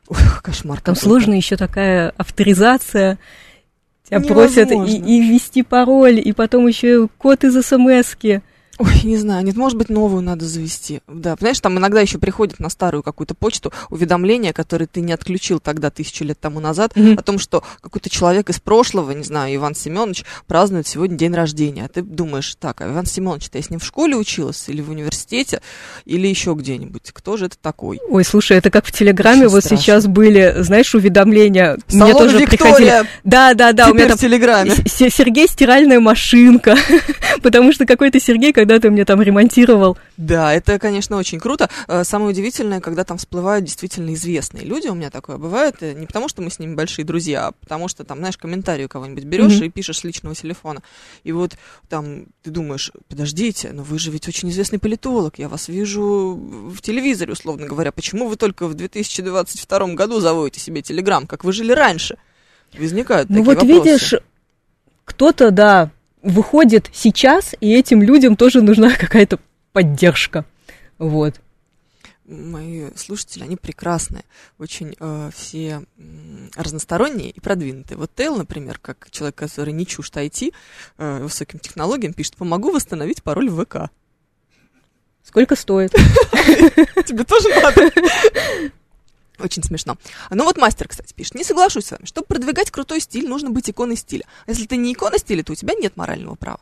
Ох, 0.08 0.42
кошмар. 0.42 0.82
Там 0.82 0.96
сложно 0.96 1.34
еще 1.34 1.58
такая 1.58 2.14
авторизация. 2.18 3.18
Тебя 4.08 4.22
просят 4.22 4.72
и, 4.72 4.76
Невозможно. 4.76 5.06
и 5.06 5.20
ввести 5.22 5.64
пароль, 5.64 6.20
и 6.20 6.32
потом 6.32 6.68
еще 6.68 7.08
код 7.18 7.44
из 7.44 7.66
смс-ки. 7.66 8.44
Ой, 8.78 9.02
не 9.04 9.18
знаю, 9.18 9.44
нет, 9.46 9.56
может 9.56 9.78
быть, 9.78 9.90
новую 9.90 10.22
надо 10.22 10.46
завести. 10.46 11.02
Да, 11.08 11.36
знаешь, 11.40 11.60
там 11.60 11.78
иногда 11.78 12.02
еще 12.02 12.18
приходит 12.18 12.60
на 12.60 12.70
старую 12.70 13.04
какую-то 13.04 13.34
почту 13.34 13.72
уведомления, 13.90 14.52
которые 14.54 14.88
ты 14.88 15.02
не 15.02 15.14
отключил 15.14 15.60
тогда, 15.60 15.90
тысячу 15.90 16.24
лет 16.26 16.40
тому 16.40 16.60
назад, 16.60 16.92
Мгм. 16.96 17.18
о 17.18 17.22
том, 17.22 17.40
что 17.40 17.64
какой-то 17.82 18.10
человек 18.10 18.50
из 18.50 18.60
прошлого, 18.60 19.12
не 19.12 19.24
знаю, 19.24 19.56
Иван 19.56 19.76
Семенович, 19.76 20.26
празднует 20.48 20.88
сегодня 20.88 21.16
день 21.18 21.34
рождения. 21.34 21.86
А 21.86 21.88
ты 21.88 22.02
думаешь, 22.02 22.56
так, 22.60 22.82
а 22.82 22.88
Иван 22.92 23.06
Семенович-то 23.06 23.58
я 23.58 23.64
с 23.64 23.70
ним 23.70 23.80
в 23.80 23.86
школе 23.86 24.16
училась, 24.18 24.66
или 24.68 24.82
в 24.82 24.90
университете, 24.90 25.62
или 26.06 26.28
еще 26.28 26.54
где-нибудь? 26.54 27.12
Кто 27.14 27.38
же 27.38 27.46
это 27.46 27.58
такой? 27.62 28.00
Ой, 28.10 28.26
слушай, 28.26 28.58
это 28.58 28.70
как 28.72 28.86
в 28.86 28.92
Телеграме 28.92 29.44
Очень 29.44 29.50
вот 29.52 29.64
страшно. 29.64 29.84
сейчас 29.84 30.08
были, 30.08 30.56
знаешь, 30.60 30.94
уведомления. 30.96 31.78
Мне 31.90 32.00
Салон 32.00 32.14
тоже 32.18 32.40
приходили. 32.40 32.66
Виктория, 32.66 33.08
Да, 33.24 33.54
да, 33.54 33.72
да, 33.74 33.90
у 33.90 33.94
меня 33.94 34.06
теперь 34.06 34.08
там 34.10 34.18
в 34.18 34.22
Телеграме. 34.22 34.72
Сергей 34.86 35.48
стиральная 35.48 36.00
машинка, 36.00 36.76
потому 37.42 37.72
что 37.72 37.86
какой-то 37.86 38.20
Сергей 38.20 38.54
когда-то 38.66 38.90
мне 38.90 39.06
там 39.06 39.22
ремонтировал. 39.22 39.98
Да, 40.18 40.54
это, 40.54 40.80
конечно, 40.80 41.18
очень 41.18 41.40
круто. 41.40 41.70
Э, 41.88 42.04
Самое 42.04 42.32
удивительное, 42.32 42.82
когда 42.82 43.04
там 43.04 43.18
всплывают 43.18 43.64
действительно 43.66 44.14
известные 44.14 44.66
люди, 44.66 44.88
у 44.88 44.96
меня 44.96 45.10
такое 45.12 45.38
бывает, 45.38 45.76
э, 45.82 45.94
не 45.94 46.06
потому 46.08 46.28
что 46.28 46.42
мы 46.42 46.50
с 46.50 46.58
ними 46.60 46.74
большие 46.74 47.06
друзья, 47.06 47.48
а 47.48 47.52
потому 47.52 47.88
что 47.88 48.04
там, 48.04 48.18
знаешь, 48.18 48.38
комментарий 48.38 48.86
у 48.86 48.90
кого-нибудь 48.90 49.24
берешь 49.26 49.56
Мгм. 49.58 49.66
и 49.66 49.70
пишешь 49.70 50.00
с 50.00 50.04
личного 50.04 50.34
телефона. 50.36 50.82
И 51.24 51.32
вот 51.32 51.54
там 51.90 52.26
ты 52.44 52.50
думаешь, 52.50 52.92
подождите, 53.08 53.72
но 53.72 53.84
вы 53.84 54.00
же 54.00 54.10
ведь 54.12 54.28
очень 54.28 54.50
известный 54.50 54.80
политолог, 54.80 55.38
я 55.38 55.48
вас 55.48 55.68
вижу 55.68 56.36
в 56.74 56.82
телевизоре, 56.82 57.34
условно 57.34 57.68
говоря. 57.68 57.92
Почему 57.92 58.28
вы 58.28 58.36
только 58.36 58.68
в 58.68 58.74
2022 58.74 59.88
году 59.94 60.20
заводите 60.20 60.60
себе 60.60 60.82
телеграм, 60.82 61.28
как 61.28 61.44
вы 61.44 61.54
жили 61.54 61.72
раньше? 61.72 62.18
Возникают 62.78 63.30
Ну 63.30 63.44
такие 63.44 63.46
вот 63.46 63.64
вопросы. 63.64 63.84
видишь, 63.90 64.14
кто-то, 65.06 65.52
да, 65.52 65.92
выходит 66.26 66.90
сейчас, 66.92 67.56
и 67.62 67.74
этим 67.74 68.02
людям 68.02 68.36
тоже 68.36 68.62
нужна 68.62 68.94
какая-то 69.00 69.40
поддержка. 69.72 70.44
Вот. 70.98 71.40
Мои 72.26 72.88
слушатели, 72.96 73.44
они 73.44 73.56
прекрасные, 73.56 74.24
очень 74.58 74.96
э, 75.00 75.30
все 75.34 75.84
разносторонние 76.56 77.30
и 77.30 77.40
продвинутые. 77.40 78.00
Вот 78.00 78.10
Тейл, 78.16 78.36
например, 78.36 78.80
как 78.82 79.10
человек, 79.12 79.36
который 79.36 79.74
не 79.74 79.86
чужд 79.86 80.18
IT, 80.18 80.52
э, 80.98 81.20
высоким 81.22 81.60
технологиям, 81.60 82.14
пишет, 82.14 82.36
помогу 82.36 82.72
восстановить 82.72 83.22
пароль 83.22 83.50
в 83.50 83.64
ВК. 83.64 83.92
Сколько 85.22 85.56
стоит? 85.56 85.92
Тебе 87.06 87.24
тоже 87.24 87.50
надо? 87.50 87.92
Очень 89.40 89.64
смешно. 89.64 89.98
Ну 90.30 90.44
вот 90.44 90.58
мастер, 90.58 90.88
кстати, 90.88 91.14
пишет. 91.14 91.36
Не 91.36 91.44
соглашусь 91.44 91.86
с 91.86 91.92
вами. 91.92 92.06
Чтобы 92.06 92.28
продвигать 92.28 92.72
крутой 92.72 93.00
стиль, 93.00 93.28
нужно 93.28 93.50
быть 93.50 93.70
иконой 93.70 93.96
стиля. 93.96 94.26
А 94.46 94.52
если 94.52 94.66
ты 94.66 94.78
не 94.78 94.94
икона 94.94 95.18
стиля, 95.18 95.44
то 95.44 95.52
у 95.52 95.56
тебя 95.56 95.74
нет 95.76 95.98
морального 95.98 96.36
права. 96.36 96.60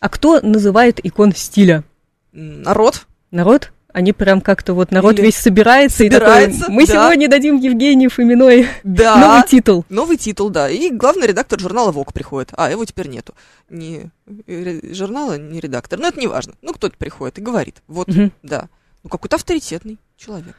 А 0.00 0.08
кто 0.08 0.40
называет 0.40 1.04
икон 1.04 1.34
стиля? 1.34 1.84
Народ. 2.32 3.06
Народ? 3.30 3.72
Они 3.92 4.12
прям 4.12 4.40
как-то 4.40 4.72
вот 4.74 4.92
народ 4.92 5.14
Или 5.14 5.26
весь 5.26 5.36
собирается, 5.36 6.04
и 6.04 6.10
собирается, 6.10 6.60
такой, 6.60 6.74
мы 6.74 6.86
да. 6.86 6.92
сегодня 6.92 7.28
дадим 7.28 7.56
Евгению 7.56 8.08
Фоминой 8.08 8.68
Да. 8.84 9.16
новый 9.20 9.48
титул. 9.48 9.84
Новый 9.88 10.16
титул, 10.16 10.48
да. 10.48 10.70
И 10.70 10.90
главный 10.90 11.26
редактор 11.26 11.58
журнала 11.58 11.90
ВОК 11.90 12.12
приходит. 12.12 12.50
А, 12.52 12.70
его 12.70 12.84
теперь 12.84 13.08
нету. 13.08 13.34
Не 13.68 14.10
э, 14.46 14.94
журнала, 14.94 15.36
не 15.38 15.58
редактор. 15.58 15.98
Но 15.98 16.06
это 16.08 16.20
не 16.20 16.28
важно. 16.28 16.54
Ну, 16.62 16.72
кто-то 16.72 16.96
приходит 16.96 17.38
и 17.38 17.42
говорит. 17.42 17.82
Вот, 17.88 18.06
Мгм. 18.08 18.32
да. 18.44 18.68
Ну, 19.02 19.10
какой-то 19.10 19.36
авторитетный 19.36 19.98
человек. 20.16 20.54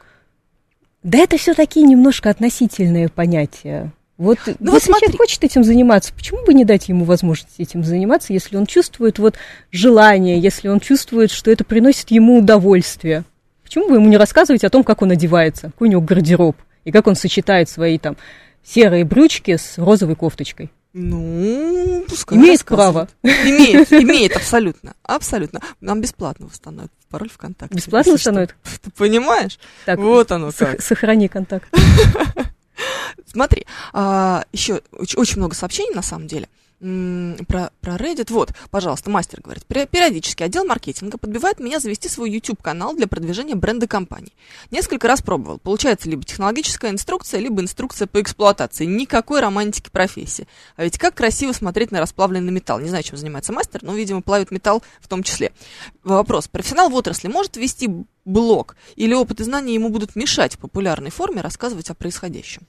Да 1.02 1.18
это 1.18 1.36
все 1.36 1.54
такие 1.54 1.86
немножко 1.86 2.30
относительные 2.30 3.08
понятия. 3.08 3.92
Вот 4.18 4.38
Ну, 4.46 4.54
вот 4.70 4.74
если 4.74 4.86
смотри. 4.86 5.06
человек 5.06 5.20
хочет 5.20 5.42
этим 5.42 5.64
заниматься, 5.64 6.12
почему 6.14 6.44
бы 6.44 6.54
не 6.54 6.64
дать 6.64 6.88
ему 6.88 7.04
возможность 7.04 7.58
этим 7.58 7.82
заниматься, 7.82 8.32
если 8.32 8.56
он 8.56 8.66
чувствует 8.66 9.18
вот 9.18 9.36
желание, 9.72 10.38
если 10.38 10.68
он 10.68 10.78
чувствует, 10.78 11.30
что 11.30 11.50
это 11.50 11.64
приносит 11.64 12.10
ему 12.10 12.38
удовольствие? 12.38 13.24
Почему 13.64 13.88
бы 13.88 13.96
ему 13.96 14.08
не 14.08 14.16
рассказывать 14.16 14.64
о 14.64 14.70
том, 14.70 14.84
как 14.84 15.02
он 15.02 15.10
одевается, 15.10 15.68
какой 15.68 15.88
у 15.88 15.90
него 15.90 16.02
гардероб, 16.02 16.56
и 16.84 16.92
как 16.92 17.06
он 17.06 17.16
сочетает 17.16 17.68
свои 17.68 17.98
там 17.98 18.16
серые 18.62 19.04
брючки 19.04 19.56
с 19.56 19.78
розовой 19.78 20.14
кофточкой? 20.14 20.70
Ну, 20.94 22.04
пускай 22.08 22.36
Имеет 22.36 22.60
рассказывает. 22.60 23.10
Имеет, 23.22 23.92
имеет, 23.92 24.36
абсолютно, 24.36 24.94
абсолютно. 25.02 25.60
Нам 25.80 26.00
бесплатно 26.00 26.46
восстановят 26.46 26.90
пароль 27.08 27.30
ВКонтакте. 27.30 27.74
Бесплатно 27.76 28.12
восстановят? 28.12 28.54
Ты 28.82 28.90
понимаешь? 28.90 29.58
Так, 29.86 29.98
Вот 29.98 30.30
оно 30.32 30.50
как. 30.52 30.82
сохрани 30.82 31.28
контакт. 31.28 31.68
Смотри, 33.26 33.66
а, 33.92 34.44
еще 34.52 34.82
очень 35.16 35.38
много 35.38 35.54
сообщений 35.54 35.94
на 35.94 36.02
самом 36.02 36.26
деле. 36.26 36.48
Про, 36.82 37.70
про 37.80 37.94
Reddit. 37.94 38.32
Вот, 38.32 38.52
пожалуйста, 38.72 39.08
мастер 39.08 39.40
говорит. 39.40 39.64
«Пери- 39.68 39.86
Периодически 39.86 40.42
отдел 40.42 40.64
маркетинга 40.64 41.16
подбивает 41.16 41.60
меня 41.60 41.78
завести 41.78 42.08
свой 42.08 42.32
YouTube-канал 42.32 42.96
для 42.96 43.06
продвижения 43.06 43.54
бренда 43.54 43.86
компании. 43.86 44.32
Несколько 44.72 45.06
раз 45.06 45.22
пробовал. 45.22 45.58
Получается 45.58 46.10
либо 46.10 46.24
технологическая 46.24 46.90
инструкция, 46.90 47.38
либо 47.38 47.62
инструкция 47.62 48.08
по 48.08 48.20
эксплуатации. 48.20 48.84
Никакой 48.84 49.40
романтики 49.40 49.90
профессии. 49.90 50.48
А 50.74 50.82
ведь 50.82 50.98
как 50.98 51.14
красиво 51.14 51.52
смотреть 51.52 51.92
на 51.92 52.00
расплавленный 52.00 52.52
металл. 52.52 52.80
Не 52.80 52.88
знаю, 52.88 53.04
чем 53.04 53.16
занимается 53.16 53.52
мастер, 53.52 53.84
но, 53.84 53.94
видимо, 53.94 54.20
плавит 54.20 54.50
металл 54.50 54.82
в 55.00 55.06
том 55.06 55.22
числе. 55.22 55.52
Вопрос. 56.02 56.48
Профессионал 56.48 56.90
в 56.90 56.96
отрасли 56.96 57.28
может 57.28 57.56
вести 57.56 57.88
блог 58.24 58.74
или 58.96 59.14
опыт 59.14 59.40
и 59.40 59.44
знания 59.44 59.74
ему 59.74 59.88
будут 59.88 60.16
мешать 60.16 60.54
в 60.54 60.58
популярной 60.58 61.10
форме 61.10 61.42
рассказывать 61.42 61.90
о 61.90 61.94
происходящем? 61.94 62.62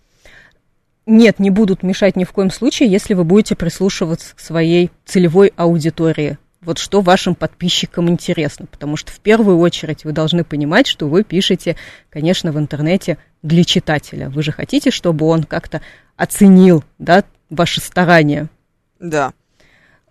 Нет, 1.05 1.39
не 1.39 1.49
будут 1.49 1.83
мешать 1.83 2.15
ни 2.15 2.23
в 2.23 2.31
коем 2.31 2.49
случае, 2.49 2.89
если 2.89 3.13
вы 3.13 3.23
будете 3.23 3.55
прислушиваться 3.55 4.35
к 4.35 4.39
своей 4.39 4.89
целевой 5.05 5.51
аудитории. 5.55 6.37
Вот 6.61 6.77
что 6.77 7.01
вашим 7.01 7.35
подписчикам 7.35 8.09
интересно, 8.09 8.67
потому 8.71 8.95
что 8.95 9.11
в 9.11 9.19
первую 9.19 9.57
очередь 9.59 10.05
вы 10.05 10.13
должны 10.13 10.45
понимать, 10.45 10.87
что 10.87 11.09
вы 11.09 11.23
пишете, 11.23 11.75
конечно, 12.09 12.53
в 12.53 12.57
интернете 12.57 13.17
для 13.41 13.65
читателя. 13.65 14.29
Вы 14.29 14.43
же 14.43 14.53
хотите, 14.53 14.89
чтобы 14.89 15.25
он 15.25 15.43
как-то 15.43 15.81
оценил 16.15 16.85
да, 16.99 17.25
ваши 17.49 17.81
старания. 17.81 18.47
Да. 18.99 19.33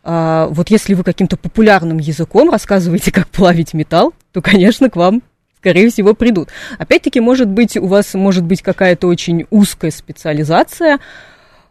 А, 0.04 0.48
вот 0.48 0.70
если 0.70 0.92
вы 0.92 1.04
каким-то 1.04 1.38
популярным 1.38 1.96
языком 1.98 2.50
рассказываете, 2.50 3.12
как 3.12 3.28
плавить 3.28 3.72
металл, 3.72 4.12
то, 4.32 4.42
конечно, 4.42 4.90
к 4.90 4.96
вам, 4.96 5.22
скорее 5.62 5.90
всего, 5.90 6.12
придут. 6.12 6.48
Опять-таки, 6.78 7.20
может 7.20 7.46
быть, 7.48 7.76
у 7.76 7.86
вас 7.86 8.14
может 8.14 8.42
быть 8.42 8.62
какая-то 8.62 9.06
очень 9.06 9.46
узкая 9.50 9.92
специализация, 9.92 10.98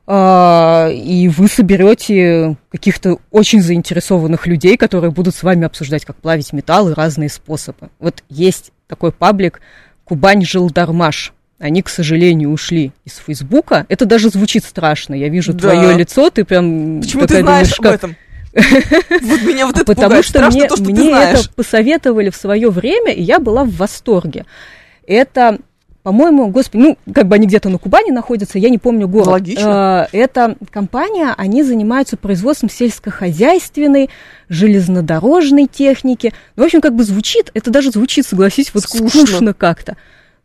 а, 0.08 0.89
и 0.89 1.28
вы 1.28 1.50
соберете 1.50 2.56
каких-то 2.72 3.20
очень 3.32 3.62
заинтересованных 3.62 4.48
людей, 4.48 4.78
которые 4.78 5.12
будут 5.12 5.36
с 5.36 5.44
вами 5.44 5.66
обсуждать, 5.66 6.06
как 6.06 6.16
плавить 6.16 6.54
металл 6.54 6.89
и 6.89 6.94
разные 6.94 7.28
способы. 7.30 7.89
Вот 8.00 8.24
есть 8.30 8.72
такой 8.88 9.12
паблик 9.12 9.60
Кубань 10.06 10.46
Жилдармаш. 10.46 11.34
Они, 11.60 11.82
к 11.82 11.89
сожалению, 11.89 12.50
ушли 12.52 12.94
из 13.06 13.18
Фейсбука. 13.18 13.86
Это 13.89 14.06
даже 14.06 14.30
звучит 14.30 14.64
страшно. 14.64 15.16
Я 15.16 15.28
вижу 15.28 15.52
Да. 15.54 15.60
твое 15.60 15.98
лицо, 15.98 16.30
ты 16.30 16.46
прям 16.46 17.02
Почему 17.02 17.28
ты 17.28 17.42
знаешь 17.42 17.46
думаешь, 17.68 17.80
об 17.80 17.84
как- 17.84 17.96
этом? 17.96 18.16
Вот 19.22 19.41
меня 19.43 19.66
вот 19.66 19.76
это 19.78 19.86
Потому 19.86 20.08
пугает. 20.10 20.26
что 20.26 20.39
Страшно 20.39 20.60
мне, 20.60 20.68
то, 20.68 20.76
что 20.76 20.84
мне 20.86 21.10
это 21.12 21.49
посоветовали 21.56 22.30
в 22.30 22.36
свое 22.36 22.70
время, 22.70 23.12
и 23.14 23.22
я 23.22 23.39
была 23.39 23.64
в 23.64 23.76
восторге. 23.76 24.45
Это, 25.08 25.60
по-моему, 26.04 26.47
господи, 26.47 26.82
ну, 26.82 26.97
как 27.14 27.28
бы 27.28 27.36
они 27.36 27.47
где-то 27.47 27.70
на 27.70 27.78
Кубани 27.78 28.12
находятся, 28.12 28.60
я 28.60 28.70
не 28.70 28.78
помню 28.78 29.08
город. 29.08 29.28
Логично. 29.28 30.08
Э, 30.12 30.18
Это 30.18 30.56
компания, 30.70 31.34
они 31.38 31.64
занимаются 31.64 32.18
производством 32.18 32.70
сельскохозяйственной, 32.70 34.10
железнодорожной 34.49 35.68
техники. 35.68 36.34
Ну, 36.56 36.64
в 36.64 36.66
общем, 36.66 36.82
как 36.82 36.95
бы 36.95 37.04
звучит, 37.04 37.52
это 37.54 37.72
даже 37.72 37.91
звучит, 37.91 38.26
согласись, 38.26 38.74
вот 38.74 38.84
Скучно. 38.84 39.10
скучно, 39.10 39.54
как-то. 39.54 39.95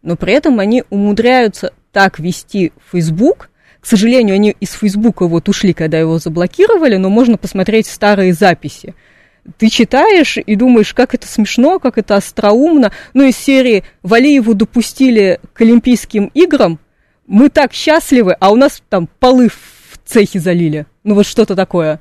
Но 0.03 0.17
при 0.17 0.33
этом 0.33 0.61
они 0.61 0.85
умудряются 0.91 1.73
так 1.93 2.19
вести 2.19 2.73
Facebook. 2.93 3.51
К 3.87 3.89
сожалению, 3.89 4.35
они 4.35 4.57
из 4.59 4.73
Фейсбука 4.73 5.29
вот 5.29 5.49
ушли, 5.49 5.73
когда 5.73 5.97
его 5.97 6.19
заблокировали, 6.19 6.97
но 6.97 7.09
можно 7.09 7.37
посмотреть 7.37 7.87
старые 7.87 8.35
записи. 8.35 8.97
Ты 9.59 9.69
читаешь 9.69 10.39
и 10.39 10.57
думаешь, 10.57 10.93
как 10.93 11.15
это 11.15 11.29
смешно, 11.29 11.79
как 11.79 11.97
это 11.97 12.17
остроумно. 12.17 12.91
Ну, 13.15 13.23
из 13.23 13.37
серии 13.37 13.85
«Валиеву 14.03 14.55
допустили 14.55 15.39
к 15.53 15.61
Олимпийским 15.61 16.33
играм», 16.35 16.81
мы 17.29 17.49
так 17.49 17.73
счастливы, 17.73 18.33
а 18.33 18.51
у 18.51 18.57
нас 18.57 18.83
там 18.89 19.09
полы 19.21 19.51
в 19.51 20.01
цехе 20.05 20.41
залили. 20.41 20.87
Ну, 21.05 21.15
вот 21.15 21.25
что-то 21.25 21.55
такое. 21.55 22.01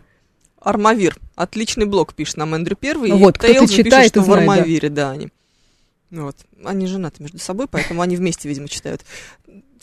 Армавир. 0.59 1.15
Отличный 1.35 1.85
блог 1.85 2.15
пишет 2.15 2.37
нам 2.37 2.55
Эндрю 2.55 2.77
Первый. 2.77 3.11
Вот, 3.11 3.37
и 3.37 3.39
кто-то 3.39 3.71
читает 3.71 4.11
пишет, 4.11 4.17
и 4.17 4.21
что 4.21 4.21
в 4.21 4.25
знает, 4.25 4.47
да. 4.47 4.53
Армавире, 4.53 4.89
да, 4.89 5.11
они. 5.11 5.29
Вот. 6.09 6.37
Они 6.63 6.87
женаты 6.87 7.21
между 7.21 7.37
собой, 7.37 7.67
поэтому 7.69 8.01
они 8.01 8.15
вместе, 8.15 8.49
видимо, 8.49 8.69
читают. 8.69 9.01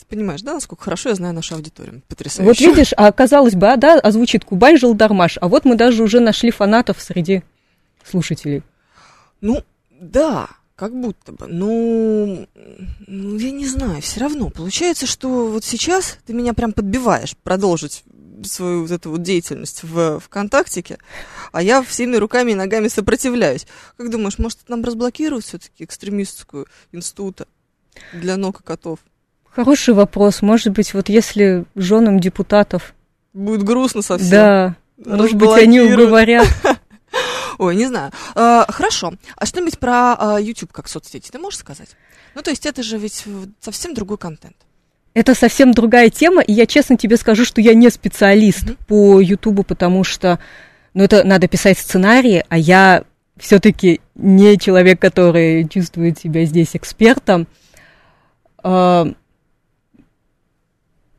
Ты 0.03 0.15
понимаешь, 0.17 0.41
да, 0.41 0.53
насколько 0.53 0.83
хорошо 0.83 1.09
я 1.09 1.15
знаю 1.15 1.33
нашу 1.33 1.55
аудиторию? 1.55 2.01
Потрясающе. 2.09 2.47
Вот 2.47 2.59
видишь, 2.59 2.93
а 2.97 3.11
казалось 3.13 3.55
бы, 3.55 3.69
а, 3.69 3.77
да, 3.77 3.99
озвучит 3.99 4.43
Кубань 4.43 4.77
Жилдармаш, 4.77 5.37
а 5.39 5.47
вот 5.47 5.63
мы 5.63 5.75
даже 5.75 6.03
уже 6.03 6.19
нашли 6.19 6.51
фанатов 6.51 7.01
среди 7.01 7.41
слушателей. 8.03 8.63
Ну, 9.39 9.63
да, 9.91 10.49
как 10.75 10.93
будто 10.93 11.31
бы. 11.31 11.47
Ну, 11.47 12.47
ну, 13.07 13.37
я 13.37 13.51
не 13.51 13.65
знаю, 13.65 14.01
все 14.01 14.19
равно. 14.19 14.49
Получается, 14.49 15.07
что 15.07 15.47
вот 15.47 15.63
сейчас 15.63 16.17
ты 16.25 16.33
меня 16.33 16.53
прям 16.53 16.73
подбиваешь 16.73 17.37
продолжить 17.37 18.03
свою 18.43 18.81
вот 18.81 18.91
эту 18.91 19.09
вот 19.09 19.21
деятельность 19.21 19.83
в 19.83 20.19
ВКонтактике, 20.19 20.97
а 21.53 21.63
я 21.63 21.81
всеми 21.81 22.17
руками 22.17 22.51
и 22.51 22.55
ногами 22.55 22.89
сопротивляюсь. 22.89 23.67
Как 23.95 24.09
думаешь, 24.09 24.37
может, 24.37 24.67
нам 24.67 24.83
разблокируют 24.83 25.45
все-таки 25.45 25.85
экстремистскую 25.85 26.67
института 26.91 27.47
для 28.11 28.35
ног 28.35 28.59
и 28.59 28.63
котов? 28.63 28.99
Хороший 29.55 29.93
вопрос. 29.93 30.41
Может 30.41 30.73
быть, 30.73 30.93
вот 30.93 31.09
если 31.09 31.65
женам 31.75 32.19
депутатов, 32.19 32.93
Будет 33.33 33.63
грустно 33.63 34.01
совсем. 34.01 34.29
да, 34.29 34.75
может 34.97 35.35
быть, 35.35 35.49
они 35.51 35.81
уговорят. 35.81 36.47
Ой, 37.59 37.75
не 37.75 37.85
знаю. 37.85 38.11
А, 38.35 38.65
хорошо. 38.69 39.13
А 39.35 39.45
что-нибудь 39.45 39.77
про 39.79 40.13
а, 40.15 40.39
YouTube 40.39 40.71
как 40.71 40.87
соцсети 40.87 41.29
ты 41.31 41.37
можешь 41.39 41.59
сказать? 41.59 41.89
Ну, 42.35 42.41
то 42.41 42.49
есть 42.49 42.65
это 42.65 42.81
же 42.81 42.97
ведь 42.97 43.25
совсем 43.59 43.93
другой 43.93 44.17
контент. 44.17 44.55
Это 45.13 45.35
совсем 45.35 45.71
другая 45.73 46.09
тема, 46.09 46.41
и 46.41 46.51
я 46.53 46.65
честно 46.65 46.97
тебе 46.97 47.17
скажу, 47.17 47.45
что 47.45 47.61
я 47.61 47.75
не 47.75 47.91
специалист 47.91 48.63
Мгм. 48.63 48.77
по 48.87 49.19
Ютубу, 49.21 49.63
потому 49.63 50.03
что, 50.03 50.39
ну, 50.95 51.03
это 51.03 51.23
надо 51.23 51.47
писать 51.47 51.77
сценарии, 51.77 52.43
а 52.49 52.57
я 52.57 53.03
все-таки 53.37 54.01
не 54.15 54.57
человек, 54.57 54.99
который 54.99 55.67
чувствует 55.67 56.17
себя 56.17 56.45
здесь 56.45 56.75
экспертом. 56.75 57.47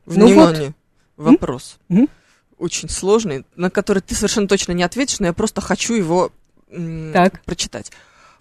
А, 0.07 0.11
Ну 0.13 0.27
Внимание. 0.27 0.73
Вопрос. 1.17 1.77
М? 1.89 2.09
Очень 2.57 2.89
сложный, 2.89 3.45
на 3.55 3.69
который 3.69 4.01
ты 4.01 4.15
совершенно 4.15 4.47
точно 4.47 4.71
не 4.73 4.83
ответишь, 4.83 5.19
но 5.19 5.27
я 5.27 5.33
просто 5.33 5.61
хочу 5.61 5.93
его 5.93 6.31
м, 6.69 7.11
Так. 7.13 7.41
прочитать. 7.43 7.91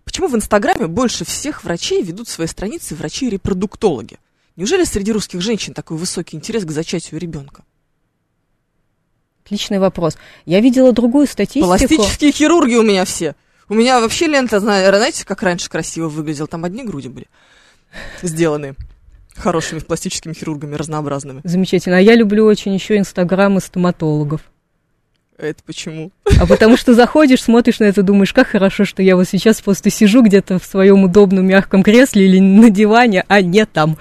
Почему 0.05 0.29
в 0.29 0.37
Инстаграме 0.37 0.87
больше 0.87 1.25
всех 1.25 1.65
врачей 1.65 2.03
ведут 2.03 2.29
свои 2.29 2.47
страницы 2.47 2.95
врачи-репродуктологи? 2.95 4.19
Неужели 4.57 4.85
среди 4.85 5.12
русских 5.12 5.41
женщин 5.41 5.73
такой 5.75 5.97
высокий 5.97 6.37
интерес 6.37 6.65
к 6.65 6.71
зачатию 6.71 7.19
ребенка? 7.21 7.65
Отличный 9.45 9.79
вопрос. 9.79 10.17
Я 10.47 10.61
видела 10.61 10.93
другую 10.93 11.27
статистику. 11.27 11.67
Пластические 11.67 12.33
хирурги 12.33 12.75
у 12.77 12.83
меня 12.83 13.05
все. 13.05 13.35
У 13.69 13.75
меня 13.75 14.01
вообще 14.01 14.27
лента, 14.27 14.61
зна- 14.61 14.89
знаете, 14.89 15.25
как 15.25 15.43
раньше 15.43 15.69
красиво 15.69 16.09
выглядел. 16.09 16.47
Там 16.47 16.65
одни 16.65 16.83
груди 16.85 17.09
были 17.09 17.27
сделаны 18.23 18.75
хорошими 19.37 19.80
пластическими 19.80 20.32
хирургами 20.32 20.74
разнообразными. 20.76 21.41
Замечательно. 21.45 21.99
А 21.99 22.01
я 22.01 22.14
люблю 22.14 22.45
очень 22.45 22.74
еще 22.74 22.97
инстаграмы 22.97 23.61
стоматологов. 23.61 24.41
Это 25.37 25.62
почему? 25.66 26.12
А 26.39 26.47
потому 26.47 26.76
что 26.76 26.95
заходишь, 26.95 27.43
смотришь 27.43 27.80
на 27.80 27.85
это, 27.85 28.03
думаешь, 28.03 28.32
как 28.32 28.49
хорошо, 28.49 28.85
что 28.85 29.03
я 29.03 29.16
вот 29.16 29.28
сейчас 29.28 29.61
просто 29.61 29.91
сижу 29.91 30.22
где-то 30.22 30.59
в 30.59 30.64
своем 30.64 31.05
удобном 31.05 31.47
мягком 31.47 31.82
кресле 31.82 32.26
или 32.26 32.39
на 32.39 32.70
диване, 32.70 33.24
а 33.26 33.43
не 33.43 33.66
там. 33.66 33.99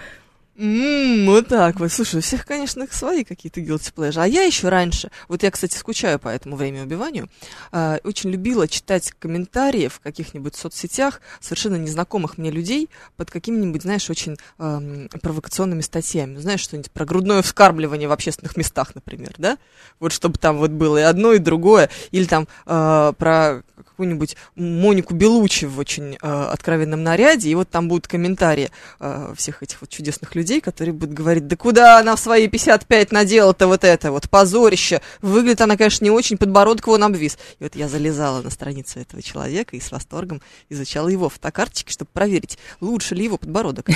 М, 0.56 1.26
вот 1.26 1.48
так 1.48 1.80
вот. 1.80 1.92
Слушай, 1.92 2.18
у 2.18 2.22
всех, 2.22 2.46
конечно, 2.46 2.86
свои 2.92 3.24
какие-то 3.24 3.60
guilty 3.60 3.92
pleasure. 3.92 4.22
А 4.22 4.28
я 4.28 4.44
еще 4.44 4.70
раньше, 4.70 5.10
вот 5.28 5.42
я, 5.42 5.50
кстати, 5.50 5.76
скучаю 5.76 6.20
по 6.20 6.28
этому 6.28 6.56
время 6.56 6.84
убиванию, 6.84 7.28
э, 7.72 7.98
очень 8.04 8.30
любила 8.30 8.68
читать 8.68 9.12
комментарии 9.18 9.88
в 9.88 10.00
каких-нибудь 10.00 10.56
соцсетях 10.56 11.22
совершенно 11.40 11.78
незнакомых 11.78 12.38
мне 12.38 12.52
людей 12.52 12.90
под 13.18 13.32
какими-нибудь, 13.32 13.82
знаешь, 13.82 14.08
очень 14.12 14.38
эм, 14.60 15.10
провокационными 15.22 15.82
статьями. 15.82 16.38
Знаешь, 16.38 16.62
что-нибудь 16.62 16.92
про 16.92 17.06
грудное 17.06 17.42
вскармливание 17.42 18.08
в 18.08 18.12
общественных 18.12 18.56
местах, 18.56 18.94
например, 18.94 19.34
да? 19.40 19.58
Вот 20.00 20.12
чтобы 20.12 20.38
там 20.38 20.58
вот 20.60 20.70
было 20.70 21.00
и 21.00 21.02
одно, 21.02 21.34
и 21.34 21.40
другое. 21.40 21.90
Или 22.12 22.26
там 22.26 22.48
э, 22.68 23.14
про 23.18 23.64
какую-нибудь 23.94 24.36
Монику 24.56 25.14
Белучи 25.14 25.66
в 25.66 25.78
очень 25.78 26.18
э, 26.22 26.48
откровенном 26.52 27.04
наряде, 27.04 27.50
и 27.50 27.56
вот 27.56 27.70
там 27.70 27.88
будут 27.88 28.08
комментарии 28.08 28.72
э, 29.00 29.34
всех 29.38 29.62
этих 29.62 29.82
вот 29.82 29.90
чудесных 29.90 30.36
людей, 30.36 30.62
которые 30.62 30.94
будут 30.94 31.14
говорить, 31.14 31.48
да 31.48 31.56
куда 31.56 32.00
она 32.00 32.16
в 32.16 32.20
свои 32.20 32.48
55 32.48 33.12
надела-то 33.12 33.68
вот 33.68 33.84
это 33.84 34.12
вот, 34.12 34.30
позорище. 34.30 35.02
Выглядит 35.22 35.62
она, 35.62 35.78
конечно, 35.78 36.04
не 36.04 36.12
очень, 36.12 36.38
подбородок 36.38 36.88
вон 36.88 37.04
обвис. 37.04 37.38
И 37.60 37.64
вот 37.64 37.76
я 37.76 37.88
залезала 37.88 38.42
на 38.42 38.50
страницу 38.50 39.00
этого 39.00 39.22
человека 39.22 39.76
и 39.76 39.80
с 39.80 39.92
восторгом 39.92 40.42
изучала 40.70 41.08
его 41.08 41.30
фотокарточки, 41.30 41.92
чтобы 41.92 42.10
проверить, 42.12 42.58
лучше 42.82 43.14
ли 43.14 43.26
его 43.26 43.38
подбородок, 43.38 43.88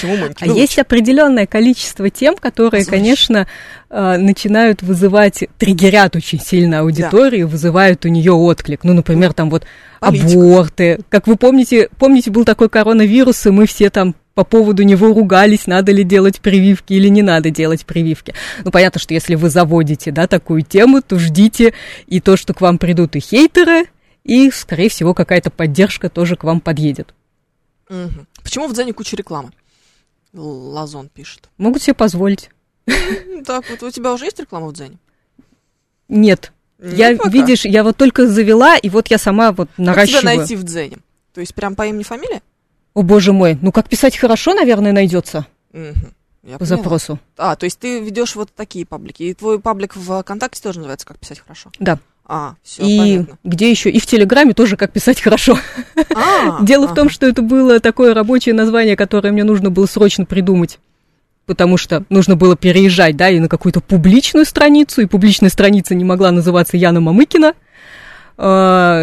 чему 0.00 0.16
Моники 0.16 0.44
А 0.44 0.46
есть 0.46 0.78
определенное 0.78 1.46
количество 1.46 2.08
тем, 2.08 2.36
которые, 2.36 2.84
конечно, 2.84 3.48
э, 3.90 4.16
начинают 4.16 4.82
вызывать, 4.82 5.44
триггерят 5.58 6.16
очень 6.16 6.40
сильно 6.40 6.80
аудиторию, 6.80 7.48
вызывают 7.48 8.04
у 8.04 8.08
нее 8.08 8.32
отклик. 8.32 8.84
Ну, 8.84 8.92
например, 8.92 9.32
там 9.32 9.50
вот 9.50 9.64
Политика. 10.00 10.38
аборты. 10.38 11.00
Как 11.08 11.26
вы 11.26 11.36
помните, 11.36 11.88
помните, 11.98 12.30
был 12.30 12.44
такой 12.44 12.68
коронавирус, 12.68 13.46
и 13.46 13.50
мы 13.50 13.66
все 13.66 13.90
там 13.90 14.14
по 14.34 14.44
поводу 14.44 14.82
него 14.82 15.08
ругались, 15.08 15.66
надо 15.66 15.92
ли 15.92 16.02
делать 16.02 16.40
прививки 16.40 16.92
или 16.92 17.08
не 17.08 17.22
надо 17.22 17.50
делать 17.50 17.86
прививки. 17.86 18.34
Ну, 18.64 18.70
понятно, 18.70 19.00
что 19.00 19.14
если 19.14 19.36
вы 19.36 19.48
заводите, 19.48 20.10
да, 20.10 20.26
такую 20.26 20.62
тему, 20.62 21.02
то 21.02 21.18
ждите 21.18 21.72
и 22.06 22.20
то, 22.20 22.36
что 22.36 22.52
к 22.52 22.60
вам 22.60 22.78
придут 22.78 23.14
и 23.16 23.20
хейтеры, 23.20 23.84
и, 24.24 24.50
скорее 24.50 24.88
всего, 24.88 25.14
какая-то 25.14 25.50
поддержка 25.50 26.08
тоже 26.08 26.36
к 26.36 26.44
вам 26.44 26.60
подъедет. 26.60 27.14
Мгм. 27.88 28.26
Почему 28.42 28.66
в 28.66 28.72
Дзене 28.72 28.92
куча 28.92 29.16
рекламы? 29.16 29.50
Лазон 30.32 31.08
пишет. 31.08 31.48
Могут 31.58 31.82
себе 31.82 31.94
позволить. 31.94 32.50
Так, 33.46 33.64
вот 33.68 33.82
у 33.82 33.90
тебя 33.90 34.12
уже 34.12 34.24
есть 34.26 34.40
реклама 34.40 34.68
в 34.68 34.72
Дзене? 34.72 34.96
Нет. 36.08 36.52
Нет 36.78 36.96
я, 36.98 37.16
пока? 37.16 37.28
видишь, 37.30 37.64
я 37.64 37.82
вот 37.84 37.96
только 37.96 38.26
завела, 38.26 38.76
и 38.76 38.88
вот 38.88 39.08
я 39.08 39.18
сама 39.18 39.52
вот 39.52 39.68
Как 39.68 39.74
тебя 39.76 39.86
наращиваю. 39.86 40.24
найти 40.36 40.56
в 40.56 40.64
Дзене? 40.64 40.98
То 41.32 41.40
есть 41.40 41.54
прям 41.54 41.74
по 41.74 41.86
имени 41.86 42.02
фамилия? 42.02 42.42
О, 42.94 43.02
боже 43.02 43.32
мой, 43.32 43.58
ну 43.60 43.72
как 43.72 43.88
писать 43.88 44.16
хорошо, 44.16 44.54
наверное, 44.54 44.92
найдется. 44.92 45.46
Я 45.72 46.58
по 46.58 46.58
поняла. 46.58 46.66
запросу. 46.66 47.18
А, 47.38 47.56
то 47.56 47.64
есть 47.64 47.78
ты 47.78 48.00
ведешь 48.00 48.34
вот 48.36 48.50
такие 48.54 48.84
паблики. 48.84 49.22
И 49.22 49.34
твой 49.34 49.58
паблик 49.58 49.96
в 49.96 50.20
ВКонтакте 50.22 50.62
тоже 50.62 50.78
называется 50.78 51.06
«Как 51.06 51.18
писать 51.18 51.40
хорошо». 51.40 51.70
Да. 51.78 51.98
А, 52.26 52.54
все 52.62 52.82
и 52.82 52.98
понятно. 52.98 53.38
где 53.44 53.70
еще? 53.70 53.90
И 53.90 53.98
в 53.98 54.06
Телеграме 54.06 54.52
тоже 54.54 54.76
как 54.76 54.92
писать 54.92 55.20
хорошо. 55.20 55.58
А, 56.14 56.62
Дело 56.62 56.86
в 56.86 56.94
том, 56.94 57.08
что 57.08 57.26
это 57.26 57.40
было 57.42 57.80
такое 57.80 58.12
рабочее 58.14 58.54
название, 58.54 58.94
которое 58.96 59.30
мне 59.32 59.44
нужно 59.44 59.70
было 59.70 59.86
срочно 59.86 60.24
придумать. 60.26 60.78
Потому 61.46 61.76
что 61.76 62.04
нужно 62.08 62.36
было 62.36 62.56
переезжать, 62.56 63.16
да, 63.16 63.28
и 63.28 63.38
на 63.38 63.48
какую-то 63.48 63.80
публичную 63.80 64.46
страницу, 64.46 65.02
и 65.02 65.06
публичная 65.06 65.50
страница 65.50 65.94
не 65.94 66.04
могла 66.04 66.30
называться 66.30 66.76
Яна 66.76 67.00
Мамыкина. 67.00 67.54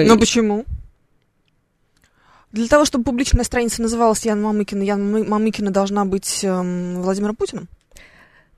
Ну 0.07 0.17
почему? 0.19 0.65
Для 2.51 2.67
того, 2.67 2.83
чтобы 2.83 3.05
публичная 3.05 3.45
страница 3.45 3.81
называлась 3.81 4.25
Ян 4.25 4.41
Мамыкина, 4.41 4.83
Ян 4.83 5.01
Мамы- 5.01 5.25
Мамыкина 5.27 5.71
должна 5.71 6.03
быть 6.03 6.41
эм, 6.43 7.01
Владимиром 7.01 7.35
Путиным? 7.35 7.69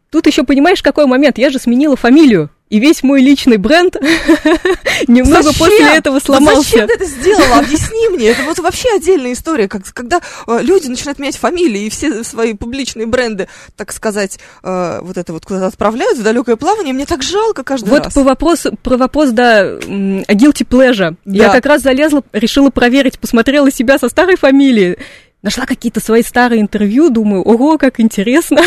Тут 0.09 0.25
еще 0.27 0.43
понимаешь, 0.43 0.81
какой 0.81 1.05
момент? 1.05 1.37
Я 1.37 1.49
же 1.51 1.59
сменила 1.59 1.95
фамилию, 1.95 2.49
и 2.73 2.79
весь 2.79 3.03
мой 3.03 3.21
личный 3.21 3.57
бренд 3.57 3.95
немного 5.07 5.43
Зачем? 5.43 5.59
после 5.59 5.95
этого 5.95 6.15
Вот 6.15 6.23
сломался. 6.23 6.63
зачем 6.71 6.87
ты 6.87 6.93
это 6.95 7.05
сделала? 7.05 7.57
Объясни 7.59 8.07
мне. 8.09 8.29
Это 8.29 8.41
вот 8.43 8.57
вообще 8.57 8.89
отдельная 8.95 9.33
история, 9.33 9.67
как, 9.67 9.83
когда 9.93 10.21
э, 10.47 10.59
люди 10.63 10.87
начинают 10.87 11.19
менять 11.19 11.37
фамилии 11.37 11.83
и 11.85 11.89
все 11.91 12.23
свои 12.23 12.55
публичные 12.55 13.05
бренды, 13.05 13.47
так 13.75 13.91
сказать, 13.93 14.39
э, 14.63 14.99
вот 15.03 15.17
это 15.17 15.33
вот 15.33 15.45
куда-то 15.45 15.67
отправляют 15.67 16.17
в 16.17 16.23
далекое 16.23 16.55
плавание. 16.55 16.95
Мне 16.95 17.05
так 17.05 17.21
жалко 17.21 17.63
каждый 17.63 17.89
Вот 17.89 18.05
раз. 18.05 18.13
по 18.15 18.23
вопросу, 18.23 18.75
про 18.81 18.97
вопрос, 18.97 19.29
да, 19.29 19.63
guilty 19.77 20.65
pleasure. 20.67 21.15
Я 21.25 21.49
как 21.49 21.67
раз 21.67 21.83
залезла, 21.83 22.23
решила 22.33 22.71
проверить, 22.71 23.19
посмотрела 23.19 23.71
себя 23.71 23.99
со 23.99 24.09
старой 24.09 24.35
фамилией. 24.35 24.97
Нашла 25.43 25.65
какие-то 25.67 25.99
свои 25.99 26.23
старые 26.23 26.61
интервью, 26.61 27.09
думаю, 27.09 27.43
ого, 27.43 27.77
как 27.77 27.99
интересно. 27.99 28.61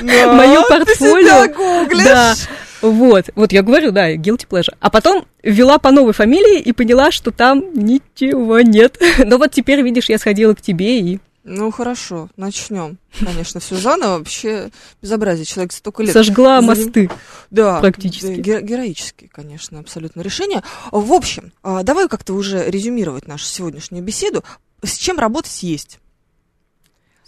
Да, 0.00 0.32
мое 0.32 0.62
портфолио. 0.62 1.46
Да, 2.04 2.34
вот, 2.90 3.30
вот 3.34 3.52
я 3.52 3.62
говорю, 3.62 3.90
да, 3.92 4.14
guilty 4.14 4.46
pleasure. 4.48 4.74
А 4.80 4.90
потом 4.90 5.26
ввела 5.42 5.78
по 5.78 5.90
новой 5.90 6.12
фамилии 6.12 6.60
и 6.60 6.72
поняла, 6.72 7.10
что 7.10 7.30
там 7.30 7.62
ничего 7.74 8.60
нет. 8.60 9.00
Но 9.24 9.38
вот 9.38 9.52
теперь, 9.52 9.82
видишь, 9.82 10.08
я 10.08 10.18
сходила 10.18 10.54
к 10.54 10.60
тебе 10.60 11.00
и 11.00 11.18
Ну 11.44 11.70
хорошо, 11.70 12.28
начнем. 12.36 12.98
Конечно, 13.18 13.60
все 13.60 13.76
заново. 13.76 14.18
Вообще 14.18 14.70
безобразие. 15.02 15.44
Человек 15.44 15.72
столько 15.72 16.02
лет. 16.02 16.12
сожгла 16.12 16.58
заним- 16.60 16.66
мосты. 16.66 17.10
Да, 17.50 17.80
практически. 17.80 18.26
да, 18.36 18.42
ге- 18.42 18.62
героические, 18.62 19.28
конечно, 19.32 19.78
абсолютно 19.78 20.20
решение. 20.22 20.62
В 20.90 21.12
общем, 21.12 21.52
а, 21.62 21.82
давай 21.82 22.08
как-то 22.08 22.32
уже 22.34 22.68
резюмировать 22.70 23.26
нашу 23.28 23.44
сегодняшнюю 23.44 24.02
беседу. 24.04 24.42
С 24.82 24.96
чем 24.96 25.18
работать 25.18 25.62
есть? 25.62 25.98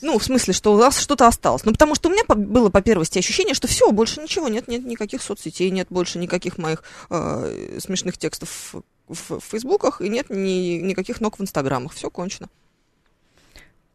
Ну, 0.02 0.18
в 0.18 0.24
смысле, 0.24 0.52
что 0.52 0.74
у 0.74 0.78
нас 0.78 0.98
что-то 0.98 1.26
осталось. 1.26 1.64
Ну, 1.64 1.72
потому 1.72 1.94
что 1.94 2.08
у 2.08 2.12
меня 2.12 2.22
по- 2.24 2.34
было 2.34 2.68
по 2.68 2.82
первости 2.82 3.18
ощущение, 3.18 3.54
что 3.54 3.66
все, 3.66 3.90
больше 3.92 4.20
ничего 4.20 4.48
нет, 4.48 4.68
нет 4.68 4.84
никаких 4.84 5.22
соцсетей, 5.22 5.70
нет 5.70 5.86
больше 5.90 6.18
никаких 6.18 6.58
моих 6.58 6.82
э, 7.10 7.78
смешных 7.80 8.18
текстов 8.18 8.74
в, 9.08 9.38
в 9.38 9.40
фейсбуках 9.40 10.00
и 10.02 10.08
нет 10.08 10.26
ни, 10.28 10.78
никаких 10.82 11.20
ног 11.20 11.38
в 11.38 11.42
инстаграмах. 11.42 11.94
Все 11.94 12.10
кончено. 12.10 12.48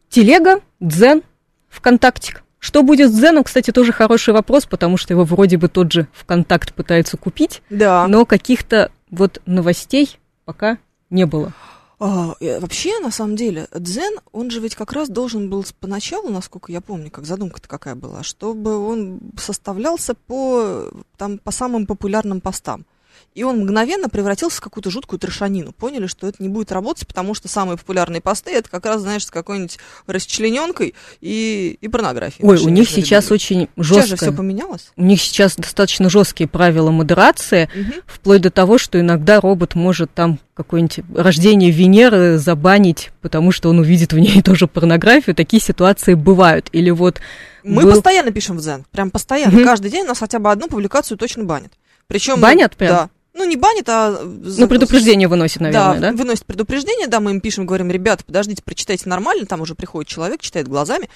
Телега, 0.09 0.61
Дзен, 0.79 1.23
ВКонтактик. 1.69 2.43
Что 2.59 2.83
будет 2.83 3.09
с 3.11 3.15
Дзеном, 3.15 3.43
кстати, 3.43 3.71
тоже 3.71 3.91
хороший 3.91 4.33
вопрос, 4.33 4.65
потому 4.65 4.97
что 4.97 5.13
его 5.13 5.23
вроде 5.23 5.57
бы 5.57 5.67
тот 5.67 5.91
же 5.91 6.07
ВКонтакт 6.13 6.73
пытается 6.75 7.17
купить, 7.17 7.63
Да. 7.71 8.07
но 8.07 8.25
каких-то 8.25 8.91
вот 9.09 9.41
новостей 9.47 10.19
пока 10.45 10.77
не 11.09 11.25
было. 11.25 11.53
А, 12.03 12.35
э, 12.39 12.59
вообще, 12.59 12.97
на 12.97 13.11
самом 13.11 13.35
деле, 13.35 13.67
дзен, 13.75 14.19
он 14.31 14.49
же 14.49 14.59
ведь 14.59 14.73
как 14.73 14.91
раз 14.91 15.07
должен 15.07 15.51
был 15.51 15.63
поначалу, 15.79 16.29
насколько 16.29 16.71
я 16.71 16.81
помню, 16.81 17.11
как 17.11 17.27
задумка-то 17.27 17.67
какая 17.69 17.93
была, 17.93 18.23
чтобы 18.23 18.75
он 18.79 19.19
составлялся 19.37 20.15
по, 20.15 20.89
там, 21.15 21.37
по 21.37 21.51
самым 21.51 21.85
популярным 21.85 22.41
постам. 22.41 22.87
И 23.33 23.43
он 23.43 23.59
мгновенно 23.59 24.09
превратился 24.09 24.57
в 24.57 24.61
какую-то 24.61 24.89
жуткую 24.91 25.17
трешанину. 25.19 25.71
Поняли, 25.71 26.07
что 26.07 26.27
это 26.27 26.43
не 26.43 26.49
будет 26.49 26.71
работать, 26.71 27.07
потому 27.07 27.33
что 27.33 27.47
самые 27.47 27.77
популярные 27.77 28.19
посты 28.21 28.51
это 28.51 28.69
как 28.69 28.85
раз, 28.85 29.01
знаешь, 29.01 29.25
с 29.25 29.31
какой-нибудь 29.31 29.77
расчлененкой 30.05 30.93
и, 31.21 31.77
и 31.81 31.87
порнографией. 31.87 32.47
Ой, 32.47 32.57
у 32.59 32.69
них 32.69 32.89
сейчас 32.89 33.29
людьми. 33.29 33.35
очень 33.35 33.69
Сейчас 33.83 34.07
же 34.07 34.15
все 34.15 34.25
жестко. 34.27 34.37
поменялось. 34.37 34.91
У 34.95 35.03
них 35.03 35.21
сейчас 35.21 35.55
достаточно 35.55 36.09
жесткие 36.09 36.47
правила 36.47 36.91
модерации, 36.91 37.69
Мгм. 37.73 37.93
вплоть 38.05 38.41
до 38.41 38.51
того, 38.51 38.77
что 38.77 38.99
иногда 38.99 39.39
робот 39.41 39.75
может 39.75 40.13
там 40.13 40.39
какое-нибудь 40.53 40.99
рождение 41.15 41.71
Венеры 41.71 42.37
забанить, 42.37 43.11
потому 43.21 43.51
что 43.51 43.69
он 43.69 43.79
увидит 43.79 44.13
в 44.13 44.19
ней 44.19 44.41
тоже 44.43 44.67
порнографию. 44.67 45.35
Такие 45.35 45.61
ситуации 45.61 46.13
бывают. 46.13 46.69
Или 46.71 46.89
вот 46.91 47.19
Мы 47.63 47.83
был- 47.83 47.91
постоянно 47.93 48.31
пишем 48.31 48.57
в 48.57 48.61
Дзен. 48.61 48.85
Прям 48.91 49.09
постоянно. 49.11 49.53
Мгм. 49.55 49.65
Каждый 49.65 49.89
день 49.89 50.03
у 50.03 50.07
нас 50.09 50.19
хотя 50.19 50.39
бы 50.39 50.51
одну 50.51 50.67
публикацию 50.67 51.17
точно 51.17 51.43
банят. 51.45 51.71
Причем 52.11 52.39
Банят 52.39 52.75
прям? 52.75 52.91
Да. 52.91 53.09
Ну, 53.33 53.45
не 53.45 53.55
банят, 53.55 53.87
а... 53.87 54.19
ну, 54.23 54.67
предупреждение 54.67 55.29
выносит, 55.29 55.61
наверное, 55.61 55.99
да? 55.99 56.11
выносит 56.11 56.45
предупреждение, 56.45 57.07
да, 57.07 57.21
мы 57.21 57.31
им 57.31 57.39
пишем, 57.39 57.65
говорим, 57.65 57.89
ребята, 57.89 58.25
подождите, 58.25 58.61
прочитайте 58.61 59.07
нормально, 59.07 59.45
там 59.45 59.61
уже 59.61 59.73
приходит 59.73 60.09
человек, 60.09 60.41
читает 60.41 60.67
глазами, 60.67 61.09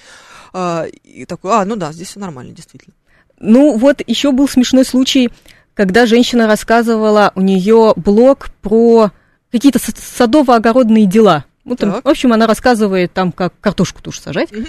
а, 0.54 0.86
и 1.04 1.26
такой, 1.26 1.52
а, 1.52 1.64
ну 1.66 1.76
да, 1.76 1.92
здесь 1.92 2.08
все 2.08 2.18
нормально, 2.18 2.54
действительно. 2.54 2.94
Ну, 3.38 3.76
вот 3.76 4.00
еще 4.06 4.32
был 4.32 4.48
смешной 4.48 4.86
случай, 4.86 5.30
когда 5.74 6.06
женщина 6.06 6.46
рассказывала, 6.46 7.32
у 7.34 7.42
нее 7.42 7.92
блог 7.96 8.48
про 8.62 9.10
какие-то 9.52 9.78
са- 9.78 9.94
садово-огородные 9.94 11.04
дела. 11.04 11.44
Ну, 11.64 11.76
там, 11.76 11.92
Так. 11.92 12.04
в 12.06 12.08
общем, 12.08 12.32
она 12.32 12.46
рассказывает 12.46 13.12
там, 13.12 13.30
как 13.30 13.52
картошку 13.60 14.00
тушь 14.00 14.20
сажать. 14.20 14.52
Мгм. 14.52 14.68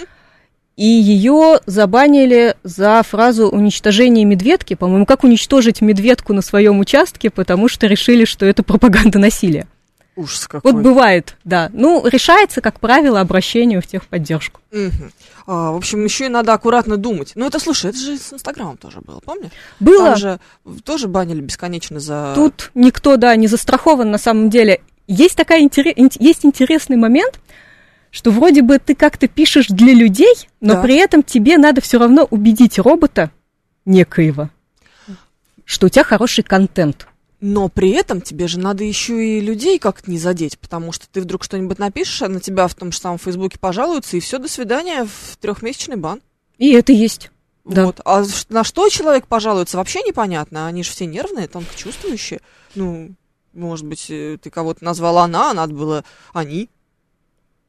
И 0.78 0.86
ее 0.86 1.58
забанили 1.66 2.54
за 2.62 3.02
фразу 3.02 3.48
уничтожение 3.48 4.24
медведки. 4.24 4.74
По-моему, 4.74 5.06
как 5.06 5.24
уничтожить 5.24 5.80
медведку 5.80 6.32
на 6.34 6.40
своем 6.40 6.78
участке, 6.78 7.30
потому 7.30 7.68
что 7.68 7.88
решили, 7.88 8.24
что 8.24 8.46
это 8.46 8.62
пропаганда 8.62 9.18
насилия. 9.18 9.66
Ужас 10.14 10.46
какой. 10.46 10.72
Вот 10.72 10.80
бывает, 10.80 11.36
да. 11.42 11.68
Ну, 11.72 12.06
решается, 12.06 12.60
как 12.60 12.78
правило, 12.78 13.18
обращение 13.18 13.80
в 13.80 13.88
техподдержку. 13.88 14.60
Мгм. 14.70 15.12
А, 15.48 15.72
в 15.72 15.76
общем, 15.78 16.04
еще 16.04 16.26
и 16.26 16.28
надо 16.28 16.52
аккуратно 16.52 16.96
думать. 16.96 17.32
Ну, 17.34 17.44
это, 17.44 17.58
слушай, 17.58 17.90
это 17.90 17.98
же 17.98 18.16
с 18.16 18.32
Инстаграмом 18.32 18.76
тоже 18.76 19.00
было, 19.00 19.18
помнишь? 19.18 19.50
Было. 19.80 20.10
Там 20.10 20.16
же 20.16 20.38
тоже 20.84 21.08
банили 21.08 21.40
бесконечно 21.40 21.98
за... 21.98 22.34
Тут 22.36 22.70
никто, 22.76 23.16
да, 23.16 23.34
не 23.34 23.48
застрахован 23.48 24.12
на 24.12 24.18
самом 24.18 24.48
деле. 24.48 24.80
Есть 25.08 25.34
такая 25.34 25.60
интере- 25.60 25.94
ин- 25.96 26.10
есть 26.20 26.44
интересный 26.44 26.96
момент, 26.96 27.40
что 28.10 28.30
вроде 28.30 28.62
бы 28.62 28.78
ты 28.78 28.94
как-то 28.94 29.28
пишешь 29.28 29.66
для 29.68 29.92
людей, 29.92 30.34
но 30.60 30.74
Да. 30.74 30.82
при 30.82 30.96
этом 30.96 31.22
тебе 31.22 31.58
надо 31.58 31.80
все 31.80 31.98
равно 31.98 32.26
убедить 32.30 32.78
робота 32.78 33.30
некоего, 33.84 34.50
что 35.64 35.86
у 35.86 35.88
тебя 35.88 36.04
хороший 36.04 36.44
контент. 36.44 37.06
Но 37.40 37.68
при 37.68 37.90
этом 37.90 38.20
тебе 38.20 38.48
же 38.48 38.58
надо 38.58 38.82
еще 38.82 39.38
и 39.38 39.40
людей 39.40 39.78
как-то 39.78 40.10
не 40.10 40.18
задеть, 40.18 40.58
потому 40.58 40.90
что 40.90 41.06
ты 41.08 41.20
вдруг 41.20 41.44
что-нибудь 41.44 41.78
напишешь, 41.78 42.22
а 42.22 42.28
на 42.28 42.40
тебя 42.40 42.66
в 42.66 42.74
том 42.74 42.90
же 42.90 42.98
самом 42.98 43.18
Фейсбуке 43.18 43.58
пожалуются, 43.60 44.16
и 44.16 44.20
все, 44.20 44.38
до 44.38 44.48
свидания, 44.48 45.04
в 45.04 45.36
трехмесячный 45.36 45.96
бан. 45.96 46.20
И 46.58 46.72
это 46.72 46.92
есть. 46.92 47.30
Да. 47.64 47.84
Вот. 47.86 48.00
А 48.04 48.24
на 48.48 48.64
что 48.64 48.88
человек 48.88 49.28
пожалуется, 49.28 49.76
вообще 49.76 50.00
непонятно. 50.02 50.66
Они 50.66 50.82
же 50.82 50.90
все 50.90 51.06
нервные, 51.06 51.46
тонко 51.46 51.76
чувствующие. 51.76 52.40
Ну, 52.74 53.10
может 53.52 53.86
быть, 53.86 54.06
э, 54.08 54.38
ты 54.42 54.50
кого-то 54.50 54.82
назвала 54.84 55.24
она, 55.24 55.50
а 55.50 55.54
надо 55.54 55.74
было 55.74 56.04
они, 56.32 56.68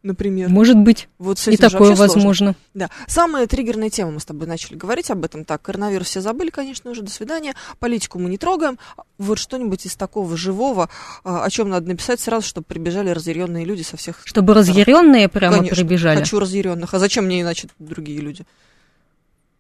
например. 0.02 0.50
Может 0.50 0.78
быть, 0.78 1.10
Вот 1.20 1.39
с 1.39 1.47
и 1.47 1.52
этим 1.52 1.66
же 1.66 1.72
такое 1.72 1.89
вообще 1.89 1.95
сложно. 1.97 2.16
возможно. 2.16 2.56
Да. 2.74 2.89
Самая 3.08 3.47
триггерная 3.47 3.89
тема, 3.89 4.12
мы 4.12 4.20
с 4.20 4.26
тобой 4.26 4.47
начали 4.47 4.76
говорить 4.76 5.12
об 5.12 5.26
этом. 5.26 5.43
Так, 5.45 5.62
коронавирус 5.62 6.08
все 6.08 6.22
забыли, 6.22 6.50
конечно, 6.50 6.89
уже, 6.91 7.02
до 7.02 7.12
свидания. 7.12 7.54
Политику 7.80 8.18
мы 8.20 8.30
не 8.30 8.38
трогаем. 8.38 8.78
Вот 9.18 9.39
что-нибудь 9.39 9.86
из 9.86 9.95
такого 9.95 10.38
живого, 10.38 10.89
а, 11.24 11.43
о 11.43 11.50
чем 11.50 11.70
надо 11.70 11.88
написать 11.89 12.20
сразу, 12.22 12.47
чтобы 12.47 12.66
прибежали 12.66 13.10
разъяренные 13.10 13.66
люди 13.66 13.82
со 13.82 13.97
всех... 13.97 14.22
Чтобы 14.26 14.54
разъяренные 14.54 15.28
прямо 15.28 15.58
Конечно, 15.58 15.76
прибежали. 15.76 16.20
Хочу 16.20 16.39
разъяренных. 16.39 16.93
А 16.93 17.00
зачем 17.00 17.26
мне 17.26 17.41
иначе 17.41 17.68
другие 17.80 18.20
люди? 18.22 18.45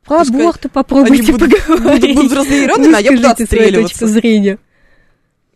Про 0.05 0.19
Пускай 0.19 0.39
аборты 0.41 0.69
попробуйте 0.69 1.31
будут- 1.33 1.65
поговорить. 1.67 2.15
будут 2.15 2.33
разъяренными, 2.33 2.95
а 2.95 2.99
я 3.01 3.11
буду 3.11 3.27
отстреливаться. 3.27 4.07
зрения. 4.07 4.57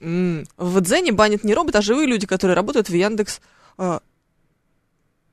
В 0.01 0.81
Дзене 0.81 1.13
банят 1.13 1.45
не 1.45 1.53
робот, 1.53 1.77
а 1.77 1.81
живые 1.81 2.07
люди, 2.07 2.27
которые 2.27 2.55
работают 2.55 2.89
в 2.89 2.93
Яндекс... 2.93 3.39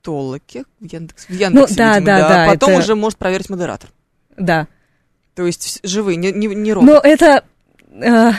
а, 0.01 0.05
Толоке, 0.05 0.63
в 0.79 0.85
Яндекс, 0.85 1.25
в 1.25 1.33
Яндексе, 1.33 1.69
Ну, 1.73 1.75
да, 1.77 1.99
видимо, 1.99 2.05
да, 2.05 2.29
да, 2.45 2.51
Потом 2.51 2.69
это- 2.71 2.79
уже 2.79 2.95
может 2.95 3.17
проверить 3.19 3.49
модератор. 3.49 3.89
Да. 4.37 4.67
То 5.35 5.45
есть 5.45 5.79
живые, 5.83 6.15
не, 6.17 6.31
не, 6.31 6.47
не 6.47 6.73
робот. 6.73 6.89
Но 6.89 6.99
это... 6.99 7.43
э, 7.93 8.31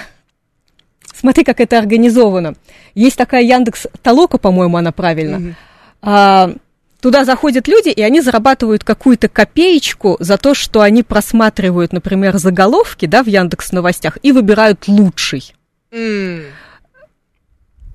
смотри, 1.14 1.44
как 1.44 1.60
это 1.60 1.78
организовано. 1.78 2.54
Есть 2.94 3.16
такая 3.16 3.42
Яндекс 3.42 3.86
Толока, 4.02 4.38
по-моему, 4.38 4.76
она 4.76 4.92
правильно. 4.92 5.38
Мгм. 5.38 5.56
А, 6.02 6.52
туда 7.00 7.24
заходят 7.24 7.68
люди, 7.68 7.88
и 7.88 8.02
они 8.02 8.20
зарабатывают 8.20 8.84
какую-то 8.84 9.28
копеечку 9.28 10.16
за 10.20 10.36
то, 10.36 10.54
что 10.54 10.80
они 10.80 11.02
просматривают, 11.02 11.92
например, 11.92 12.36
заголовки 12.38 13.06
да, 13.06 13.22
в 13.22 13.26
Яндекс 13.26 13.72
Новостях 13.72 14.18
и 14.22 14.32
выбирают 14.32 14.88
лучший. 14.88 15.54
М, 15.92 16.44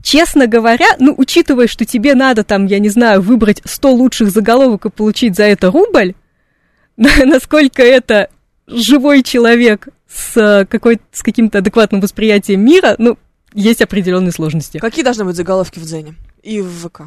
Честно 0.08 0.48
говоря, 0.48 0.96
ну, 1.00 1.14
учитывая, 1.18 1.68
что 1.68 1.84
тебе 1.84 2.16
надо 2.16 2.46
там, 2.46 2.66
я 2.66 2.80
не 2.80 2.88
знаю, 2.88 3.22
выбрать 3.22 3.62
100 3.66 3.94
лучших 3.94 4.32
заголовок 4.32 4.86
и 4.86 4.90
получить 4.90 5.36
за 5.36 5.44
это 5.44 5.70
рубль, 5.70 6.14
насколько 6.96 7.84
это 7.84 8.30
живой 8.68 9.22
человек 9.22 9.90
с, 10.10 10.38
э, 10.38 10.66
какой, 10.66 11.02
с 11.12 11.22
каким-то 11.24 11.58
адекватным 11.58 12.00
восприятием 12.00 12.64
мира, 12.64 12.96
ну, 12.98 13.18
есть 13.54 13.82
определенные 13.82 14.32
сложности. 14.32 14.78
Какие 14.78 15.04
должны 15.04 15.26
быть 15.26 15.36
заголовки 15.36 15.78
в 15.78 15.84
Дзене 15.84 16.16
и 16.42 16.62
в 16.62 16.88
ВК? 16.88 17.02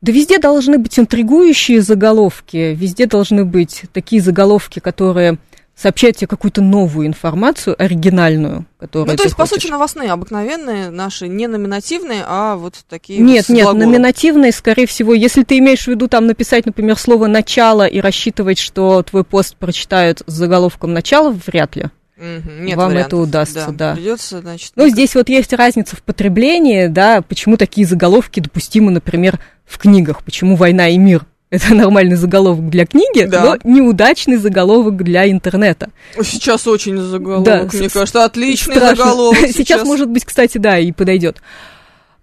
Да 0.00 0.10
везде 0.10 0.38
должны 0.38 0.78
быть 0.78 0.98
интригующие 0.98 1.80
заголовки, 1.80 2.74
везде 2.76 3.06
должны 3.06 3.44
быть 3.44 3.84
такие 3.92 4.20
заголовки, 4.20 4.80
которые 4.80 5.38
сообщают 5.80 6.16
тебе 6.18 6.26
какую-то 6.26 6.60
новую 6.60 7.06
информацию, 7.06 7.74
оригинальную, 7.82 8.66
которую 8.78 9.10
Ну, 9.12 9.16
то 9.16 9.22
есть, 9.22 9.34
по 9.34 9.46
хочешь. 9.46 9.62
сути, 9.62 9.70
новостные, 9.70 10.10
обыкновенные, 10.10 10.90
наши, 10.90 11.26
не 11.26 11.46
номинативные, 11.46 12.22
а 12.26 12.56
вот 12.56 12.74
такие 12.88 13.20
Нет, 13.20 13.46
с 13.46 13.48
нет, 13.48 13.64
глаголом. 13.64 13.88
номинативные, 13.90 14.52
скорее 14.52 14.86
всего, 14.86 15.14
если 15.14 15.42
ты 15.42 15.58
имеешь 15.58 15.84
в 15.84 15.88
виду 15.88 16.06
там 16.06 16.26
написать, 16.26 16.66
например, 16.66 16.98
слово 16.98 17.28
«начало» 17.28 17.86
и 17.86 18.00
рассчитывать, 18.00 18.58
что 18.58 19.02
твой 19.02 19.24
пост 19.24 19.56
прочитают 19.56 20.22
с 20.26 20.32
заголовком 20.32 20.92
«начало», 20.92 21.30
вряд 21.46 21.76
ли. 21.76 21.86
Мгм, 22.18 22.66
нет 22.66 22.76
вам 22.76 22.88
это 22.90 23.16
вариантов. 23.16 23.20
удастся, 23.20 23.66
да. 23.70 23.94
Придется, 23.94 24.40
значит... 24.40 24.72
Ну, 24.76 24.86
здесь 24.88 25.14
вот 25.14 25.30
есть 25.30 25.54
разница 25.54 25.96
в 25.96 26.02
потреблении, 26.02 26.88
да, 26.88 27.22
почему 27.22 27.56
такие 27.56 27.86
заголовки 27.86 28.40
допустимы, 28.40 28.90
например, 28.90 29.40
в 29.64 29.78
книгах, 29.78 30.22
почему 30.24 30.56
«Война 30.56 30.88
и 30.88 30.98
мир»— 30.98 31.24
это 31.50 31.74
нормальный 31.74 32.16
заголовок 32.16 32.68
для 32.70 32.86
книги, 32.86 33.24
Да. 33.24 33.44
но 33.44 33.58
неудачный 33.70 34.36
заголовок 34.36 35.02
для 35.02 35.30
интернета. 35.30 35.90
Сейчас 36.22 36.66
очень 36.66 36.96
заголовок, 36.98 37.44
Да, 37.44 37.68
мне 37.72 37.88
с- 37.88 37.92
кажется, 37.92 38.24
отличный 38.24 38.76
Страшно. 38.76 38.96
заголовок. 39.04 39.38
Сейчас, 39.52 39.84
может 39.84 40.08
быть, 40.08 40.24
кстати, 40.24 40.58
да, 40.58 40.78
и 40.78 40.92
подойдет. 40.92 41.42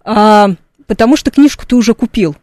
А, 0.04 0.50
потому 0.86 1.16
что 1.16 1.30
книжку 1.30 1.66
ты 1.66 1.76
уже 1.76 1.94
купил. 1.94 2.36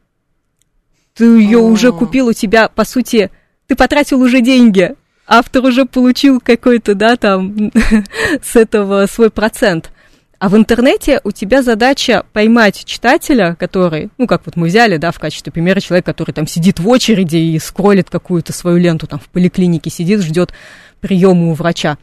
Ты 1.15 1.25
ее 1.25 1.59
А. 1.59 1.61
уже 1.61 1.91
купил, 1.91 2.27
у 2.27 2.33
тебя, 2.33 2.67
по 2.69 2.85
сути, 2.85 3.31
ты 3.67 3.75
потратил 3.75 4.21
уже 4.21 4.41
деньги. 4.41 4.95
Автор 5.27 5.63
уже 5.65 5.85
получил 5.85 6.39
какой-то, 6.39 6.93
да, 6.93 7.15
там, 7.15 7.71
с 8.43 8.55
этого 8.55 9.07
свой 9.07 9.31
процент. 9.31 9.91
А 10.37 10.49
в 10.49 10.57
интернете 10.57 11.21
у 11.23 11.31
тебя 11.31 11.61
задача 11.61 12.25
поймать 12.33 12.83
читателя, 12.85 13.55
который, 13.55 14.09
ну, 14.17 14.27
как 14.27 14.45
вот 14.45 14.55
мы 14.55 14.67
взяли, 14.67 14.97
да, 14.97 15.11
в 15.11 15.19
качестве 15.19 15.51
примера 15.51 15.79
человек, 15.79 16.05
который 16.05 16.33
там 16.33 16.45
сидит 16.45 16.79
в 16.79 16.87
очереди 16.87 17.37
и 17.37 17.59
скроллит 17.59 18.09
какую-то 18.09 18.51
свою 18.51 18.77
ленту, 18.77 19.07
там, 19.07 19.19
в 19.19 19.29
поликлинике 19.29 19.89
сидит, 19.89 20.21
ждет 20.21 20.51
приема 20.99 21.47
у 21.47 21.53
врача. 21.53 21.97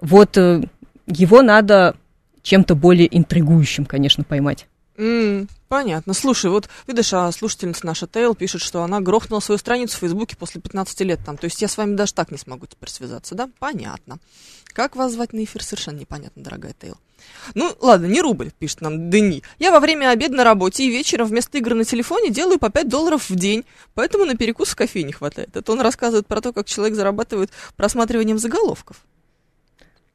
Вот 0.00 0.36
э, 0.36 0.62
его 1.06 1.42
надо 1.42 1.96
чем-то 2.42 2.74
более 2.74 3.16
интригующим, 3.16 3.86
конечно, 3.86 4.24
поймать. 4.24 4.66
М, 4.96 5.48
понятно. 5.68 6.14
Слушай, 6.14 6.50
вот 6.50 6.68
видишь, 6.86 7.12
а 7.12 7.30
слушательница 7.32 7.84
наша 7.86 8.06
Тейл 8.06 8.34
пишет, 8.34 8.60
что 8.60 8.82
она 8.82 9.00
грохнула 9.00 9.40
свою 9.40 9.58
страницу 9.58 9.96
в 9.96 10.00
Фейсбуке 10.00 10.36
после 10.36 10.60
15 10.60 11.00
лет 11.00 11.20
там. 11.24 11.36
То 11.36 11.46
есть 11.46 11.60
я 11.62 11.68
с 11.68 11.76
вами 11.76 11.96
даже 11.96 12.14
так 12.14 12.30
не 12.30 12.38
смогу 12.38 12.66
теперь 12.66 12.90
связаться, 12.90 13.34
да? 13.34 13.48
Понятно. 13.58 14.18
Как 14.74 14.96
вас 14.96 15.12
звать 15.12 15.32
на 15.32 15.44
эфир, 15.44 15.62
совершенно 15.62 15.98
непонятно, 16.00 16.42
дорогая 16.42 16.74
Тейл. 16.78 16.96
Ну, 17.54 17.74
ладно, 17.80 18.06
не 18.06 18.20
рубль, 18.20 18.50
пишет 18.58 18.80
нам 18.80 19.08
Дени. 19.08 19.44
Я 19.60 19.70
во 19.70 19.78
время 19.78 20.10
обеда 20.10 20.34
на 20.34 20.44
работе 20.44 20.84
и 20.84 20.90
вечером 20.90 21.28
вместо 21.28 21.56
игр 21.58 21.74
на 21.74 21.84
телефоне 21.84 22.30
делаю 22.30 22.58
по 22.58 22.70
5 22.70 22.88
долларов 22.88 23.30
в 23.30 23.36
день, 23.36 23.64
поэтому 23.94 24.24
на 24.24 24.36
перекус 24.36 24.70
в 24.70 24.76
кофе 24.76 25.04
не 25.04 25.12
хватает. 25.12 25.56
Это 25.56 25.70
он 25.72 25.80
рассказывает 25.80 26.26
про 26.26 26.40
то, 26.40 26.52
как 26.52 26.66
человек 26.66 26.96
зарабатывает 26.96 27.50
просматриванием 27.76 28.38
заголовков. 28.38 28.96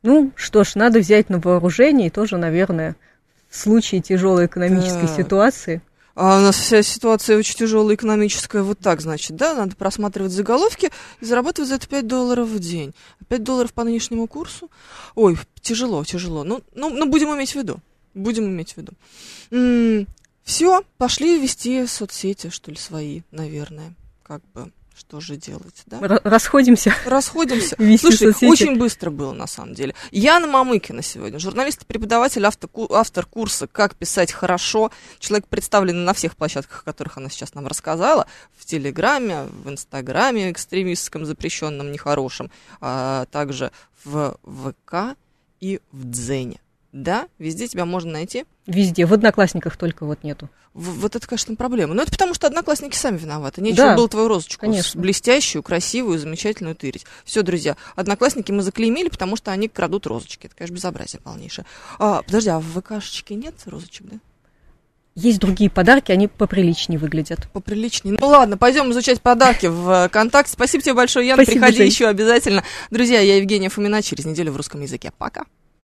Ну, 0.04 0.32
что 0.36 0.66
ж, 0.66 0.76
надо 0.76 1.00
взять 1.00 1.30
на 1.30 1.40
вооружение 1.40 2.08
и 2.08 2.12
тоже, 2.12 2.36
наверное, 2.36 2.98
в 3.50 3.56
случае 3.58 4.02
тяжелой 4.02 4.48
экономической 4.48 5.08
Так. 5.08 5.16
ситуации. 5.16 5.82
А 6.22 6.38
у 6.38 6.42
нас 6.42 6.58
вся 6.58 6.84
ситуация 6.84 7.38
очень 7.38 7.56
тяжелая 7.56 7.96
экономическая. 7.96 8.62
Вот 8.62 8.80
так, 8.80 9.00
значит, 9.00 9.38
да? 9.38 9.56
Надо 9.56 9.78
просматривать 9.78 10.34
заголовки 10.34 10.92
и 11.22 11.26
зарабатывать 11.26 11.70
за 11.70 11.76
это 11.76 11.88
5 11.88 12.08
долларов 12.08 12.50
в 12.50 12.60
день. 12.60 12.94
5 13.30 13.42
долларов 13.42 13.72
по 13.72 13.86
нынешнему 13.86 14.28
курсу? 14.28 14.70
Ой, 15.16 15.38
тяжело, 15.62 16.04
тяжело. 16.04 16.44
Ну, 16.44 16.62
ну, 16.76 16.90
ну 16.90 17.06
будем 17.06 17.34
иметь 17.34 17.54
в 17.54 17.56
виду. 17.56 17.80
Будем 18.14 18.48
иметь 18.48 18.76
в 18.76 18.78
виду. 18.78 20.08
все, 20.44 20.84
пошли 20.98 21.40
вести 21.40 21.88
соцсети, 21.88 22.50
что 22.50 22.70
ли, 22.72 22.76
свои, 22.76 23.22
наверное. 23.32 23.94
Как 24.22 24.42
бы, 24.54 24.74
что 25.00 25.22
же 25.22 25.38
делать, 25.38 25.84
да? 25.86 26.00
Расходимся. 26.24 26.94
Расходимся. 27.06 27.76
Слушай, 27.98 28.34
очень 28.48 28.78
быстро 28.78 29.10
было, 29.10 29.32
на 29.32 29.48
самом 29.48 29.74
деле. 29.74 29.96
Яна 30.12 30.46
Мамыкина 30.46 31.02
сегодня, 31.02 31.40
журналист 31.40 31.84
и 31.84 31.86
преподаватель, 31.86 32.46
автор, 32.46 32.70
автор 32.90 33.26
курса 33.26 33.68
«Как 33.68 33.96
писать 33.96 34.34
хорошо». 34.34 34.92
Человек 35.20 35.48
представлен 35.48 36.04
на 36.04 36.14
всех 36.14 36.36
площадках, 36.36 36.82
о 36.82 36.84
которых 36.84 37.18
она 37.18 37.30
сейчас 37.30 37.54
нам 37.54 37.66
рассказала. 37.66 38.28
В 38.58 38.66
Телеграме, 38.66 39.44
в 39.44 39.70
Инстаграме 39.70 40.52
экстремистском, 40.52 41.26
запрещенном, 41.26 41.92
нехорошем, 41.92 42.52
а 42.82 43.26
также 43.32 43.72
в 44.04 44.38
ВК 44.44 45.16
и 45.62 45.80
в 45.92 46.10
Дзене. 46.10 46.60
Да, 46.92 47.28
везде 47.38 47.68
тебя 47.68 47.86
можно 47.86 48.12
найти. 48.14 48.46
Везде. 48.66 49.06
В 49.06 49.14
одноклассниках 49.14 49.78
только 49.78 50.06
вот 50.08 50.24
нету. 50.24 50.50
В- 50.74 51.02
вот 51.02 51.16
это, 51.16 51.28
конечно, 51.28 51.56
проблема. 51.56 51.94
Но 51.94 52.02
это 52.02 52.12
потому, 52.12 52.34
что 52.34 52.48
одноклассники 52.48 52.96
сами 52.96 53.18
виноваты. 53.18 53.62
Нечего 53.62 53.90
Да, 53.90 53.96
было 53.96 54.10
твою 54.10 54.28
розочку 54.28 54.62
конечно. 54.62 55.00
блестящую, 55.00 55.62
красивую, 55.62 56.18
замечательную 56.18 56.76
тырить. 56.76 57.06
Все, 57.26 57.44
друзья, 57.44 57.78
одноклассники 57.96 58.52
мы 58.52 58.64
заклеймили, 58.64 59.10
потому 59.10 59.36
что 59.36 59.52
они 59.52 59.68
крадут 59.68 60.08
розочки. 60.08 60.48
Это, 60.48 60.56
конечно, 60.56 60.74
безобразие 60.76 61.22
полнейшее. 61.22 61.66
А, 62.00 62.24
подожди, 62.24 62.50
а 62.50 62.60
в 62.60 62.66
ВКшечке 62.82 63.36
нет 63.36 63.54
розочек, 63.66 64.08
да? 64.08 64.18
Есть 65.16 65.40
другие 65.40 65.70
подарки, 65.70 66.12
они 66.12 66.28
поприличнее 66.28 66.98
выглядят. 66.98 67.52
Поприличнее. 67.52 68.18
Ну 68.20 68.28
ладно, 68.28 68.58
пойдем 68.58 68.90
изучать 68.92 69.22
подарки 69.22 69.66
в 69.68 70.06
э, 70.06 70.10
контакте. 70.10 70.54
Спасибо 70.54 70.82
тебе 70.84 70.94
большое, 70.94 71.28
Ян. 71.28 71.36
Спасибо, 71.36 71.60
Приходи 71.60 71.78
Жень. 71.78 71.88
еще 71.88 72.08
обязательно. 72.08 72.64
Друзья, 72.90 73.20
я 73.20 73.38
Евгения 73.38 73.70
Фомина. 73.70 74.02
Через 74.02 74.26
неделю 74.26 74.54
в 74.54 74.58
русском 74.58 74.82
языке. 74.82 75.12
Пока. 75.18 75.44